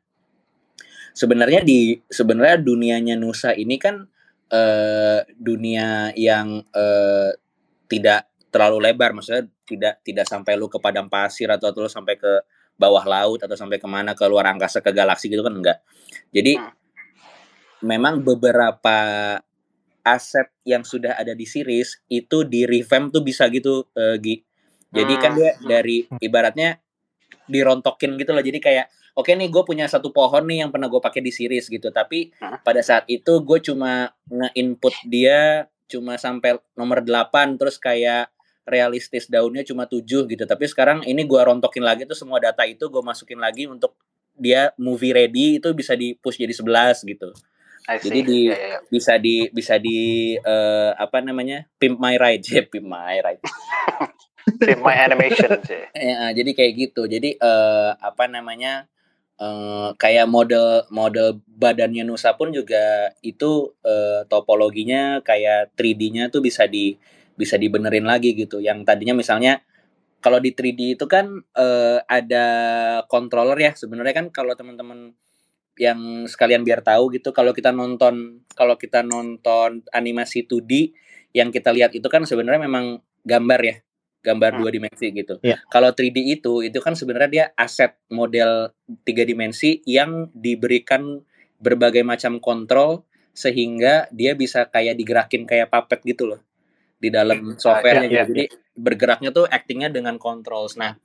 sebenarnya 1.13 1.61
di 1.65 1.99
sebenarnya 2.09 2.59
dunianya 2.61 3.15
Nusa 3.19 3.53
ini 3.55 3.77
kan 3.77 4.07
uh, 4.53 5.21
dunia 5.37 6.13
yang 6.17 6.63
uh, 6.73 7.31
tidak 7.89 8.29
terlalu 8.49 8.91
lebar 8.91 9.13
maksudnya 9.13 9.49
tidak 9.69 10.01
tidak 10.05 10.25
sampai 10.25 10.57
lu 10.57 10.73
ke 10.73 10.81
padang 10.81 11.13
pasir 11.13 11.49
atau, 11.53 11.69
atau 11.69 11.85
lu 11.85 11.91
sampai 11.91 12.17
ke 12.17 12.33
bawah 12.79 13.05
laut 13.05 13.43
atau 13.43 13.57
sampai 13.59 13.77
ke 13.77 13.89
mana 13.91 14.17
ke 14.17 14.25
luar 14.25 14.49
angkasa 14.49 14.81
ke 14.81 14.95
galaksi 14.95 15.29
gitu 15.29 15.45
kan 15.45 15.53
enggak 15.53 15.79
jadi 16.33 16.57
hmm. 16.57 16.73
memang 17.85 18.25
beberapa 18.25 18.97
aset 20.07 20.49
yang 20.65 20.87
sudah 20.87 21.21
ada 21.21 21.37
di 21.37 21.45
series 21.45 22.01
itu 22.09 22.49
di 22.49 22.65
revamp 22.65 23.13
tuh 23.13 23.21
bisa 23.21 23.45
gitu 23.53 23.85
uh, 23.93 24.17
Gi 24.17 24.41
jadi 24.89 25.15
kan 25.21 25.37
dia 25.37 25.53
hmm. 25.53 25.69
dari 25.69 25.97
ibaratnya 26.25 26.81
dirontokin 27.45 28.17
gitu 28.17 28.33
loh 28.33 28.45
jadi 28.45 28.59
kayak 28.61 28.87
oke 29.19 29.35
nih 29.35 29.51
gue 29.51 29.63
punya 29.67 29.91
satu 29.91 30.15
pohon 30.15 30.47
nih 30.47 30.63
yang 30.63 30.71
pernah 30.71 30.87
gue 30.87 31.03
pakai 31.03 31.19
di 31.19 31.35
series 31.35 31.67
gitu. 31.67 31.91
Tapi 31.91 32.31
huh? 32.39 32.63
pada 32.63 32.79
saat 32.87 33.03
itu 33.11 33.43
gue 33.43 33.59
cuma 33.59 34.15
nge-input 34.31 34.95
dia 35.11 35.67
cuma 35.91 36.15
sampai 36.15 36.63
nomor 36.79 37.03
8 37.03 37.59
terus 37.59 37.81
kayak 37.83 38.31
realistis 38.63 39.27
daunnya 39.27 39.67
cuma 39.67 39.91
7 39.91 40.07
gitu. 40.07 40.45
Tapi 40.47 40.65
sekarang 40.71 41.03
ini 41.03 41.27
gue 41.27 41.41
rontokin 41.43 41.83
lagi 41.83 42.07
tuh 42.07 42.15
semua 42.15 42.39
data 42.39 42.63
itu 42.63 42.87
gue 42.87 43.03
masukin 43.03 43.43
lagi 43.43 43.67
untuk 43.67 43.99
dia 44.39 44.71
movie 44.79 45.11
ready 45.11 45.59
itu 45.59 45.75
bisa 45.75 45.99
di 45.99 46.15
push 46.15 46.39
jadi 46.39 46.55
11 46.55 47.03
gitu. 47.11 47.35
Jadi 47.89 48.21
di 48.21 48.41
yeah, 48.53 48.77
yeah. 48.77 48.81
bisa 48.93 49.17
di 49.17 49.49
bisa 49.49 49.81
di 49.81 50.37
uh, 50.37 50.93
apa 50.95 51.25
namanya? 51.25 51.65
Pimp 51.81 51.97
my 51.97 52.21
ride. 52.21 52.45
Ya 52.45 52.63
pimp 52.71 52.85
my 52.85 53.17
ride. 53.25 53.41
Pimp 54.61 54.85
my 54.85 54.93
animation 54.93 55.57
sih. 55.65 55.89
Ya, 55.97 56.37
jadi 56.37 56.53
kayak 56.53 56.73
gitu. 56.77 57.09
Jadi 57.09 57.41
uh, 57.41 57.97
apa 57.97 58.29
namanya 58.29 58.93
uh, 59.39 59.95
kayak 59.97 60.27
model 60.27 60.85
model 60.91 61.41
badannya 61.47 62.05
Nusa 62.05 62.35
pun 62.35 62.51
juga 62.51 63.15
itu 63.23 63.73
uh, 63.87 64.27
topologinya 64.27 65.23
kayak 65.23 65.75
3D-nya 65.79 66.31
tuh 66.31 66.43
bisa 66.45 66.67
di 66.67 66.95
bisa 67.39 67.55
dibenerin 67.55 68.05
lagi 68.05 68.35
gitu. 68.35 68.59
Yang 68.59 68.85
tadinya 68.85 69.15
misalnya 69.15 69.63
kalau 70.19 70.43
di 70.43 70.51
3D 70.51 70.99
itu 70.99 71.07
kan 71.07 71.31
uh, 71.55 71.99
ada 72.11 72.47
controller 73.07 73.59
ya. 73.59 73.73
Sebenarnya 73.79 74.15
kan 74.15 74.27
kalau 74.35 74.53
teman-teman 74.59 75.15
yang 75.79 76.27
sekalian 76.27 76.67
biar 76.67 76.83
tahu 76.83 77.15
gitu 77.15 77.31
kalau 77.31 77.55
kita 77.55 77.71
nonton 77.71 78.43
kalau 78.59 78.75
kita 78.75 79.07
nonton 79.07 79.87
animasi 79.95 80.43
2D 80.43 80.91
yang 81.31 81.55
kita 81.55 81.71
lihat 81.71 81.95
itu 81.95 82.11
kan 82.11 82.27
sebenarnya 82.27 82.67
memang 82.67 82.99
gambar 83.23 83.61
ya 83.63 83.77
gambar 84.23 84.51
hmm. 84.55 84.61
dua 84.61 84.71
dimensi 84.71 85.07
gitu. 85.15 85.35
Yeah. 85.41 85.59
Kalau 85.71 85.95
3D 85.95 86.19
itu 86.41 86.67
itu 86.67 86.79
kan 86.83 86.99
sebenarnya 86.99 87.31
dia 87.31 87.47
aset 87.55 87.95
model 88.11 88.75
tiga 89.07 89.23
dimensi 89.23 89.81
yang 89.87 90.31
diberikan 90.35 91.23
berbagai 91.59 92.03
macam 92.07 92.39
kontrol 92.39 93.07
sehingga 93.35 94.11
dia 94.11 94.35
bisa 94.35 94.67
kayak 94.67 94.99
digerakin 94.99 95.47
kayak 95.47 95.71
puppet 95.71 96.03
gitu 96.03 96.35
loh 96.35 96.41
di 96.99 97.15
dalam 97.15 97.55
softwarenya 97.55 98.07
uh, 98.07 98.11
yeah, 98.11 98.27
gitu. 98.27 98.33
Yeah, 98.35 98.51
Jadi 98.51 98.75
bergeraknya 98.75 99.31
tuh 99.31 99.47
actingnya 99.47 99.91
dengan 99.95 100.19
controls. 100.19 100.75
Nah, 100.75 100.99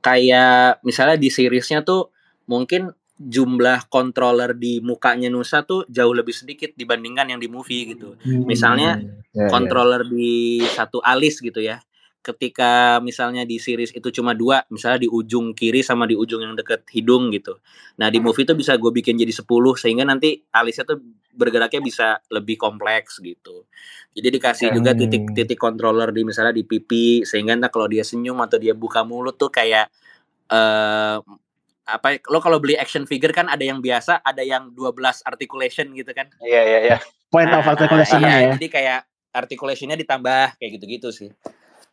kayak 0.00 0.80
misalnya 0.80 1.20
di 1.20 1.28
seriesnya 1.28 1.84
tuh 1.84 2.08
mungkin 2.48 2.96
jumlah 3.20 3.92
controller 3.92 4.56
di 4.56 4.80
mukanya 4.80 5.28
Nusa 5.28 5.60
tuh 5.68 5.84
jauh 5.92 6.16
lebih 6.16 6.32
sedikit 6.32 6.72
dibandingkan 6.72 7.28
yang 7.28 7.40
di 7.40 7.52
movie 7.52 7.92
gitu. 7.92 8.16
Hmm, 8.24 8.48
Misalnya 8.48 8.96
yeah, 9.36 9.44
iya. 9.44 9.48
controller 9.52 10.08
yeah. 10.08 10.12
di 10.16 10.34
satu 10.64 11.04
alis 11.04 11.36
gitu 11.44 11.60
ya 11.60 11.84
ketika 12.20 13.00
misalnya 13.00 13.48
di 13.48 13.56
series 13.56 13.96
itu 13.96 14.12
cuma 14.12 14.36
dua, 14.36 14.60
misalnya 14.68 15.04
di 15.04 15.08
ujung 15.08 15.56
kiri 15.56 15.80
sama 15.80 16.04
di 16.04 16.12
ujung 16.12 16.44
yang 16.44 16.52
deket 16.52 16.84
hidung 16.92 17.32
gitu. 17.32 17.56
Nah 17.96 18.12
di 18.12 18.20
movie 18.20 18.44
itu 18.44 18.52
bisa 18.52 18.76
gue 18.76 18.92
bikin 18.92 19.16
jadi 19.16 19.32
10 19.32 19.48
sehingga 19.80 20.04
nanti 20.04 20.44
alisnya 20.52 20.84
tuh 20.84 21.00
bergeraknya 21.32 21.80
bisa 21.80 22.20
lebih 22.28 22.60
kompleks 22.60 23.24
gitu. 23.24 23.64
Jadi 24.12 24.28
dikasih 24.36 24.66
hmm. 24.68 24.76
juga 24.76 24.90
titik-titik 24.92 25.56
controller 25.56 26.12
di 26.12 26.22
misalnya 26.28 26.52
di 26.52 26.68
pipi 26.68 27.24
sehingga 27.24 27.56
entah 27.56 27.72
kalau 27.72 27.88
dia 27.88 28.04
senyum 28.04 28.36
atau 28.44 28.60
dia 28.60 28.76
buka 28.76 29.00
mulut 29.00 29.40
tuh 29.40 29.48
kayak 29.48 29.88
uh, 30.52 31.24
apa 31.90 32.22
lo 32.30 32.38
kalau 32.38 32.62
beli 32.62 32.76
action 32.78 33.08
figure 33.08 33.32
kan 33.32 33.48
ada 33.48 33.64
yang 33.64 33.80
biasa, 33.80 34.20
ada 34.20 34.44
yang 34.44 34.76
12 34.76 35.24
articulation 35.24 35.90
gitu 35.96 36.12
kan. 36.12 36.28
Iya 36.44 36.62
iya 36.62 36.80
iya. 36.84 36.96
Point 37.32 37.48
nah, 37.48 37.64
of 37.64 37.66
articulation 37.66 38.20
iya, 38.20 38.50
ya. 38.50 38.60
Jadi 38.60 38.68
kayak 38.68 39.00
articulationnya 39.30 39.96
ditambah 39.98 40.58
kayak 40.58 40.70
gitu-gitu 40.78 41.08
sih. 41.14 41.30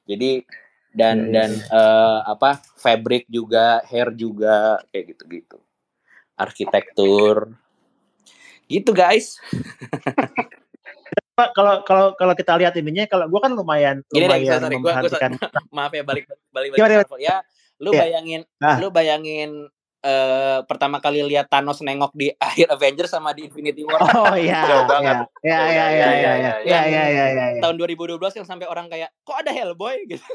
Jadi 0.07 0.47
dan 0.95 1.29
yes. 1.29 1.33
dan 1.35 1.49
uh, 1.69 2.25
apa 2.25 2.63
fabric 2.79 3.27
juga, 3.29 3.83
hair 3.85 4.09
juga 4.15 4.81
kayak 4.89 5.13
gitu-gitu. 5.13 5.59
Arsitektur. 6.33 7.53
Gitu 8.65 8.91
guys. 8.95 9.37
kalau 11.37 11.85
kalau 11.85 12.05
kalau 12.17 12.33
kita 12.33 12.57
lihat 12.57 12.73
ininya 12.81 13.05
kalau 13.05 13.29
gua 13.29 13.45
kan 13.45 13.53
lumayan 13.53 14.01
Gini 14.09 14.25
lumayan 14.25 14.57
deh, 14.57 14.73
sorry, 14.73 14.77
gua, 14.81 14.93
gua, 15.05 15.29
maaf 15.77 15.93
ya 15.93 16.01
balik 16.01 16.25
balik 16.49 16.69
balik, 16.73 17.05
balik 17.05 17.21
ya 17.21 17.45
lu 17.77 17.93
yeah. 17.93 18.01
bayangin 18.01 18.41
nah. 18.57 18.77
lu 18.81 18.89
bayangin 18.89 19.69
uh, 20.03 20.59
pertama 20.67 21.01
kali 21.01 21.23
lihat 21.25 21.49
Thanos 21.49 21.81
nengok 21.81 22.13
di 22.13 22.29
akhir 22.49 22.69
Avengers 22.73 23.11
sama 23.13 23.33
di 23.33 23.47
Infinity 23.49 23.81
War. 23.87 24.01
Oh 24.17 24.35
iya. 24.35 24.65
Jauh 24.65 24.85
banget. 24.89 25.17
Iya 25.45 25.61
iya 25.69 25.85
iya 25.93 26.09
iya 26.09 26.31
iya. 26.37 26.53
Iya 26.65 26.81
iya 26.89 27.03
iya 27.09 27.25
iya. 27.33 27.45
Tahun 27.63 27.75
2012 27.79 28.19
yang 28.43 28.47
sampai 28.47 28.67
orang 28.67 28.89
kayak 28.91 29.09
kok 29.23 29.37
ada 29.37 29.51
Hellboy 29.53 29.95
gitu. 30.09 30.25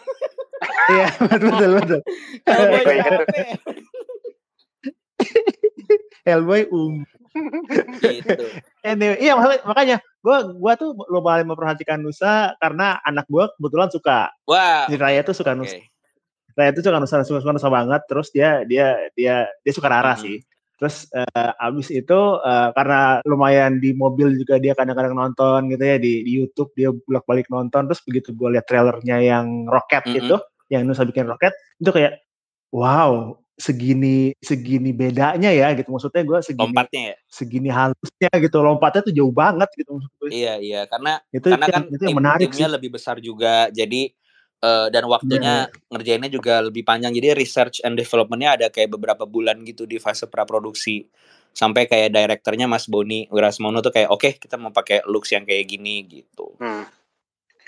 Iya 0.90 1.06
betul 1.30 1.50
betul 1.50 1.70
betul. 1.76 2.00
Hellboy 2.46 2.96
Hellboy 6.22 6.62
um. 6.70 7.02
gitu. 7.98 8.46
Anyway, 8.84 9.18
iya 9.18 9.34
makanya 9.64 9.98
gue 10.22 10.36
gua 10.60 10.76
tuh 10.78 10.94
lumayan 11.10 11.48
memperhatikan 11.48 11.98
Nusa 11.98 12.54
karena 12.60 13.00
anak 13.02 13.26
gue 13.26 13.44
kebetulan 13.58 13.90
suka. 13.90 14.30
Wah. 14.46 14.86
Wow. 14.86 15.00
Raya 15.00 15.24
tuh 15.26 15.34
suka 15.34 15.56
Nusa. 15.56 15.80
Raya 16.52 16.70
tuh 16.76 16.82
suka 16.84 16.98
Nusa, 17.00 17.24
suka, 17.24 17.40
suka 17.40 17.52
Nusa 17.56 17.70
banget. 17.72 18.02
Terus 18.08 18.28
dia 18.30 18.62
dia 18.68 18.96
dia 19.16 19.48
dia 19.60 19.72
suka 19.72 19.88
Rara 19.88 20.14
hmm. 20.16 20.22
sih. 20.22 20.36
Terus 20.82 21.06
uh, 21.14 21.52
abis 21.62 21.94
itu 21.94 22.20
uh, 22.42 22.74
karena 22.74 23.22
lumayan 23.22 23.78
di 23.78 23.94
mobil 23.94 24.34
juga 24.34 24.58
dia 24.58 24.74
kadang-kadang 24.74 25.14
nonton 25.14 25.70
gitu 25.70 25.84
ya 25.86 25.94
di, 25.94 26.26
di 26.26 26.32
YouTube 26.42 26.74
dia 26.74 26.90
bolak-balik 26.90 27.46
nonton. 27.48 27.86
Terus 27.86 28.02
begitu 28.02 28.34
gue 28.34 28.58
lihat 28.58 28.66
trailernya 28.66 29.22
yang 29.22 29.70
Rocket 29.70 30.02
-hmm. 30.02 30.18
itu, 30.18 30.36
yang 30.74 30.82
Nusa 30.88 31.06
bikin 31.06 31.30
Rocket 31.30 31.54
itu 31.78 31.90
kayak 31.94 32.18
wow 32.74 33.36
segini 33.62 34.32
segini 34.40 34.90
bedanya 34.96 35.52
ya 35.52 35.70
gitu 35.76 35.92
maksudnya 35.92 36.24
gue 36.24 36.38
segini 36.40 36.72
lompatnya 36.72 37.02
ya? 37.12 37.16
segini 37.28 37.68
halusnya 37.70 38.30
gitu 38.40 38.56
lompatnya 38.64 39.00
tuh 39.04 39.14
jauh 39.14 39.30
banget 39.30 39.68
gitu 39.76 40.00
maksudnya 40.00 40.32
iya 40.32 40.54
iya 40.58 40.80
karena 40.88 41.20
itu 41.30 41.46
karena 41.46 41.66
kan 41.68 41.82
itu 41.86 42.02
yang 42.08 42.18
menarik 42.18 42.48
timnya 42.48 42.68
sih. 42.68 42.74
lebih 42.74 42.90
besar 42.90 43.16
juga 43.20 43.68
jadi 43.70 44.10
uh, 44.62 44.86
dan 44.88 45.04
waktunya 45.10 45.66
yeah. 45.68 45.90
ngerjainnya 45.90 46.30
juga 46.30 46.62
lebih 46.62 46.86
panjang 46.86 47.12
jadi 47.12 47.34
research 47.34 47.82
and 47.82 47.98
developmentnya 47.98 48.56
ada 48.56 48.66
kayak 48.70 48.94
beberapa 48.94 49.26
bulan 49.26 49.60
gitu 49.66 49.84
di 49.84 49.98
fase 49.98 50.30
praproduksi 50.30 51.10
sampai 51.52 51.84
kayak 51.84 52.16
direkturnya 52.16 52.64
Mas 52.64 52.88
Boni 52.88 53.28
Wirasmono 53.28 53.84
tuh 53.84 53.92
kayak 53.92 54.08
oke 54.08 54.24
okay, 54.24 54.32
kita 54.40 54.56
mau 54.56 54.72
pakai 54.72 55.04
looks 55.04 55.34
yang 55.36 55.44
kayak 55.44 55.68
gini 55.68 56.08
gitu 56.08 56.56
hmm. 56.56 56.84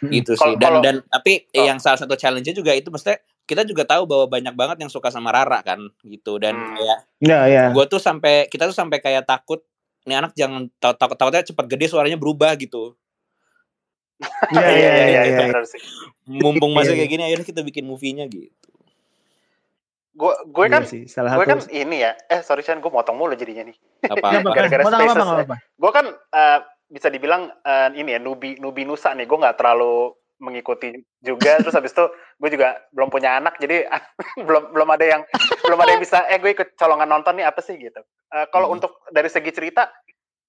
gitu 0.09 0.33
sih 0.39 0.57
dan 0.57 0.81
dan 0.81 0.97
tapi 1.05 1.45
oh. 1.53 1.65
yang 1.69 1.77
salah 1.77 2.01
satu 2.01 2.17
challenge-nya 2.17 2.57
juga 2.57 2.73
itu 2.73 2.89
mesti 2.89 3.21
kita 3.45 3.61
juga 3.69 3.85
tahu 3.85 4.09
bahwa 4.09 4.25
banyak 4.33 4.57
banget 4.57 4.77
yang 4.81 4.89
suka 4.89 5.13
sama 5.13 5.29
Rara 5.29 5.61
kan 5.61 5.85
gitu 6.01 6.41
dan 6.41 6.57
hmm. 6.57 6.75
kayak 6.81 6.99
yeah, 7.21 7.45
yeah. 7.45 7.69
gue 7.77 7.85
tuh 7.85 8.01
sampai 8.01 8.49
kita 8.49 8.65
tuh 8.73 8.77
sampai 8.77 9.05
kayak 9.05 9.29
takut 9.29 9.61
nih 10.09 10.17
anak 10.21 10.33
jangan 10.33 10.69
takut 10.81 11.17
takutnya 11.17 11.45
cepat 11.45 11.65
gede 11.69 11.93
suaranya 11.93 12.17
berubah 12.17 12.57
gitu 12.57 12.97
Iya 14.53 14.68
iya 14.70 14.93
iya 15.09 15.22
iya. 15.25 15.47
Mumpung 16.25 16.72
masih 16.72 16.97
kayak 16.97 17.11
gini 17.11 17.22
akhirnya 17.25 17.47
kita 17.47 17.61
bikin 17.64 17.85
movie-nya 17.85 18.25
gitu. 18.29 18.70
Gue 20.14 20.35
gue 20.47 20.66
kan 20.70 20.83
iya 20.87 21.35
gue 21.35 21.47
kan 21.47 21.59
ini 21.70 21.97
ya. 22.05 22.12
Eh 22.31 22.41
sorry 22.41 22.62
Chan 22.62 22.79
gue 22.79 22.93
motong 22.93 23.18
mulu 23.18 23.35
jadinya 23.35 23.66
nih. 23.66 23.77
Apa? 24.09 24.41
Gara-gara 24.57 24.83
spaces. 24.87 25.16
Ya. 25.16 25.57
Gue 25.81 25.91
kan 25.91 26.07
uh, 26.12 26.59
bisa 26.89 27.09
dibilang 27.11 27.51
uh, 27.66 27.89
ini 27.93 28.14
ya 28.14 28.20
nubi 28.22 28.57
nubi 28.62 28.87
nusa 28.87 29.11
nih. 29.16 29.27
Gue 29.27 29.43
nggak 29.43 29.59
terlalu 29.59 30.14
mengikuti 30.43 30.93
juga 31.22 31.57
terus 31.62 31.75
habis 31.75 31.95
itu 31.95 32.05
gue 32.12 32.51
juga 32.53 32.77
belum 32.93 33.09
punya 33.09 33.39
anak 33.39 33.57
jadi 33.62 33.87
belum 34.47 34.75
belum 34.75 34.89
ada 34.93 35.05
yang 35.05 35.22
belum 35.64 35.79
ada 35.79 35.91
yang 35.97 36.03
bisa 36.03 36.27
eh 36.29 36.37
gue 36.37 36.51
ikut 36.53 36.75
colongan 36.75 37.09
nonton 37.09 37.39
nih 37.39 37.47
apa 37.47 37.62
sih 37.62 37.79
gitu 37.79 38.03
uh, 38.35 38.47
kalau 38.51 38.70
hmm. 38.70 38.77
untuk 38.81 38.93
dari 39.14 39.31
segi 39.31 39.51
cerita 39.55 39.89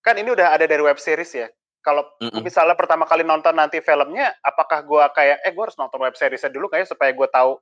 kan 0.02 0.18
ini 0.18 0.34
udah 0.34 0.54
ada 0.54 0.66
dari 0.66 0.82
web 0.82 0.98
series 0.98 1.32
ya 1.34 1.48
kalau 1.86 2.02
mm-hmm. 2.18 2.42
misalnya 2.42 2.74
pertama 2.74 3.06
kali 3.06 3.22
nonton 3.22 3.54
nanti 3.54 3.78
filmnya, 3.78 4.34
apakah 4.42 4.82
gue 4.82 5.06
kayak, 5.14 5.38
eh 5.46 5.54
gue 5.54 5.64
harus 5.70 5.78
nonton 5.78 6.02
web 6.02 6.18
seriesnya 6.18 6.50
dulu 6.50 6.66
kayak 6.66 6.90
supaya 6.90 7.14
gue 7.14 7.30
tahu 7.30 7.62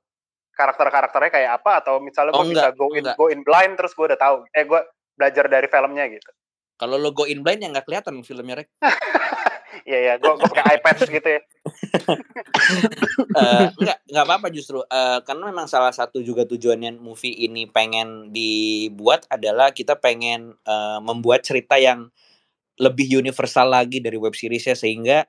karakter-karakternya 0.56 1.30
kayak 1.34 1.50
apa 1.60 1.84
atau 1.84 2.00
misalnya 2.00 2.32
gue 2.32 2.40
oh, 2.40 2.48
bisa 2.48 2.68
go 2.72 2.88
in 2.96 3.04
enggak. 3.04 3.16
go 3.20 3.26
in 3.28 3.44
blind 3.44 3.76
terus 3.76 3.92
gue 3.92 4.08
udah 4.08 4.16
tahu, 4.16 4.48
eh 4.48 4.64
gue 4.64 4.80
belajar 5.12 5.44
dari 5.52 5.68
filmnya 5.68 6.08
gitu. 6.08 6.30
Kalau 6.80 6.96
lo 6.96 7.12
go 7.12 7.28
in 7.28 7.44
blind 7.44 7.60
ya 7.60 7.68
nggak 7.68 7.84
kelihatan 7.84 8.24
filmnya 8.24 8.64
rek. 8.64 8.72
Iya 9.84 9.98
ya, 10.00 10.14
gue 10.16 10.32
gue 10.38 10.48
pakai 10.48 10.80
iPad 10.80 10.96
gitu 11.02 11.28
ya. 11.28 11.40
uh, 13.36 13.68
enggak 13.74 13.98
enggak 14.06 14.24
apa-apa 14.24 14.48
justru 14.54 14.80
uh, 14.80 15.18
karena 15.26 15.50
memang 15.50 15.66
salah 15.66 15.90
satu 15.90 16.22
juga 16.22 16.46
tujuannya 16.48 16.96
movie 17.02 17.34
ini 17.44 17.66
pengen 17.68 18.30
dibuat 18.30 19.26
adalah 19.28 19.74
kita 19.74 19.98
pengen 19.98 20.54
uh, 20.64 21.02
membuat 21.02 21.42
cerita 21.42 21.76
yang 21.76 22.08
lebih 22.80 23.22
universal 23.22 23.70
lagi 23.70 24.02
dari 24.02 24.18
web 24.18 24.34
seriesnya 24.34 24.74
sehingga 24.74 25.26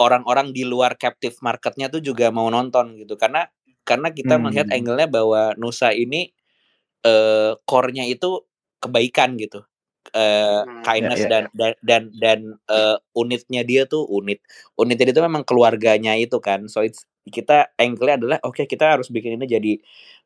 orang-orang 0.00 0.52
di 0.52 0.64
luar 0.64 0.96
captive 1.00 1.36
marketnya 1.40 1.88
tuh 1.88 2.04
juga 2.04 2.28
mau 2.32 2.48
nonton 2.48 2.96
gitu. 3.00 3.16
Karena 3.16 3.48
karena 3.86 4.10
kita 4.10 4.36
hmm. 4.36 4.42
melihat 4.42 4.66
angle-nya 4.72 5.08
bahwa 5.08 5.54
Nusa 5.56 5.94
ini 5.94 6.32
uh, 7.06 7.56
core-nya 7.64 8.04
itu 8.08 8.42
kebaikan 8.82 9.38
gitu. 9.40 9.64
Uh, 10.14 10.62
kindness 10.86 11.26
yeah, 11.26 11.42
yeah, 11.42 11.50
dan, 11.50 11.52
dan 11.58 11.72
dan 11.82 12.02
dan 12.14 12.38
uh, 12.70 12.96
unitnya 13.18 13.66
dia 13.66 13.84
tuh 13.90 14.06
unit. 14.06 14.38
Unitnya 14.78 15.10
itu 15.10 15.22
memang 15.22 15.42
keluarganya 15.42 16.14
itu 16.14 16.38
kan. 16.38 16.70
So 16.70 16.86
it's 16.86 17.04
kita 17.26 17.74
angle-nya 17.74 18.22
adalah 18.22 18.38
oke 18.46 18.62
okay, 18.62 18.66
kita 18.70 18.96
harus 18.96 19.10
bikin 19.10 19.34
ini 19.34 19.46
jadi 19.50 19.72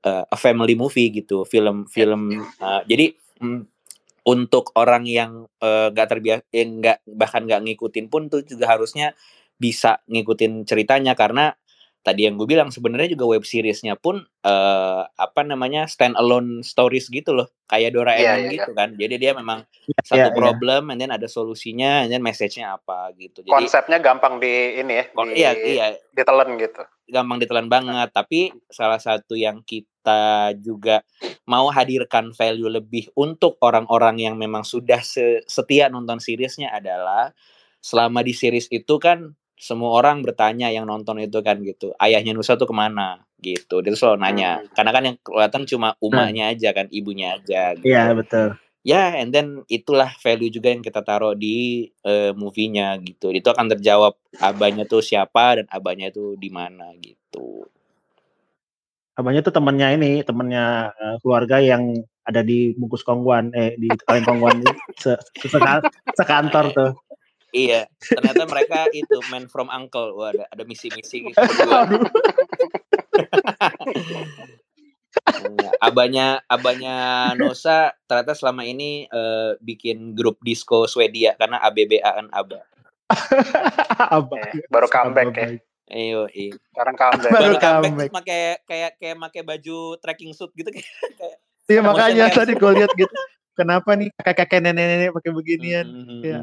uh, 0.04 0.24
a 0.28 0.36
family 0.36 0.76
movie 0.76 1.08
gitu. 1.08 1.48
Film 1.48 1.88
film 1.88 2.44
uh, 2.60 2.84
jadi 2.84 3.16
mm, 3.40 3.79
untuk 4.26 4.72
orang 4.76 5.08
yang 5.08 5.48
nggak 5.60 6.06
uh, 6.06 6.10
terbiasa 6.10 6.44
yang 6.52 6.80
nggak 6.80 6.98
bahkan 7.08 7.48
nggak 7.48 7.62
ngikutin 7.64 8.06
pun 8.12 8.28
tuh 8.28 8.44
juga 8.44 8.68
harusnya 8.68 9.16
bisa 9.60 10.00
ngikutin 10.08 10.64
ceritanya 10.64 11.12
karena 11.12 11.52
tadi 12.00 12.24
yang 12.24 12.40
gue 12.40 12.48
bilang 12.48 12.72
sebenarnya 12.72 13.12
juga 13.12 13.36
web 13.36 13.44
seriesnya 13.44 13.92
pun 13.92 14.24
uh, 14.24 15.02
apa 15.04 15.40
namanya 15.44 15.84
stand 15.84 16.16
alone 16.16 16.64
stories 16.64 17.12
gitu 17.12 17.36
loh 17.36 17.52
kayak 17.68 17.92
Doraemon 17.92 18.24
yeah, 18.24 18.36
yeah, 18.40 18.52
gitu 18.56 18.70
yeah. 18.72 18.78
kan 18.78 18.88
jadi 18.96 19.14
dia 19.20 19.32
memang 19.36 19.68
yeah, 19.84 20.04
satu 20.08 20.28
yeah, 20.32 20.36
problem 20.36 20.88
yeah. 20.88 20.92
and 20.96 20.98
then 21.04 21.12
ada 21.12 21.28
solusinya 21.28 22.04
and 22.04 22.08
then 22.08 22.24
message-nya 22.24 22.80
apa 22.80 23.12
gitu 23.20 23.44
jadi 23.44 23.52
konsepnya 23.52 24.00
gampang 24.00 24.40
di 24.40 24.80
ini 24.80 24.94
ya 24.96 25.04
di, 25.12 25.32
iya 25.36 25.50
iya 25.52 25.86
ditelan 26.16 26.56
gitu 26.56 26.80
gampang 27.12 27.36
ditelan 27.36 27.68
banget 27.68 28.08
tapi 28.16 28.48
salah 28.72 28.98
satu 28.98 29.36
yang 29.36 29.60
kita 29.60 30.56
juga 30.56 31.04
mau 31.44 31.68
hadirkan 31.68 32.32
value 32.32 32.72
lebih 32.72 33.12
untuk 33.12 33.60
orang-orang 33.60 34.24
yang 34.24 34.40
memang 34.40 34.64
sudah 34.64 35.04
setia 35.44 35.92
nonton 35.92 36.16
seriesnya 36.16 36.72
adalah 36.72 37.36
selama 37.80 38.24
di 38.24 38.32
series 38.32 38.68
itu 38.72 38.96
kan 38.96 39.36
semua 39.60 39.92
orang 39.92 40.24
bertanya 40.24 40.72
yang 40.72 40.88
nonton 40.88 41.20
itu 41.20 41.44
kan 41.44 41.60
gitu 41.60 41.92
ayahnya 42.00 42.32
Nusa 42.32 42.56
tuh 42.56 42.64
ke 42.64 42.72
mana 42.72 43.20
gitu 43.44 43.84
dia 43.84 43.92
selalu 43.92 44.24
nanya 44.24 44.64
hmm. 44.64 44.72
karena 44.72 44.90
kan 44.96 45.02
yang 45.04 45.16
kelihatan 45.20 45.62
cuma 45.68 45.88
umahnya 46.00 46.48
hmm. 46.48 46.52
aja 46.56 46.68
kan 46.72 46.86
ibunya 46.88 47.36
aja 47.36 47.76
gitu. 47.76 47.84
iya 47.84 48.16
betul 48.16 48.56
ya 48.80 48.96
yeah, 48.96 49.08
and 49.20 49.36
then 49.36 49.60
itulah 49.68 50.08
value 50.24 50.48
juga 50.48 50.72
yang 50.72 50.80
kita 50.80 51.04
taruh 51.04 51.36
di 51.36 51.92
uh, 52.08 52.32
movie-nya 52.32 52.96
gitu 53.04 53.28
itu 53.36 53.44
akan 53.52 53.68
terjawab 53.76 54.16
abahnya 54.40 54.88
tuh 54.88 55.04
siapa 55.04 55.60
dan 55.60 55.66
abahnya 55.68 56.08
itu 56.08 56.40
di 56.40 56.48
mana 56.48 56.96
gitu 56.96 57.68
abahnya 59.20 59.44
tuh 59.44 59.52
temannya 59.52 60.00
ini 60.00 60.24
temannya 60.24 60.96
uh, 60.96 61.16
keluarga 61.20 61.60
yang 61.60 62.00
ada 62.24 62.40
di 62.40 62.72
bungkus 62.72 63.04
kongguan 63.04 63.52
eh 63.52 63.76
di 63.76 63.92
kaleng 64.08 64.24
kongguan 64.24 64.64
se, 64.96 65.20
se, 65.36 65.58
sekantor 66.16 66.72
tuh 66.72 66.90
Iya, 67.50 67.90
ternyata 67.98 68.46
mereka 68.46 68.86
itu 68.94 69.18
man 69.30 69.50
from 69.50 69.66
uncle. 69.70 70.14
Wah, 70.14 70.30
ada 70.30 70.46
ada 70.50 70.62
misi-misi 70.62 71.30
gitu. 71.30 71.34
abanya 75.82 76.38
abanya 76.46 77.30
Nosa 77.34 77.90
ternyata 78.06 78.36
selama 78.36 78.62
ini 78.62 79.10
uh, 79.10 79.58
bikin 79.58 80.14
grup 80.14 80.38
disco 80.44 80.86
Swedia 80.86 81.34
karena 81.34 81.58
ABBA 81.58 81.98
kan 82.04 82.26
ABBA. 82.30 82.60
Aba. 84.16 84.36
Eh, 84.38 84.62
baru 84.70 84.86
comeback 84.86 85.34
ya. 85.34 85.48
Iyo, 85.90 86.30
iya. 86.30 86.54
Sekarang 86.70 86.94
comeback. 86.94 87.32
Baru 87.34 87.54
comeback. 87.58 88.10
Pakai 88.14 88.40
kayak 88.62 88.90
kayak 89.02 89.16
pakai 89.18 89.42
baju 89.42 89.78
trekking 89.98 90.30
suit 90.30 90.54
gitu 90.54 90.70
kayak. 91.18 91.38
Iya 91.70 91.80
makanya 91.86 92.30
tadi 92.30 92.54
gue 92.54 92.70
lihat 92.78 92.90
gitu. 92.94 93.14
Kenapa 93.58 93.98
nih 93.98 94.08
kakek-kakek 94.14 94.62
nenek-nenek 94.62 95.10
pakai 95.10 95.30
beginian? 95.34 95.86
Mm-hmm. 95.86 96.20
Ya, 96.22 96.38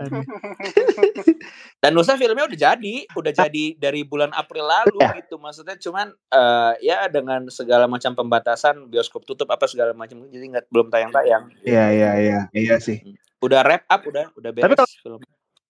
Dan 1.82 1.92
Nusa 1.96 2.20
filmnya 2.20 2.46
udah 2.46 2.60
jadi, 2.60 2.96
udah 3.16 3.32
jadi 3.32 3.66
dari 3.80 4.04
bulan 4.04 4.36
April 4.36 4.68
lalu 4.68 5.00
ya. 5.00 5.16
gitu. 5.24 5.40
Maksudnya 5.40 5.80
cuman 5.80 6.12
uh, 6.36 6.76
ya 6.84 7.08
dengan 7.08 7.48
segala 7.48 7.88
macam 7.88 8.12
pembatasan 8.12 8.92
bioskop 8.92 9.24
tutup 9.24 9.48
apa 9.50 9.66
segala 9.66 9.96
macam 9.96 10.28
jadi 10.28 10.46
nggak 10.52 10.66
belum 10.68 10.92
tayang-tayang. 10.92 11.48
Iya 11.64 11.86
iya 11.96 12.12
iya 12.20 12.40
iya 12.52 12.76
sih. 12.78 13.00
Udah 13.40 13.64
wrap 13.64 13.88
up 13.88 14.02
udah 14.04 14.26
udah 14.36 14.50
beres 14.52 14.66
Tapi 14.68 14.76
kalau, 14.76 14.90
film. 15.02 15.20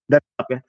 Udah 0.10 0.20
up 0.42 0.48
ya. 0.50 0.60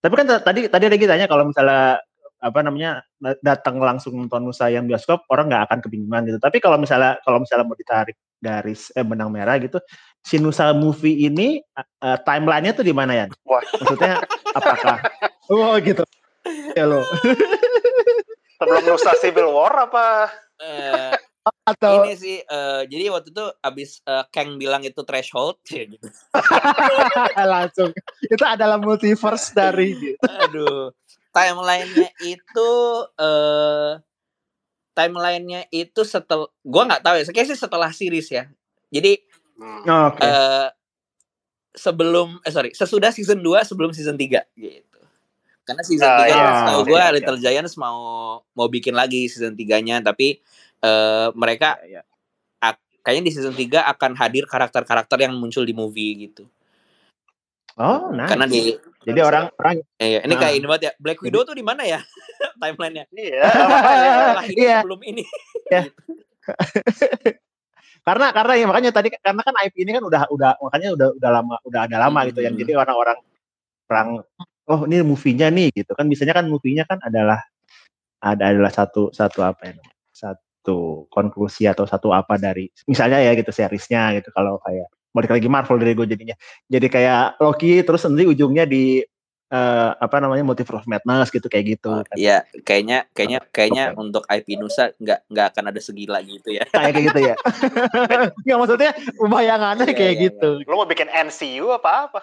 Tapi 0.00 0.14
kan 0.18 0.26
tadi 0.40 0.60
tadi 0.72 0.84
ada 0.88 0.96
tanya 0.96 1.26
kalau 1.28 1.44
misalnya 1.46 2.00
apa 2.44 2.60
namanya 2.60 3.00
datang 3.40 3.80
langsung 3.80 4.20
nonton 4.20 4.44
Nusa 4.44 4.68
yang 4.68 4.84
bioskop 4.84 5.24
orang 5.32 5.48
nggak 5.48 5.64
akan 5.64 5.78
kebingungan 5.80 6.28
gitu. 6.28 6.38
Tapi 6.40 6.60
kalau 6.60 6.76
misalnya 6.76 7.16
kalau 7.24 7.40
misalnya 7.40 7.64
mau 7.64 7.72
ditarik 7.72 8.20
garis 8.36 8.92
eh, 8.92 9.00
benang 9.00 9.32
merah 9.32 9.56
gitu, 9.56 9.80
si 10.24 10.40
Nusa 10.40 10.72
movie 10.72 11.28
ini 11.28 11.60
uh, 11.76 12.18
timelinenya 12.24 12.72
tuh 12.72 12.86
di 12.88 12.96
mana 12.96 13.12
ya? 13.12 13.26
Wah. 13.44 13.60
Maksudnya 13.60 14.24
apakah? 14.56 14.96
oh 15.52 15.76
gitu. 15.78 16.02
Ya 16.72 16.88
lo. 16.88 17.04
Sebelum 18.56 18.82
Nusa 18.88 19.12
Civil 19.20 19.52
War 19.52 19.84
apa? 19.84 20.32
Uh, 20.56 21.12
atau 21.68 22.04
ini 22.04 22.16
sih 22.16 22.36
uh, 22.40 22.88
jadi 22.88 23.12
waktu 23.12 23.28
itu 23.28 23.44
abis 23.60 24.00
uh, 24.08 24.24
Kang 24.32 24.56
bilang 24.56 24.80
itu 24.80 25.00
threshold 25.04 25.60
ya 25.72 25.84
gitu. 25.84 26.08
langsung 27.52 27.90
itu 28.24 28.44
adalah 28.44 28.80
multiverse 28.80 29.52
dari 29.52 29.92
gitu. 29.92 30.24
aduh 30.24 30.88
timelinenya 31.36 32.08
itu 32.24 32.70
uh, 33.20 34.00
timelinenya 34.96 35.68
itu 35.68 36.00
setel 36.06 36.48
gue 36.64 36.82
nggak 36.84 37.02
tahu 37.04 37.14
ya 37.20 37.24
kayaknya 37.28 37.48
sih 37.52 37.60
setelah 37.60 37.90
series 37.92 38.28
ya 38.32 38.48
jadi 38.88 39.20
hmm. 39.58 39.82
okay. 39.86 40.22
uh, 40.26 40.68
sebelum 41.74 42.38
eh 42.46 42.52
sorry 42.54 42.70
sesudah 42.70 43.10
season 43.10 43.42
2 43.42 43.66
sebelum 43.66 43.90
season 43.90 44.14
3 44.14 44.46
gitu 44.54 45.00
karena 45.64 45.82
season 45.82 46.06
uh, 46.06 46.22
3 46.22 46.30
ya, 46.30 46.50
tahu 46.70 46.80
gue 46.86 47.00
iya, 47.00 47.08
Little 47.10 47.38
iya. 47.40 47.44
Giants 47.58 47.74
mau 47.80 47.98
mau 48.54 48.68
bikin 48.70 48.94
lagi 48.94 49.26
season 49.26 49.56
3-nya 49.58 50.04
tapi 50.04 50.38
uh, 50.84 51.34
mereka 51.34 51.80
ya, 51.88 52.04
ya. 52.60 52.72
kayaknya 53.00 53.24
di 53.28 53.32
season 53.32 53.56
3 53.56 53.90
akan 53.96 54.12
hadir 54.16 54.44
karakter-karakter 54.46 55.18
yang 55.18 55.34
muncul 55.36 55.64
di 55.64 55.76
movie 55.76 56.28
gitu. 56.28 56.48
Oh, 57.74 58.14
nice. 58.14 58.30
Karena 58.30 58.46
di 58.46 58.70
jadi 59.04 59.20
orang 59.20 59.50
orang 59.60 59.82
eh, 60.00 60.22
ini 60.22 60.34
kayak 60.38 60.54
ini 60.56 60.64
banget 60.64 60.82
ya. 60.88 60.92
Black 60.96 61.20
Widow 61.20 61.44
tuh 61.44 61.58
di 61.58 61.64
mana 61.66 61.84
ya 61.84 62.00
timelinenya? 62.60 63.04
Iya. 63.12 63.44
ini 64.54 64.62
iya. 64.62 64.78
sebelum 64.80 65.00
ini. 65.04 65.24
Iya. 65.68 65.82
karena 68.04 68.26
karena 68.36 68.52
ya 68.60 68.64
makanya 68.68 68.90
tadi 68.92 69.08
karena 69.16 69.42
kan 69.42 69.54
IP 69.64 69.74
ini 69.80 69.90
kan 69.96 70.04
udah 70.04 70.22
udah 70.28 70.50
makanya 70.60 70.88
udah 70.92 71.08
udah 71.16 71.30
lama 71.32 71.56
udah 71.64 71.80
ada 71.88 71.96
lama 71.96 72.20
hmm. 72.20 72.28
gitu 72.32 72.40
yang 72.44 72.54
jadi 72.54 72.72
orang-orang 72.76 73.18
orang 73.88 74.08
oh 74.68 74.80
ini 74.88 75.00
movie-nya 75.00 75.48
nih 75.48 75.68
gitu 75.72 75.92
kan. 75.96 76.04
Biasanya 76.08 76.34
kan 76.36 76.46
movie-nya 76.48 76.84
kan 76.84 77.00
adalah 77.00 77.40
ada 78.20 78.52
adalah 78.52 78.72
satu 78.72 79.12
satu 79.12 79.40
apa 79.44 79.72
ya 79.72 79.74
satu 80.12 80.44
satu 80.64 81.04
konklusi 81.12 81.68
atau 81.68 81.84
satu 81.84 82.08
apa 82.16 82.40
dari 82.40 82.72
misalnya 82.88 83.20
ya 83.20 83.36
gitu 83.36 83.52
seriesnya 83.52 84.16
gitu. 84.16 84.32
Kalau 84.32 84.56
kayak 84.64 84.88
balik 85.12 85.36
lagi 85.36 85.44
Marvel 85.52 85.76
dari 85.76 85.92
gue 85.92 86.08
jadinya. 86.08 86.36
Jadi 86.72 86.88
kayak 86.88 87.36
Loki 87.36 87.84
terus 87.84 88.08
nanti 88.08 88.24
ujungnya 88.24 88.64
di 88.64 89.04
uh, 89.54 89.90
apa 90.02 90.16
namanya 90.18 90.42
Multiverse 90.42 90.82
of 90.82 90.90
Madness 90.90 91.30
gitu 91.30 91.46
kayak 91.46 91.78
gitu. 91.78 91.94
Oh, 91.94 92.02
kan. 92.02 92.16
Iya, 92.18 92.42
kayaknya 92.66 93.06
kayaknya 93.14 93.38
kayaknya 93.54 93.84
okay. 93.94 94.02
untuk 94.02 94.22
IP 94.26 94.58
Nusa 94.58 94.90
nggak 94.98 95.30
nggak 95.30 95.46
akan 95.54 95.64
ada 95.70 95.80
segila 95.80 96.18
gitu 96.26 96.50
ya. 96.50 96.66
Kayak 96.74 97.14
gitu 97.14 97.20
ya. 97.22 97.34
Nggak 98.44 98.58
maksudnya 98.58 98.90
bayangannya 99.20 99.86
iya, 99.86 99.96
kayak 99.96 100.14
iya, 100.18 100.24
gitu. 100.28 100.50
Iya. 100.60 100.68
Lo 100.68 100.74
mau 100.82 100.88
bikin 100.88 101.08
MCU 101.08 101.70
apa 101.70 102.10
apa? 102.10 102.20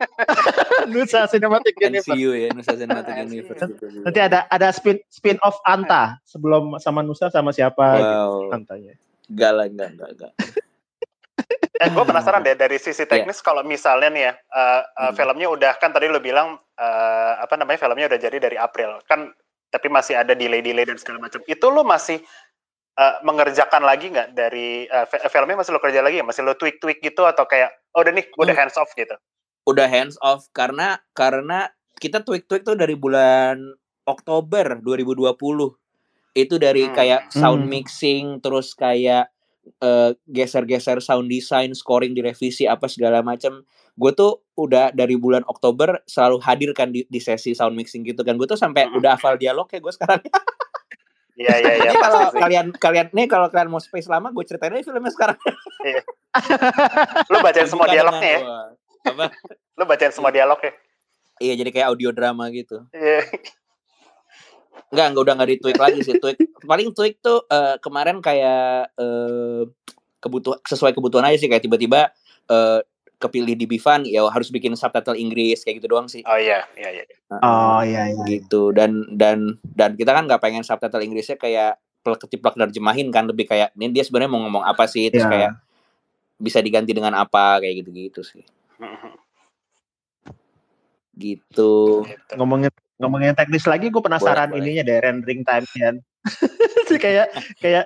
Nusa 0.92 1.28
Cinematic 1.28 1.76
Universe. 1.76 2.08
NCU 2.08 2.30
ya, 2.32 2.48
Nusa 2.56 2.72
Cinematic 2.72 3.14
Universe. 3.20 3.60
Nanti 4.00 4.20
ada 4.20 4.48
ada 4.48 4.68
spin 4.72 4.96
spin 5.12 5.36
off 5.44 5.60
Anta 5.68 6.16
sebelum 6.24 6.80
sama 6.80 7.04
Nusa 7.04 7.28
sama 7.28 7.52
siapa 7.52 7.84
wow. 8.00 8.00
gitu, 8.00 8.16
Antanya. 8.56 8.94
Enggak 9.30 9.52
lah, 9.54 9.66
enggak, 9.68 9.88
enggak, 9.94 10.10
enggak. 10.16 10.32
Eh, 11.82 11.88
gue 11.90 12.04
penasaran 12.06 12.46
deh 12.46 12.54
dari 12.54 12.78
sisi 12.78 13.02
iya. 13.04 13.10
teknis 13.10 13.42
yeah. 13.42 13.46
kalau 13.46 13.62
misalnya 13.66 14.10
nih 14.12 14.22
ya 14.30 14.32
uh, 14.32 14.58
uh, 14.58 14.80
hmm. 15.10 15.14
filmnya 15.18 15.48
udah 15.50 15.72
kan 15.82 15.90
tadi 15.90 16.06
lo 16.06 16.22
bilang 16.22 16.58
uh, 16.58 17.32
apa 17.42 17.54
namanya 17.58 17.78
filmnya 17.82 18.06
udah 18.06 18.20
jadi 18.20 18.36
dari 18.38 18.56
April 18.56 19.02
kan 19.06 19.30
tapi 19.70 19.86
masih 19.86 20.18
ada 20.18 20.34
delay-delay 20.34 20.82
dan 20.82 20.98
segala 20.98 21.22
macam. 21.22 21.38
Itu 21.46 21.70
lo 21.70 21.86
masih 21.86 22.18
uh, 22.98 23.22
mengerjakan 23.22 23.86
lagi 23.86 24.10
nggak 24.10 24.34
dari 24.34 24.90
uh, 24.90 25.06
filmnya 25.06 25.62
masih 25.62 25.72
lo 25.74 25.80
kerja 25.80 26.02
lagi 26.02 26.18
ya? 26.18 26.26
Masih 26.26 26.42
lo 26.42 26.58
tweak-tweak 26.58 26.98
gitu 26.98 27.22
atau 27.22 27.46
kayak 27.46 27.70
oh 27.94 28.02
udah 28.02 28.12
nih 28.14 28.26
gue 28.26 28.42
udah 28.42 28.50
hmm. 28.50 28.62
hands 28.66 28.76
off 28.78 28.90
gitu? 28.98 29.14
udah 29.68 29.86
hands 29.86 30.16
off 30.24 30.48
karena 30.56 30.98
karena 31.12 31.68
kita 32.00 32.24
tweak-tweak 32.24 32.64
tuh 32.64 32.74
dari 32.74 32.96
bulan 32.96 33.60
Oktober 34.08 34.80
2020. 34.82 35.36
Itu 36.34 36.54
dari 36.56 36.88
hmm. 36.88 36.94
kayak 36.94 37.22
sound 37.30 37.66
hmm. 37.66 37.70
mixing 37.70 38.24
terus 38.42 38.74
kayak 38.74 39.30
uh, 39.80 40.12
geser-geser 40.28 41.00
sound 41.02 41.28
design, 41.28 41.72
scoring 41.76 42.12
direvisi 42.12 42.68
apa 42.68 42.86
segala 42.86 43.20
macam. 43.20 43.64
Gue 43.94 44.12
tuh 44.16 44.44
udah 44.56 44.94
dari 44.96 45.16
bulan 45.16 45.44
Oktober 45.46 46.00
selalu 46.08 46.38
hadir 46.44 46.70
kan 46.72 46.94
di, 46.94 47.04
di 47.08 47.20
sesi 47.20 47.52
sound 47.52 47.76
mixing 47.76 48.06
gitu 48.06 48.20
kan. 48.22 48.38
Gue 48.38 48.48
tuh 48.48 48.58
sampai 48.60 48.88
hmm. 48.88 48.98
udah 49.00 49.16
hafal 49.16 49.36
dialog 49.36 49.68
ya 49.68 49.80
gue 49.80 49.92
sekarang. 49.92 50.20
Iya 51.40 51.54
iya 51.56 51.74
iya. 51.88 51.90
Kalau 52.04 52.22
kalian 52.36 52.66
kalian 52.76 53.06
nih 53.16 53.24
kalau 53.24 53.48
kalian 53.48 53.72
mau 53.72 53.80
space 53.80 54.12
lama 54.12 54.28
gue 54.28 54.44
ceritain 54.44 54.76
aja 54.76 54.84
filmnya 54.84 55.08
sekarang. 55.08 55.40
Iya. 55.80 56.02
Lu 57.32 57.40
bacain 57.40 57.64
semua 57.64 57.88
dialognya 57.88 58.32
ya 58.36 58.42
apa 59.04 59.32
lo 59.76 59.84
bacain 59.88 60.12
semua 60.12 60.32
dialog 60.32 60.60
ya 60.60 60.72
iya 61.40 61.54
jadi 61.56 61.70
kayak 61.72 61.88
audio 61.92 62.10
drama 62.12 62.52
gitu 62.52 62.84
iya 62.92 63.24
Enggak, 64.90 65.06
enggak 65.14 65.22
udah 65.22 65.34
enggak 65.38 65.50
di-tweak 65.56 65.78
lagi 65.78 66.00
sih. 66.02 66.14
Tweak 66.18 66.38
paling 66.66 66.90
tweak 66.92 67.22
tuh 67.22 67.46
uh, 67.46 67.78
kemarin 67.78 68.18
kayak 68.18 68.90
uh, 68.98 69.62
kebutuhan 70.20 70.58
sesuai 70.66 70.92
kebutuhan 70.92 71.24
aja 71.26 71.40
sih 71.40 71.48
kayak 71.48 71.64
tiba-tiba 71.64 72.10
uh, 72.50 72.82
kepilih 73.20 73.52
di 73.52 73.68
Bifan 73.68 74.08
ya 74.08 74.24
harus 74.32 74.48
bikin 74.48 74.72
subtitle 74.74 75.16
Inggris 75.16 75.62
kayak 75.62 75.80
gitu 75.80 75.88
doang 75.92 76.08
sih. 76.08 76.24
Oh 76.24 76.36
iya, 76.36 76.64
iya 76.74 76.90
iya. 77.00 77.04
oh 77.40 77.80
iya 77.84 78.10
iya. 78.12 78.24
Gitu 78.26 78.72
dan 78.72 79.06
dan 79.14 79.60
dan 79.62 79.94
kita 79.94 80.10
kan 80.10 80.26
nggak 80.26 80.40
pengen 80.40 80.64
subtitle 80.64 81.04
Inggrisnya 81.04 81.36
kayak 81.36 81.78
plek 82.00 82.20
keciplak 82.24 82.56
nerjemahin 82.56 83.12
kan 83.12 83.28
lebih 83.28 83.44
kayak 83.44 83.76
ini 83.76 83.92
dia 83.92 84.02
sebenarnya 84.02 84.32
mau 84.32 84.40
ngomong 84.48 84.64
apa 84.64 84.88
sih 84.88 85.12
terus 85.12 85.28
yeah. 85.28 85.32
kayak 85.32 85.52
bisa 86.40 86.64
diganti 86.64 86.96
dengan 86.96 87.12
apa 87.12 87.60
kayak 87.60 87.84
gitu-gitu 87.84 88.24
sih 88.24 88.40
gitu. 91.20 92.02
Ngomongin 92.34 92.72
ngomongin 93.00 93.32
teknis 93.32 93.64
lagi, 93.64 93.88
gue 93.88 94.02
penasaran 94.04 94.52
boleh, 94.52 94.60
ininya 94.60 94.84
boleh. 94.84 94.94
deh 94.94 94.98
rendering 95.00 95.42
time 95.42 95.66
kan. 95.66 95.94
kayak 97.02 97.32
kayak 97.58 97.84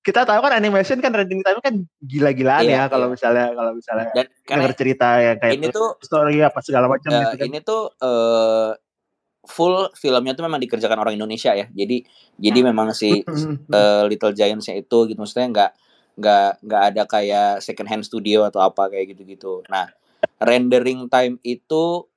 kita 0.00 0.24
tahu 0.24 0.40
kan 0.40 0.56
animation 0.56 0.96
kan 1.04 1.12
rendering 1.12 1.44
time 1.44 1.60
kan 1.60 1.74
gila-gilaan 2.00 2.64
iya, 2.64 2.88
ya 2.88 2.92
kalau 2.92 3.12
iya. 3.12 3.12
misalnya 3.12 3.46
kalau 3.52 3.72
misalnya 3.76 4.06
Dan 4.16 4.26
denger 4.48 4.72
cerita 4.72 5.08
yang 5.20 5.36
kayak 5.36 5.54
ini 5.60 5.66
tuh 5.68 5.88
story 6.00 6.40
apa 6.40 6.58
segala 6.64 6.88
macam 6.88 7.12
uh, 7.12 7.18
gitu 7.20 7.36
kan. 7.36 7.46
Ini 7.52 7.58
tuh 7.60 7.82
uh, 8.00 8.72
full 9.44 9.92
filmnya 9.92 10.32
tuh 10.32 10.44
memang 10.48 10.60
dikerjakan 10.64 11.04
orang 11.04 11.20
Indonesia 11.20 11.52
ya. 11.52 11.68
Jadi 11.68 12.00
jadi 12.40 12.58
hmm. 12.64 12.68
memang 12.72 12.88
si 12.96 13.20
uh, 13.76 14.02
Little 14.08 14.32
Giants 14.32 14.72
itu 14.72 14.98
gitu 15.04 15.18
maksudnya 15.20 15.48
nggak 15.52 15.70
nggak 16.20 16.50
nggak 16.64 16.82
ada 16.92 17.02
kayak 17.04 17.50
second 17.60 17.88
hand 17.88 18.04
studio 18.04 18.48
atau 18.48 18.64
apa 18.64 18.88
kayak 18.88 19.12
gitu-gitu. 19.12 19.60
Nah, 19.68 19.84
rendering 20.40 21.12
time 21.12 21.36
itu 21.44 22.08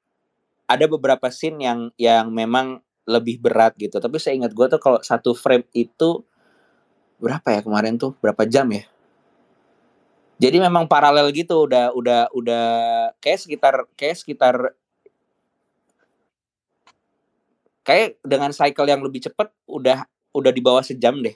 ada 0.68 0.86
beberapa 0.88 1.28
scene 1.30 1.60
yang 1.64 1.80
yang 2.00 2.32
memang 2.32 2.80
lebih 3.04 3.40
berat 3.44 3.76
gitu. 3.76 4.00
Tapi 4.00 4.18
saya 4.20 4.40
ingat 4.40 4.56
gue 4.56 4.66
tuh 4.72 4.80
kalau 4.80 5.00
satu 5.04 5.36
frame 5.36 5.68
itu 5.76 6.24
berapa 7.20 7.48
ya 7.52 7.62
kemarin 7.64 8.00
tuh 8.00 8.16
berapa 8.20 8.44
jam 8.48 8.68
ya? 8.72 8.84
Jadi 10.40 10.60
memang 10.60 10.90
paralel 10.90 11.32
gitu 11.32 11.70
udah 11.70 11.96
udah 11.96 12.22
udah 12.36 12.66
kayak 13.24 13.40
sekitar 13.40 13.76
kayak 13.96 14.18
sekitar 14.20 14.56
kayak 17.84 18.20
dengan 18.24 18.52
cycle 18.52 18.88
yang 18.88 19.04
lebih 19.04 19.24
cepat 19.24 19.52
udah 19.68 20.08
udah 20.34 20.52
di 20.52 20.62
bawah 20.64 20.82
sejam 20.82 21.20
deh 21.20 21.36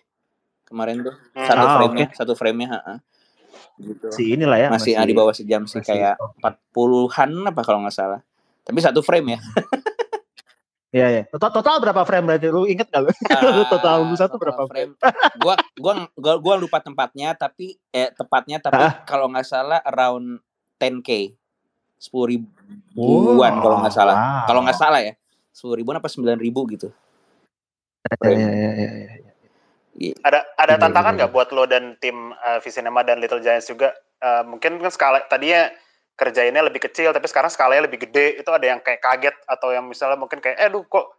kemarin 0.67 1.03
tuh 1.03 1.15
hmm. 1.15 1.47
satu 1.47 1.63
ah, 1.63 1.73
frame-nya 1.79 2.07
okay. 2.11 2.17
satu 2.17 2.33
frame-nya 2.35 2.99
gitu. 3.77 4.07
Si 4.09 4.33
inilah 4.33 4.57
ya 4.57 4.67
masih, 4.73 4.97
masih 4.97 5.07
di 5.07 5.15
bawah 5.15 5.33
sejam 5.35 5.61
sih 5.69 5.81
kayak 5.85 6.17
empat 6.17 6.57
puluhan 6.73 7.31
apa 7.45 7.61
kalau 7.61 7.85
nggak 7.85 7.95
salah. 7.95 8.21
Tapi 8.67 8.79
satu 8.83 8.99
frame 8.99 9.39
ya. 9.39 9.39
Iya 10.87 11.07
ya. 11.11 11.23
Total, 11.27 11.51
total 11.51 11.75
berapa 11.83 12.01
frame 12.07 12.25
berarti 12.31 12.47
lu 12.47 12.63
inget 12.63 12.87
gak 12.87 13.03
lu? 13.03 13.11
Uh, 13.27 13.67
total 13.67 14.07
lu 14.07 14.15
satu 14.15 14.39
berapa 14.39 14.63
frame? 14.67 14.95
gua 15.43 15.55
gua 15.75 15.93
gua 16.15 16.33
gua 16.39 16.55
lupa 16.55 16.79
tempatnya 16.79 17.35
tapi 17.35 17.75
eh 17.91 18.07
tepatnya 18.15 18.63
tapi 18.63 18.79
uh. 18.79 19.03
kalau 19.03 19.27
nggak 19.31 19.47
salah 19.47 19.79
around 19.83 20.39
10k. 20.79 21.35
sepuluh 21.97 22.29
ribuan 22.37 23.57
oh, 23.57 23.61
kalau 23.65 23.81
nggak 23.81 23.95
salah. 23.95 24.15
Wow. 24.15 24.45
Kalau 24.45 24.61
nggak 24.61 24.77
salah 24.77 25.01
ya. 25.01 25.13
sepuluh 25.49 25.81
ribuan 25.81 25.97
apa 25.97 26.05
sembilan 26.05 26.37
ribu 26.37 26.61
gitu. 26.69 26.93
Ya, 28.21 28.29
ya, 28.29 28.51
ya, 28.53 28.71
ya, 28.77 28.89
ya. 29.97 30.13
Ada 30.21 30.45
ada 30.53 30.73
ya, 30.77 30.79
tantangan 30.79 31.17
nggak 31.17 31.33
buat 31.33 31.49
lo 31.49 31.65
dan 31.65 31.97
tim 31.97 32.37
uh, 32.37 32.61
Visinema 32.61 33.01
dan 33.01 33.17
Little 33.17 33.41
Giants 33.41 33.65
juga? 33.65 33.97
Uh, 34.21 34.45
mungkin 34.45 34.77
kan 34.77 34.93
skala 34.93 35.25
tadinya 35.25 35.73
kerjainnya 36.17 36.65
lebih 36.65 36.81
kecil, 36.89 37.13
tapi 37.13 37.29
sekarang 37.29 37.53
skalanya 37.53 37.85
lebih 37.85 38.09
gede. 38.09 38.41
Itu 38.41 38.49
ada 38.49 38.65
yang 38.65 38.81
kayak 38.81 38.99
kaget 38.99 39.35
atau 39.45 39.69
yang 39.69 39.85
misalnya 39.85 40.17
mungkin 40.17 40.41
kayak, 40.41 40.57
eh, 40.57 40.69
duh 40.73 40.81
kok 40.89 41.13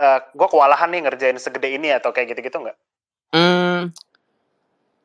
uh, 0.00 0.18
gue 0.32 0.48
kewalahan 0.48 0.88
nih 0.88 1.00
ngerjain 1.04 1.36
segede 1.36 1.76
ini 1.76 1.92
atau 1.92 2.10
kayak 2.10 2.32
gitu-gitu 2.32 2.56
nggak? 2.56 2.78
Hmm, 3.30 3.92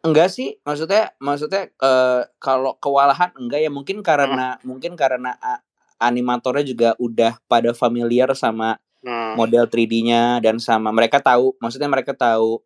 enggak 0.02 0.32
sih, 0.32 0.58
maksudnya 0.64 1.14
maksudnya 1.20 1.70
uh, 1.84 2.26
kalau 2.40 2.80
kewalahan 2.80 3.30
enggak 3.36 3.60
ya 3.62 3.70
mungkin 3.70 4.02
karena 4.02 4.58
hmm. 4.58 4.64
mungkin 4.66 4.96
karena 4.98 5.36
animatornya 6.00 6.66
juga 6.66 6.90
udah 6.98 7.38
pada 7.46 7.76
familiar 7.76 8.32
sama 8.34 8.80
hmm. 9.04 9.36
model 9.38 9.68
3D-nya 9.68 10.40
dan 10.40 10.58
sama 10.58 10.90
mereka 10.90 11.20
tahu, 11.22 11.54
maksudnya 11.60 11.92
mereka 11.92 12.16
tahu 12.16 12.64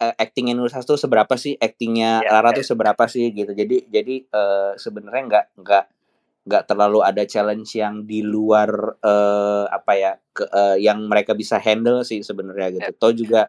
uh, 0.00 0.14
actingnya 0.16 0.56
Nusa 0.56 0.80
tuh 0.82 0.96
seberapa 0.96 1.34
sih, 1.36 1.54
actingnya 1.60 2.24
yeah, 2.24 2.30
Rara 2.32 2.50
yeah. 2.50 2.56
tuh 2.62 2.66
seberapa 2.66 3.04
sih 3.06 3.28
gitu. 3.34 3.52
Jadi 3.52 3.90
jadi 3.92 4.14
uh, 4.32 4.72
sebenarnya 4.80 5.22
nggak 5.26 5.46
nggak 5.60 5.84
nggak 6.40 6.64
terlalu 6.72 7.04
ada 7.04 7.22
challenge 7.28 7.76
yang 7.76 8.08
di 8.08 8.24
luar 8.24 8.96
uh, 9.04 9.68
apa 9.68 9.92
ya 9.92 10.12
ke, 10.32 10.48
uh, 10.48 10.76
yang 10.80 11.04
mereka 11.04 11.36
bisa 11.36 11.60
handle 11.60 12.00
sih 12.00 12.24
sebenarnya 12.24 12.68
gitu. 12.80 12.90
Yeah. 12.90 13.00
Toh 13.00 13.12
juga 13.12 13.42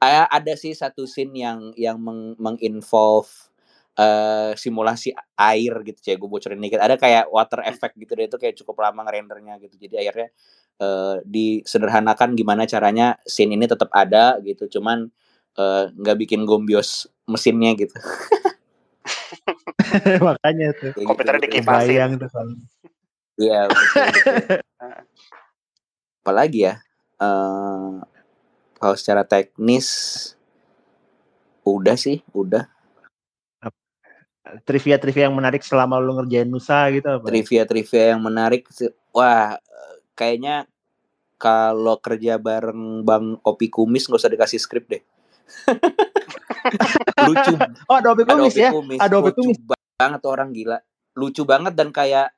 uh, 0.00 0.26
ada 0.32 0.56
sih 0.56 0.72
satu 0.72 1.04
scene 1.04 1.36
yang 1.36 1.76
yang 1.76 2.00
meng 2.00 2.40
menginvolve 2.40 3.28
uh, 4.00 4.56
simulasi 4.56 5.12
air 5.36 5.72
gitu 5.84 6.00
ya 6.08 6.16
gue 6.16 6.28
bocorin 6.28 6.60
dikit. 6.60 6.80
Ada 6.80 6.96
kayak 6.96 7.28
water 7.28 7.60
effect 7.68 8.00
gitu 8.00 8.16
deh 8.16 8.26
itu 8.32 8.38
kayak 8.40 8.56
cukup 8.56 8.80
lama 8.80 9.04
ngerendernya 9.04 9.60
gitu. 9.60 9.76
Jadi 9.76 9.94
akhirnya 10.00 10.28
uh, 10.80 11.20
disederhanakan 11.28 12.32
gimana 12.32 12.64
caranya 12.64 13.20
scene 13.28 13.52
ini 13.60 13.68
tetap 13.68 13.92
ada 13.92 14.40
gitu. 14.40 14.80
Cuman 14.80 15.12
nggak 15.98 16.16
uh, 16.16 16.20
bikin 16.22 16.46
gombios 16.46 17.10
mesinnya 17.26 17.74
gitu 17.74 17.90
Makanya 20.26 20.74
tuh. 20.76 20.92
Komputernya 21.04 21.40
gitu, 21.46 21.46
dikipasin. 21.60 22.10
tuh 22.18 22.30
Iya. 23.38 23.70
Apalagi 26.22 26.58
ya? 26.68 26.74
Uh, 27.18 28.02
kalau 28.78 28.94
secara 28.98 29.22
teknis 29.26 29.88
udah 31.62 31.96
sih, 31.98 32.22
udah. 32.34 32.66
Trivia-trivia 34.64 35.28
yang 35.28 35.36
menarik 35.36 35.60
selama 35.60 36.00
lu 36.00 36.16
ngerjain 36.16 36.48
Nusa 36.48 36.88
gitu 36.88 37.04
apa? 37.04 37.28
Trivia-trivia 37.28 38.16
yang 38.16 38.24
menarik 38.24 38.64
wah 39.12 39.60
kayaknya 40.16 40.64
kalau 41.36 42.00
kerja 42.00 42.40
bareng 42.40 43.04
Bang 43.04 43.36
Opi 43.44 43.68
Kumis 43.68 44.08
nggak 44.08 44.20
usah 44.24 44.32
dikasih 44.32 44.58
skrip 44.58 44.88
deh. 44.88 45.02
lucu. 47.28 47.54
Oh, 47.88 47.96
Adobe 47.98 48.22
Kumis 48.28 48.56
ya? 48.56 48.70
Kumis. 48.70 48.98
Adobe 49.00 49.30
lucu 49.32 49.54
Kumis. 49.54 49.58
banget 49.98 50.22
orang 50.24 50.48
gila. 50.54 50.78
Lucu 51.18 51.42
banget 51.42 51.72
dan 51.74 51.90
kayak 51.90 52.30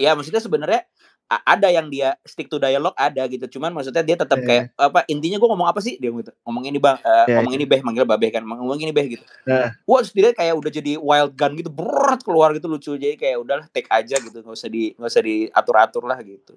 ya 0.00 0.16
maksudnya 0.16 0.40
sebenarnya 0.40 0.88
ada 1.26 1.68
yang 1.74 1.90
dia 1.90 2.14
stick 2.22 2.46
to 2.46 2.62
dialog 2.62 2.94
ada 2.94 3.26
gitu 3.26 3.58
cuman 3.58 3.74
maksudnya 3.74 4.06
dia 4.06 4.14
tetap 4.14 4.38
yeah. 4.46 4.70
kayak 4.70 4.78
apa 4.78 5.00
intinya 5.10 5.42
gue 5.42 5.48
ngomong 5.50 5.66
apa 5.66 5.82
sih 5.82 5.98
dia 5.98 6.14
gitu 6.14 6.30
ngomong 6.46 6.64
ini 6.70 6.78
bang 6.78 7.02
uh, 7.02 7.26
yeah, 7.26 7.42
ngomong 7.42 7.52
yeah. 7.52 7.58
ini 7.58 7.66
beh 7.66 7.80
manggil 7.82 8.06
babeh 8.06 8.30
kan 8.30 8.46
ngomong 8.46 8.78
ini 8.78 8.94
beh 8.94 9.06
gitu 9.18 9.24
yeah. 9.42 9.74
wah 9.82 10.06
dia 10.06 10.30
kayak 10.30 10.54
udah 10.54 10.70
jadi 10.70 10.92
wild 11.02 11.34
gun 11.34 11.58
gitu 11.58 11.70
berat 11.74 12.22
keluar 12.22 12.54
gitu 12.54 12.70
lucu 12.70 12.94
jadi 12.94 13.18
kayak 13.18 13.42
udahlah 13.42 13.66
take 13.74 13.90
aja 13.90 14.22
gitu 14.22 14.38
nggak 14.38 14.54
usah 14.54 14.70
di 14.70 14.94
nggak 14.94 15.10
usah 15.10 15.22
diatur 15.26 15.76
atur 15.82 16.04
lah 16.06 16.18
gitu 16.22 16.54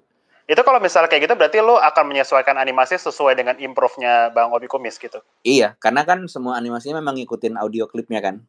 itu 0.50 0.66
kalau 0.66 0.82
misalnya 0.82 1.06
kayak 1.06 1.30
gitu 1.30 1.34
berarti 1.38 1.58
lo 1.62 1.78
akan 1.78 2.10
menyesuaikan 2.10 2.58
animasi 2.58 2.98
sesuai 2.98 3.38
dengan 3.38 3.54
improve-nya 3.54 4.34
Bang 4.34 4.50
Obi 4.50 4.66
Kumis 4.66 4.98
gitu. 4.98 5.22
Iya, 5.46 5.78
karena 5.78 6.02
kan 6.02 6.26
semua 6.26 6.58
animasinya 6.58 6.98
memang 6.98 7.22
ngikutin 7.22 7.54
audio 7.54 7.86
klipnya 7.86 8.18
kan. 8.18 8.42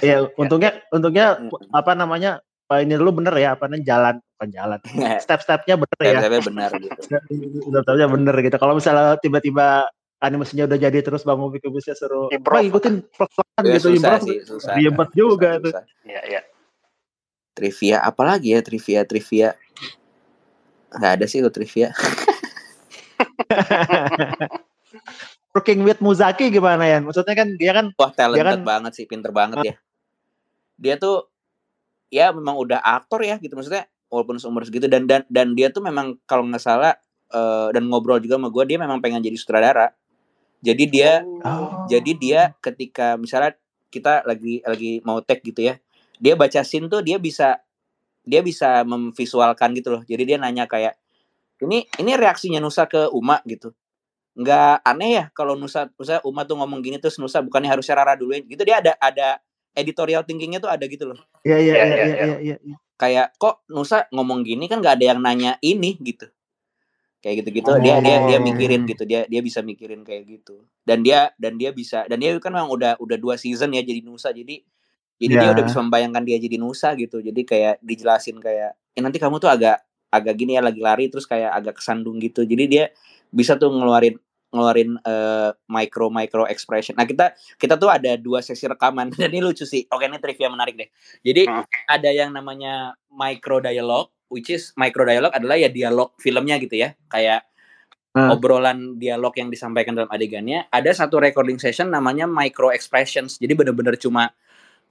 Iya, 0.00 0.32
untungnya 0.40 0.80
untungnya 0.88 1.36
apa 1.76 1.92
namanya 1.92 2.40
ini 2.72 2.96
dulu 2.96 3.20
bener 3.20 3.36
ya 3.36 3.60
apa 3.60 3.68
namanya 3.68 3.84
jalan 3.84 4.14
bukan 4.24 4.48
jalan 4.56 4.80
step-stepnya 5.24 5.76
bener 5.76 5.98
ya. 6.00 6.08
Step-stepnya 6.16 6.42
bener 6.48 6.70
gitu. 6.80 7.00
Step-stepnya 7.68 8.08
bener 8.08 8.36
gitu. 8.40 8.56
Kalau 8.56 8.74
misalnya 8.80 9.20
tiba-tiba 9.20 9.84
animasinya 10.24 10.64
udah 10.64 10.78
jadi 10.80 10.98
terus 11.04 11.28
bang 11.28 11.36
Obi 11.36 11.60
Kumisnya 11.60 11.92
suruh 11.92 12.32
bang 12.32 12.64
ikutin 12.72 13.04
pelan 13.12 13.62
ya, 13.68 13.76
gitu 13.76 14.00
susah 14.00 14.16
sih, 14.24 14.40
susah, 14.40 14.72
ribet 14.80 15.10
juga 15.12 15.60
tuh. 15.60 15.76
iya 16.08 16.22
iya. 16.24 16.40
Trivia 17.52 18.00
apalagi 18.00 18.56
ya 18.56 18.64
trivia 18.64 19.04
trivia 19.04 19.52
nggak 20.98 21.12
ada 21.20 21.26
sih 21.28 21.42
lo 21.42 21.50
trivia. 21.50 21.92
Working 25.54 25.86
with 25.86 26.02
Muzaki 26.02 26.50
gimana 26.50 26.82
ya 26.86 26.98
maksudnya 26.98 27.34
kan 27.38 27.54
dia 27.54 27.70
kan 27.70 27.94
wah 27.94 28.10
talented 28.10 28.62
kan, 28.62 28.66
banget 28.66 28.92
sih 28.98 29.06
pinter 29.06 29.30
banget 29.30 29.62
ya. 29.62 29.74
Dia 30.78 30.94
tuh 30.98 31.30
ya 32.10 32.34
memang 32.34 32.58
udah 32.58 32.82
aktor 32.82 33.22
ya 33.22 33.38
gitu. 33.38 33.54
Maksudnya 33.54 33.86
walaupun 34.10 34.38
seumur 34.42 34.66
segitu 34.66 34.90
dan 34.90 35.06
dan 35.06 35.22
dan 35.30 35.54
dia 35.54 35.70
tuh 35.70 35.82
memang 35.82 36.18
kalau 36.26 36.42
nggak 36.46 36.62
salah 36.62 36.98
uh, 37.30 37.70
dan 37.70 37.86
ngobrol 37.86 38.18
juga 38.18 38.38
sama 38.38 38.50
gue 38.50 38.64
dia 38.66 38.78
memang 38.78 38.98
pengen 38.98 39.22
jadi 39.22 39.38
sutradara. 39.38 39.94
Jadi 40.64 40.84
dia 40.90 41.22
oh. 41.22 41.86
jadi 41.86 42.12
dia 42.18 42.40
ketika 42.58 43.14
misalnya 43.20 43.54
kita 43.94 44.26
lagi 44.26 44.58
lagi 44.66 44.98
mau 45.06 45.22
tag 45.22 45.38
gitu 45.44 45.62
ya 45.70 45.78
dia 46.18 46.34
baca 46.38 46.60
scene 46.62 46.86
tuh 46.86 47.02
dia 47.02 47.18
bisa 47.18 47.62
dia 48.24 48.40
bisa 48.40 48.82
memvisualkan 48.88 49.76
gitu 49.76 50.00
loh. 50.00 50.02
Jadi 50.04 50.22
dia 50.24 50.36
nanya 50.40 50.64
kayak 50.64 50.96
ini 51.62 51.86
ini 52.00 52.12
reaksinya 52.16 52.58
Nusa 52.58 52.88
ke 52.88 53.12
Uma 53.12 53.38
gitu. 53.44 53.76
Nggak 54.34 54.82
aneh 54.82 55.10
ya 55.22 55.24
kalau 55.36 55.54
Nusa 55.54 55.92
Nusa 55.94 56.18
Uma 56.26 56.42
tuh 56.48 56.58
ngomong 56.58 56.82
gini 56.82 56.98
terus 56.98 57.20
Nusa 57.20 57.44
bukannya 57.44 57.70
harusnya 57.70 57.94
Rara 57.94 58.18
dulu 58.18 58.34
gitu 58.34 58.62
dia 58.66 58.80
ada 58.82 58.96
ada 58.98 59.38
editorial 59.76 60.24
thinkingnya 60.26 60.58
tuh 60.58 60.72
ada 60.72 60.84
gitu 60.88 61.12
loh. 61.14 61.20
Iya 61.46 61.58
iya 61.60 61.74
iya 61.74 61.86
iya 61.86 62.04
iya. 62.04 62.26
Ya, 62.40 62.56
ya. 62.58 62.76
Kayak 62.98 63.36
kok 63.38 63.62
Nusa 63.70 64.08
ngomong 64.10 64.42
gini 64.42 64.66
kan 64.66 64.80
nggak 64.80 64.98
ada 64.98 65.04
yang 65.14 65.20
nanya 65.22 65.60
ini 65.60 65.94
gitu. 66.00 66.26
Kayak 67.24 67.44
gitu-gitu 67.44 67.72
oh. 67.72 67.80
dia 67.80 68.04
dia 68.04 68.20
dia 68.28 68.36
mikirin 68.36 68.84
gitu 68.84 69.08
dia 69.08 69.24
dia 69.24 69.40
bisa 69.40 69.64
mikirin 69.64 70.04
kayak 70.04 70.28
gitu 70.28 70.60
dan 70.84 71.00
dia 71.00 71.32
dan 71.40 71.56
dia 71.56 71.72
bisa 71.72 72.04
dan 72.04 72.20
dia 72.20 72.36
kan 72.36 72.52
memang 72.52 72.68
udah 72.68 73.00
udah 73.00 73.16
dua 73.16 73.40
season 73.40 73.72
ya 73.72 73.80
jadi 73.80 74.04
Nusa 74.04 74.28
jadi 74.28 74.60
jadi 75.18 75.34
yeah. 75.38 75.42
dia 75.46 75.50
udah 75.54 75.64
bisa 75.66 75.78
membayangkan 75.80 76.22
dia 76.26 76.38
jadi 76.38 76.56
Nusa 76.58 76.92
gitu 76.98 77.22
jadi 77.22 77.40
kayak 77.46 77.74
dijelasin 77.82 78.38
kayak 78.42 78.74
eh, 78.94 79.02
nanti 79.02 79.18
kamu 79.18 79.38
tuh 79.38 79.50
agak 79.50 79.82
agak 80.14 80.34
gini 80.38 80.54
ya 80.54 80.62
lagi 80.62 80.78
lari 80.78 81.10
terus 81.10 81.26
kayak 81.26 81.50
agak 81.50 81.82
kesandung 81.82 82.22
gitu 82.22 82.46
jadi 82.46 82.64
dia 82.70 82.84
bisa 83.34 83.58
tuh 83.58 83.74
ngeluarin 83.74 84.14
ngeluarin 84.54 84.94
uh, 85.02 85.50
micro 85.66 86.06
micro 86.14 86.46
expression. 86.46 86.94
Nah 86.94 87.02
kita 87.02 87.34
kita 87.58 87.74
tuh 87.74 87.90
ada 87.90 88.14
dua 88.14 88.38
sesi 88.38 88.70
rekaman 88.70 89.10
dan 89.18 89.34
ini 89.34 89.42
lucu 89.42 89.66
sih. 89.66 89.82
Oke 89.90 90.06
ini 90.06 90.22
trivia 90.22 90.46
menarik 90.46 90.78
deh. 90.78 90.88
Jadi 91.26 91.50
hmm. 91.50 91.90
ada 91.90 92.10
yang 92.14 92.30
namanya 92.30 92.94
micro 93.10 93.58
dialog, 93.58 94.14
which 94.30 94.54
is 94.54 94.70
micro 94.78 95.02
dialog 95.02 95.34
adalah 95.34 95.58
ya 95.58 95.66
dialog 95.66 96.14
filmnya 96.22 96.62
gitu 96.62 96.78
ya, 96.78 96.94
kayak 97.10 97.42
hmm. 98.14 98.30
obrolan 98.30 98.94
dialog 99.02 99.34
yang 99.34 99.50
disampaikan 99.50 99.98
dalam 99.98 100.08
adegannya. 100.14 100.70
Ada 100.70 101.02
satu 101.04 101.18
recording 101.18 101.58
session 101.58 101.90
namanya 101.90 102.30
micro 102.30 102.70
expressions. 102.70 103.42
Jadi 103.42 103.58
bener-bener 103.58 103.98
cuma 103.98 104.30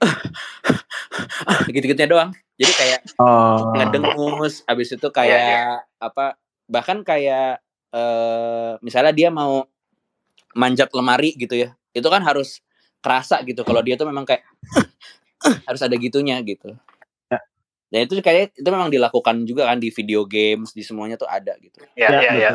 gitu-gitunya 1.74 2.10
doang 2.10 2.30
jadi 2.54 2.72
kayak 2.72 3.00
oh. 3.18 3.74
ngedengus 3.74 4.62
abis 4.66 4.94
itu 4.94 5.08
kayak 5.10 5.38
yeah, 5.38 5.50
yeah. 5.50 5.78
apa 5.98 6.38
bahkan 6.70 7.02
kayak 7.02 7.60
uh, 7.92 8.78
misalnya 8.80 9.12
dia 9.12 9.28
mau 9.28 9.66
manjat 10.54 10.90
lemari 10.94 11.34
gitu 11.34 11.58
ya 11.58 11.74
itu 11.94 12.06
kan 12.06 12.22
harus 12.22 12.62
kerasa 13.02 13.42
gitu 13.44 13.66
kalau 13.66 13.82
dia 13.84 13.98
tuh 13.98 14.08
memang 14.08 14.24
kayak 14.24 14.42
harus 15.68 15.82
ada 15.84 15.92
gitunya 15.98 16.40
gitu 16.40 16.72
ya. 17.28 17.38
dan 17.92 18.00
itu 18.08 18.16
kayak 18.24 18.56
itu 18.56 18.68
memang 18.70 18.88
dilakukan 18.88 19.44
juga 19.44 19.68
kan 19.68 19.76
di 19.76 19.92
video 19.92 20.24
games 20.24 20.72
di 20.72 20.80
semuanya 20.80 21.20
tuh 21.20 21.28
ada 21.28 21.52
gitu 21.60 21.84
ya 21.98 22.08
ya 22.22 22.32
ya 22.32 22.50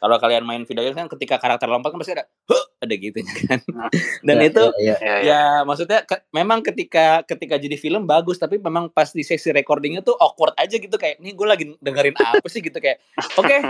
kalau 0.00 0.16
kalian 0.16 0.48
main 0.48 0.64
video 0.64 0.88
kan 0.96 1.06
ketika 1.12 1.36
karakter 1.36 1.68
lompat 1.68 1.92
kan 1.92 2.00
pasti 2.00 2.16
ada 2.16 2.24
huh, 2.48 2.64
ada 2.80 2.94
gitu 2.96 3.20
kan. 3.20 3.60
Nah, 3.68 3.92
dan 4.26 4.36
ya, 4.40 4.48
itu 4.48 4.64
ya, 4.80 4.96
ya, 4.96 4.96
ya, 4.96 5.14
ya. 5.20 5.42
maksudnya 5.68 6.08
ke, 6.08 6.24
memang 6.32 6.64
ketika 6.64 7.20
ketika 7.28 7.60
jadi 7.60 7.76
film 7.76 8.08
bagus 8.08 8.40
tapi 8.40 8.56
memang 8.56 8.88
pas 8.88 9.12
di 9.12 9.20
sesi 9.20 9.52
recordingnya 9.52 10.00
tuh 10.00 10.16
awkward 10.16 10.56
aja 10.56 10.80
gitu 10.80 10.96
kayak 10.96 11.20
nih 11.20 11.36
gue 11.36 11.46
lagi 11.46 11.64
dengerin 11.84 12.16
apa 12.16 12.48
sih? 12.48 12.64
gitu 12.64 12.80
kayak 12.80 12.96
oke 13.36 13.44
okay, 13.44 13.60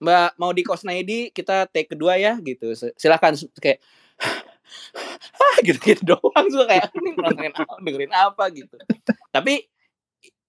mbak 0.00 0.32
mau 0.40 0.56
di 0.56 0.64
Kosnaidi 0.64 1.28
kita 1.28 1.68
take 1.68 1.92
kedua 1.92 2.16
ya 2.16 2.40
gitu. 2.40 2.72
Silahkan 2.96 3.36
kayak 3.60 3.84
ah 5.36 5.56
gitu 5.60 5.78
gitu 5.78 6.16
doang 6.16 6.46
tuh 6.48 6.64
kayak 6.64 6.88
ini 6.96 7.10
dengerin 7.20 7.52
apa 7.52 7.74
dengerin 7.84 8.12
apa? 8.16 8.44
gitu. 8.48 8.76
Tapi 9.28 9.68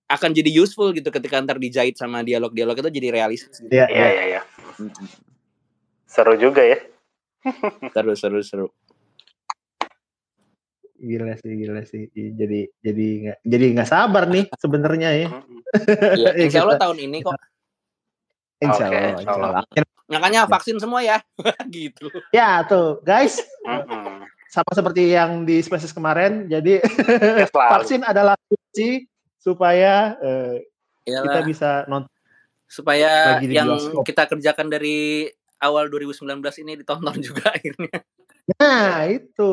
akan 0.08 0.32
jadi 0.32 0.48
useful 0.64 0.96
gitu 0.96 1.12
ketika 1.12 1.44
ntar 1.44 1.60
dijahit 1.60 2.00
sama 2.00 2.24
dialog-dialog 2.24 2.80
itu 2.80 2.90
jadi 2.96 3.08
realistis 3.12 3.60
gitu. 3.60 3.76
Iya, 3.76 3.92
iya, 3.92 4.24
iya. 4.24 4.42
Seru 6.14 6.34
juga 6.40 6.64
ya. 6.64 6.80
seru, 7.94 8.14
seru, 8.16 8.40
seru. 8.42 8.68
Gila 10.98 11.38
sih, 11.38 11.52
gila 11.54 11.84
sih. 11.86 12.10
Jadi 12.16 12.72
jadi 12.82 13.08
nggak 13.22 13.38
jadi 13.46 13.66
nggak 13.78 13.90
sabar 13.90 14.26
nih 14.26 14.50
sebenarnya 14.58 15.10
ya. 15.14 15.30
ya 16.24 16.32
insya 16.42 16.66
Allah 16.66 16.80
tahun 16.82 16.98
ini 17.06 17.22
kok. 17.22 17.38
Insya 18.58 18.90
Allah, 18.90 18.98
okay, 18.98 19.22
insya 19.22 19.34
Allah. 19.38 19.64
Makanya 20.10 20.42
vaksin 20.50 20.82
semua 20.82 21.06
ya. 21.06 21.22
gitu. 21.70 22.10
Ya, 22.34 22.66
tuh, 22.66 23.04
guys. 23.06 23.38
Sama 24.50 24.72
seperti 24.74 25.14
yang 25.14 25.46
di 25.46 25.62
Spaces 25.62 25.94
kemarin, 25.94 26.50
jadi 26.50 26.82
vaksin 27.52 28.02
adalah 28.02 28.34
kunci 28.50 29.06
supaya 29.38 30.18
uh, 30.18 30.58
kita 31.06 31.40
bisa 31.46 31.70
nonton 31.86 32.17
supaya 32.68 33.40
yang 33.42 33.80
bioskop. 33.80 34.04
kita 34.04 34.24
kerjakan 34.28 34.68
dari 34.68 35.26
awal 35.64 35.90
2019 35.90 36.44
ini 36.68 36.84
ditonton 36.84 37.18
juga 37.28 37.56
akhirnya. 37.56 38.04
Nah, 38.60 39.08
itu. 39.12 39.52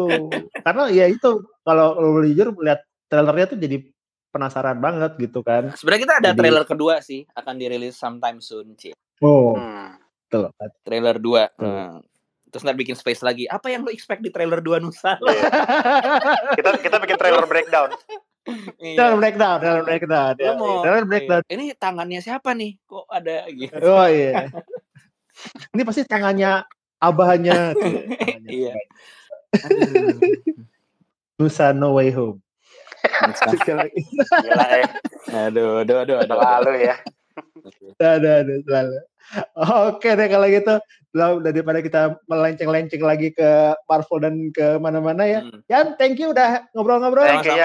Karena 0.63 0.83
ya 0.91 1.07
itu 1.11 1.43
kalau 1.67 1.99
lo 1.99 2.23
jujur 2.23 2.55
melihat 2.55 2.87
trailernya 3.11 3.47
tuh 3.55 3.59
jadi 3.59 3.77
penasaran 4.35 4.79
banget 4.83 5.15
gitu 5.19 5.47
kan. 5.47 5.71
Sebenarnya 5.79 6.03
kita 6.03 6.15
ada 6.19 6.31
jadi, 6.35 6.39
trailer 6.43 6.65
kedua 6.67 6.95
sih, 6.99 7.23
akan 7.39 7.55
dirilis 7.55 7.95
sometime 7.95 8.43
soon, 8.43 8.75
Ci. 8.75 8.91
Oh. 9.23 9.55
Hmm. 9.55 9.95
Betul. 10.27 10.51
Trailer 10.83 11.17
2. 11.23 11.59
Hmm. 11.59 11.63
Nah, 11.63 11.95
terus 12.51 12.63
ntar 12.67 12.75
bikin 12.75 12.99
space 12.99 13.23
lagi. 13.23 13.47
Apa 13.47 13.71
yang 13.71 13.87
lo 13.87 13.91
expect 13.95 14.23
di 14.23 14.35
trailer 14.35 14.59
2 14.59 14.83
Nusa? 14.83 15.19
Yeah. 15.23 16.55
kita 16.59 16.71
kita 16.83 16.97
bikin 17.03 17.19
trailer 17.19 17.47
breakdown. 17.47 17.95
iya. 18.81 18.97
Trailer 18.97 19.19
breakdown, 19.21 19.57
trailer 19.61 19.85
breakdown. 19.85 20.33
Ya. 20.37 20.53
Mau, 20.57 20.85
trailer 20.85 21.07
breakdown. 21.09 21.43
Ini 21.49 21.65
tangannya 21.77 22.21
siapa 22.21 22.53
nih? 22.53 22.77
Kok 22.85 23.07
ada 23.09 23.49
gitu? 23.51 23.75
Oh 23.89 24.07
iya. 24.09 24.53
Ini 25.75 25.83
pasti 25.83 26.03
tangannya 26.07 26.63
abahnya. 27.03 27.75
iya. 28.49 28.75
Nusa 31.41 31.75
No 31.75 31.99
Way 31.99 32.15
Home. 32.15 32.39
Gila 33.67 34.67
ya. 34.81 34.89
Aduh, 35.49 35.85
aduh, 35.85 35.97
aduh, 36.07 36.17
aduh. 36.25 36.37
Lalu 36.39 36.73
ya. 36.89 36.97
Aduh, 38.01 38.33
aduh, 38.41 38.57
selalu. 38.65 38.97
Oke 39.57 40.15
deh 40.15 40.29
kalau 40.29 40.47
gitu, 40.47 40.75
daripada 41.43 41.81
kita 41.81 42.03
melenceng-lenceng 42.29 43.03
lagi 43.03 43.33
ke 43.33 43.73
Marvel 43.89 44.19
dan 44.21 44.35
ke 44.53 44.79
mana-mana 44.79 45.25
ya. 45.25 45.41
Hmm. 45.43 45.61
Yan, 45.67 45.87
thank 45.97 46.21
you 46.21 46.31
udah 46.31 46.69
ngobrol-ngobrol. 46.77 47.25
Thank 47.25 47.49
you, 47.49 47.59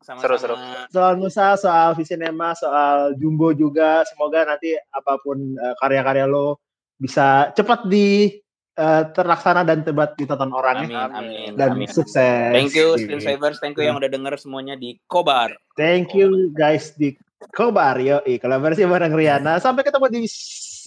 soal, 0.00 0.18
seru-seru. 0.20 0.56
Soal 0.88 1.14
Nusa, 1.20 1.54
soal 1.60 1.92
Visinema, 1.94 2.56
soal 2.56 3.14
Jumbo 3.20 3.52
juga. 3.52 4.02
Semoga 4.08 4.48
nanti 4.48 4.72
apa 4.74 5.20
pun 5.20 5.54
uh, 5.56 5.76
karya-karya 5.78 6.24
lo 6.24 6.60
bisa 7.00 7.48
cepat 7.56 7.88
di 7.88 8.28
uh, 8.76 9.08
terlaksana 9.12 9.64
dan 9.64 9.84
tebat 9.84 10.16
ditonton 10.16 10.52
orang 10.52 10.84
amin, 10.84 10.92
ya. 10.92 11.04
Amin, 11.08 11.50
dan 11.56 11.76
amin. 11.76 11.88
sukses. 11.88 12.52
Thank 12.52 12.76
you 12.76 12.96
screensavers, 12.96 13.56
thank 13.60 13.76
you 13.76 13.84
yang 13.88 13.96
udah 13.96 14.08
denger 14.08 14.36
semuanya 14.36 14.76
di 14.76 15.00
Kobar. 15.08 15.52
Thank 15.80 16.12
you 16.12 16.52
guys 16.52 16.92
di 16.96 17.16
Kobar 17.56 17.96
yo, 18.00 18.20
kolaborasi 18.24 18.84
bareng 18.84 19.16
Riana. 19.16 19.56
Sampai 19.56 19.80
ketemu 19.80 20.12
di 20.12 20.28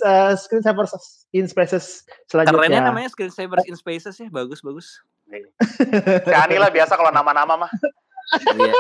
uh, 0.05 0.38
screensavers 0.38 0.93
in 1.34 1.49
spaces 1.49 2.05
selanjutnya. 2.30 2.61
Kerennya 2.61 2.82
namanya 2.93 3.09
screensavers 3.09 3.66
in 3.66 3.74
spaces 3.74 4.22
ya, 4.22 4.30
bagus 4.30 4.61
bagus. 4.61 5.01
Kani 6.30 6.61
lah 6.61 6.70
biasa 6.70 6.93
kalau 6.93 7.09
nama-nama 7.09 7.66
mah. 7.66 7.72
Iya, 8.57 8.74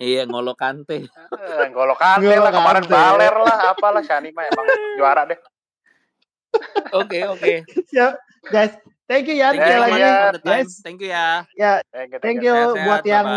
iya 0.00 0.22
ngolo 0.28 0.52
kante. 0.58 1.06
Eh, 1.08 1.66
ngolo 1.72 1.94
kante 1.96 2.34
lah 2.34 2.52
kemarin 2.52 2.84
baler 2.86 3.34
lah, 3.34 3.72
apalah 3.72 4.02
Shani 4.04 4.34
mah 4.34 4.46
emang 4.48 4.66
juara 4.98 5.22
deh. 5.26 5.38
Oke 6.92 7.24
oke. 7.28 7.64
Siap 7.88 8.12
guys. 8.48 8.76
Thank 9.10 9.28
you 9.28 9.36
ya. 9.44 9.52
Thank 9.52 9.68
you 9.68 9.80
lagi. 9.82 10.00
Yes. 10.40 10.80
Thank 10.80 10.98
you 11.04 11.10
ya. 11.12 11.44
Ya. 11.52 11.84
Thank 12.22 12.40
you, 12.40 12.54
buat 12.86 13.04
yang 13.04 13.28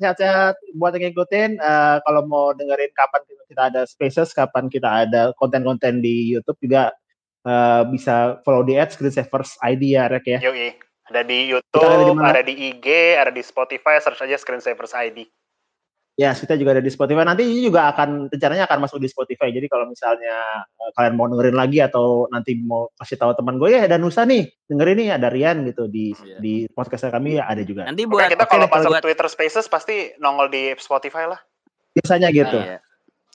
sehat-sehat, 0.00 0.56
buat 0.72 0.96
yang 0.96 1.12
ngikutin. 1.12 1.60
Uh, 1.60 2.00
kalau 2.06 2.24
mau 2.24 2.56
dengerin 2.56 2.88
kapan 2.96 3.20
kita 3.44 3.62
ada 3.68 3.84
spaces, 3.84 4.32
kapan 4.32 4.72
kita 4.72 5.04
ada 5.04 5.36
konten-konten 5.36 6.00
di 6.00 6.32
YouTube 6.32 6.56
juga 6.64 6.96
uh, 7.44 7.84
bisa 7.92 8.40
follow 8.40 8.64
di 8.64 8.80
at 8.80 8.94
Screensavers 8.94 9.60
ID 9.60 10.00
ya, 10.00 10.08
Rek 10.08 10.24
ya. 10.24 10.40
Yoi. 10.40 10.80
Ada 11.10 11.26
di 11.26 11.38
YouTube, 11.50 11.82
ada 11.82 12.04
di, 12.06 12.12
ada 12.22 12.42
di 12.46 12.54
IG, 12.70 12.86
ada 13.18 13.32
di 13.34 13.42
Spotify, 13.42 13.98
search 13.98 14.22
aja 14.22 14.38
Screensavers 14.38 14.94
ID. 14.94 15.26
Ya, 16.12 16.36
kita 16.36 16.60
juga 16.60 16.76
ada 16.76 16.84
di 16.84 16.92
Spotify. 16.92 17.24
Nanti 17.24 17.48
ini 17.48 17.64
juga 17.64 17.88
akan 17.88 18.28
rencananya 18.28 18.68
akan 18.68 18.84
masuk 18.84 19.00
di 19.00 19.08
Spotify. 19.08 19.48
Jadi 19.48 19.64
kalau 19.64 19.88
misalnya 19.88 20.60
uh, 20.76 20.90
kalian 20.92 21.16
mau 21.16 21.24
dengerin 21.24 21.56
lagi 21.56 21.80
atau 21.80 22.28
nanti 22.28 22.52
mau 22.60 22.92
kasih 23.00 23.16
tahu 23.16 23.32
teman 23.32 23.56
gue 23.56 23.72
ya 23.72 23.88
ada 23.88 23.96
Nusa 23.96 24.28
nih, 24.28 24.44
dengerin 24.68 24.96
nih 25.00 25.08
ada 25.16 25.32
Rian 25.32 25.64
gitu 25.64 25.88
di 25.88 26.12
yeah. 26.12 26.36
di 26.36 26.68
podcast 26.68 27.08
kami 27.08 27.40
ya 27.40 27.48
ada 27.48 27.64
juga. 27.64 27.88
Nanti 27.88 28.04
buat 28.04 28.28
Oke, 28.28 28.36
kita 28.36 28.44
kalau 28.44 28.68
pasang 28.68 28.92
buat... 28.92 29.00
Twitter 29.00 29.26
Spaces 29.32 29.66
pasti 29.72 30.12
nongol 30.20 30.52
di 30.52 30.76
Spotify 30.76 31.24
lah. 31.24 31.40
Biasanya 31.96 32.28
gitu. 32.28 32.60
Nah, 32.60 32.76
iya. 32.76 32.78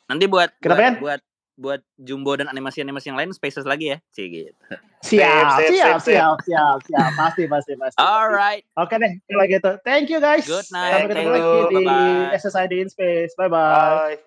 Nanti 0.07 0.25
buat 0.29 0.49
Kenapa 0.61 1.01
buat, 1.01 1.01
buat 1.01 1.21
buat 1.57 1.81
Jumbo 1.97 2.37
dan 2.37 2.47
animasi-animasi 2.47 3.09
yang 3.09 3.17
lain 3.17 3.33
spaces 3.33 3.65
lagi 3.65 3.91
ya. 3.91 3.97
Sih 4.13 4.29
gitu. 4.29 4.53
Siap, 5.01 5.65
siap, 5.65 5.73
siap, 5.73 5.99
siap, 6.05 6.37
siap, 6.45 6.77
siap, 6.85 7.11
pasti, 7.17 7.43
pasti, 7.49 7.73
pasti. 7.73 7.97
Alright. 7.97 8.63
Oke 8.77 9.01
deh, 9.01 9.17
kalau 9.25 9.45
gitu. 9.49 9.71
Thank 9.81 10.13
you 10.13 10.21
guys. 10.21 10.45
Good 10.45 10.69
night. 10.69 10.93
Sampai 10.93 11.09
ketemu 11.11 11.29
lagi 11.33 11.59
di 11.73 11.85
SSID 12.37 12.73
in 12.77 12.89
Space. 12.93 13.33
Bye-bye. 13.33 14.17
Bye. 14.17 14.26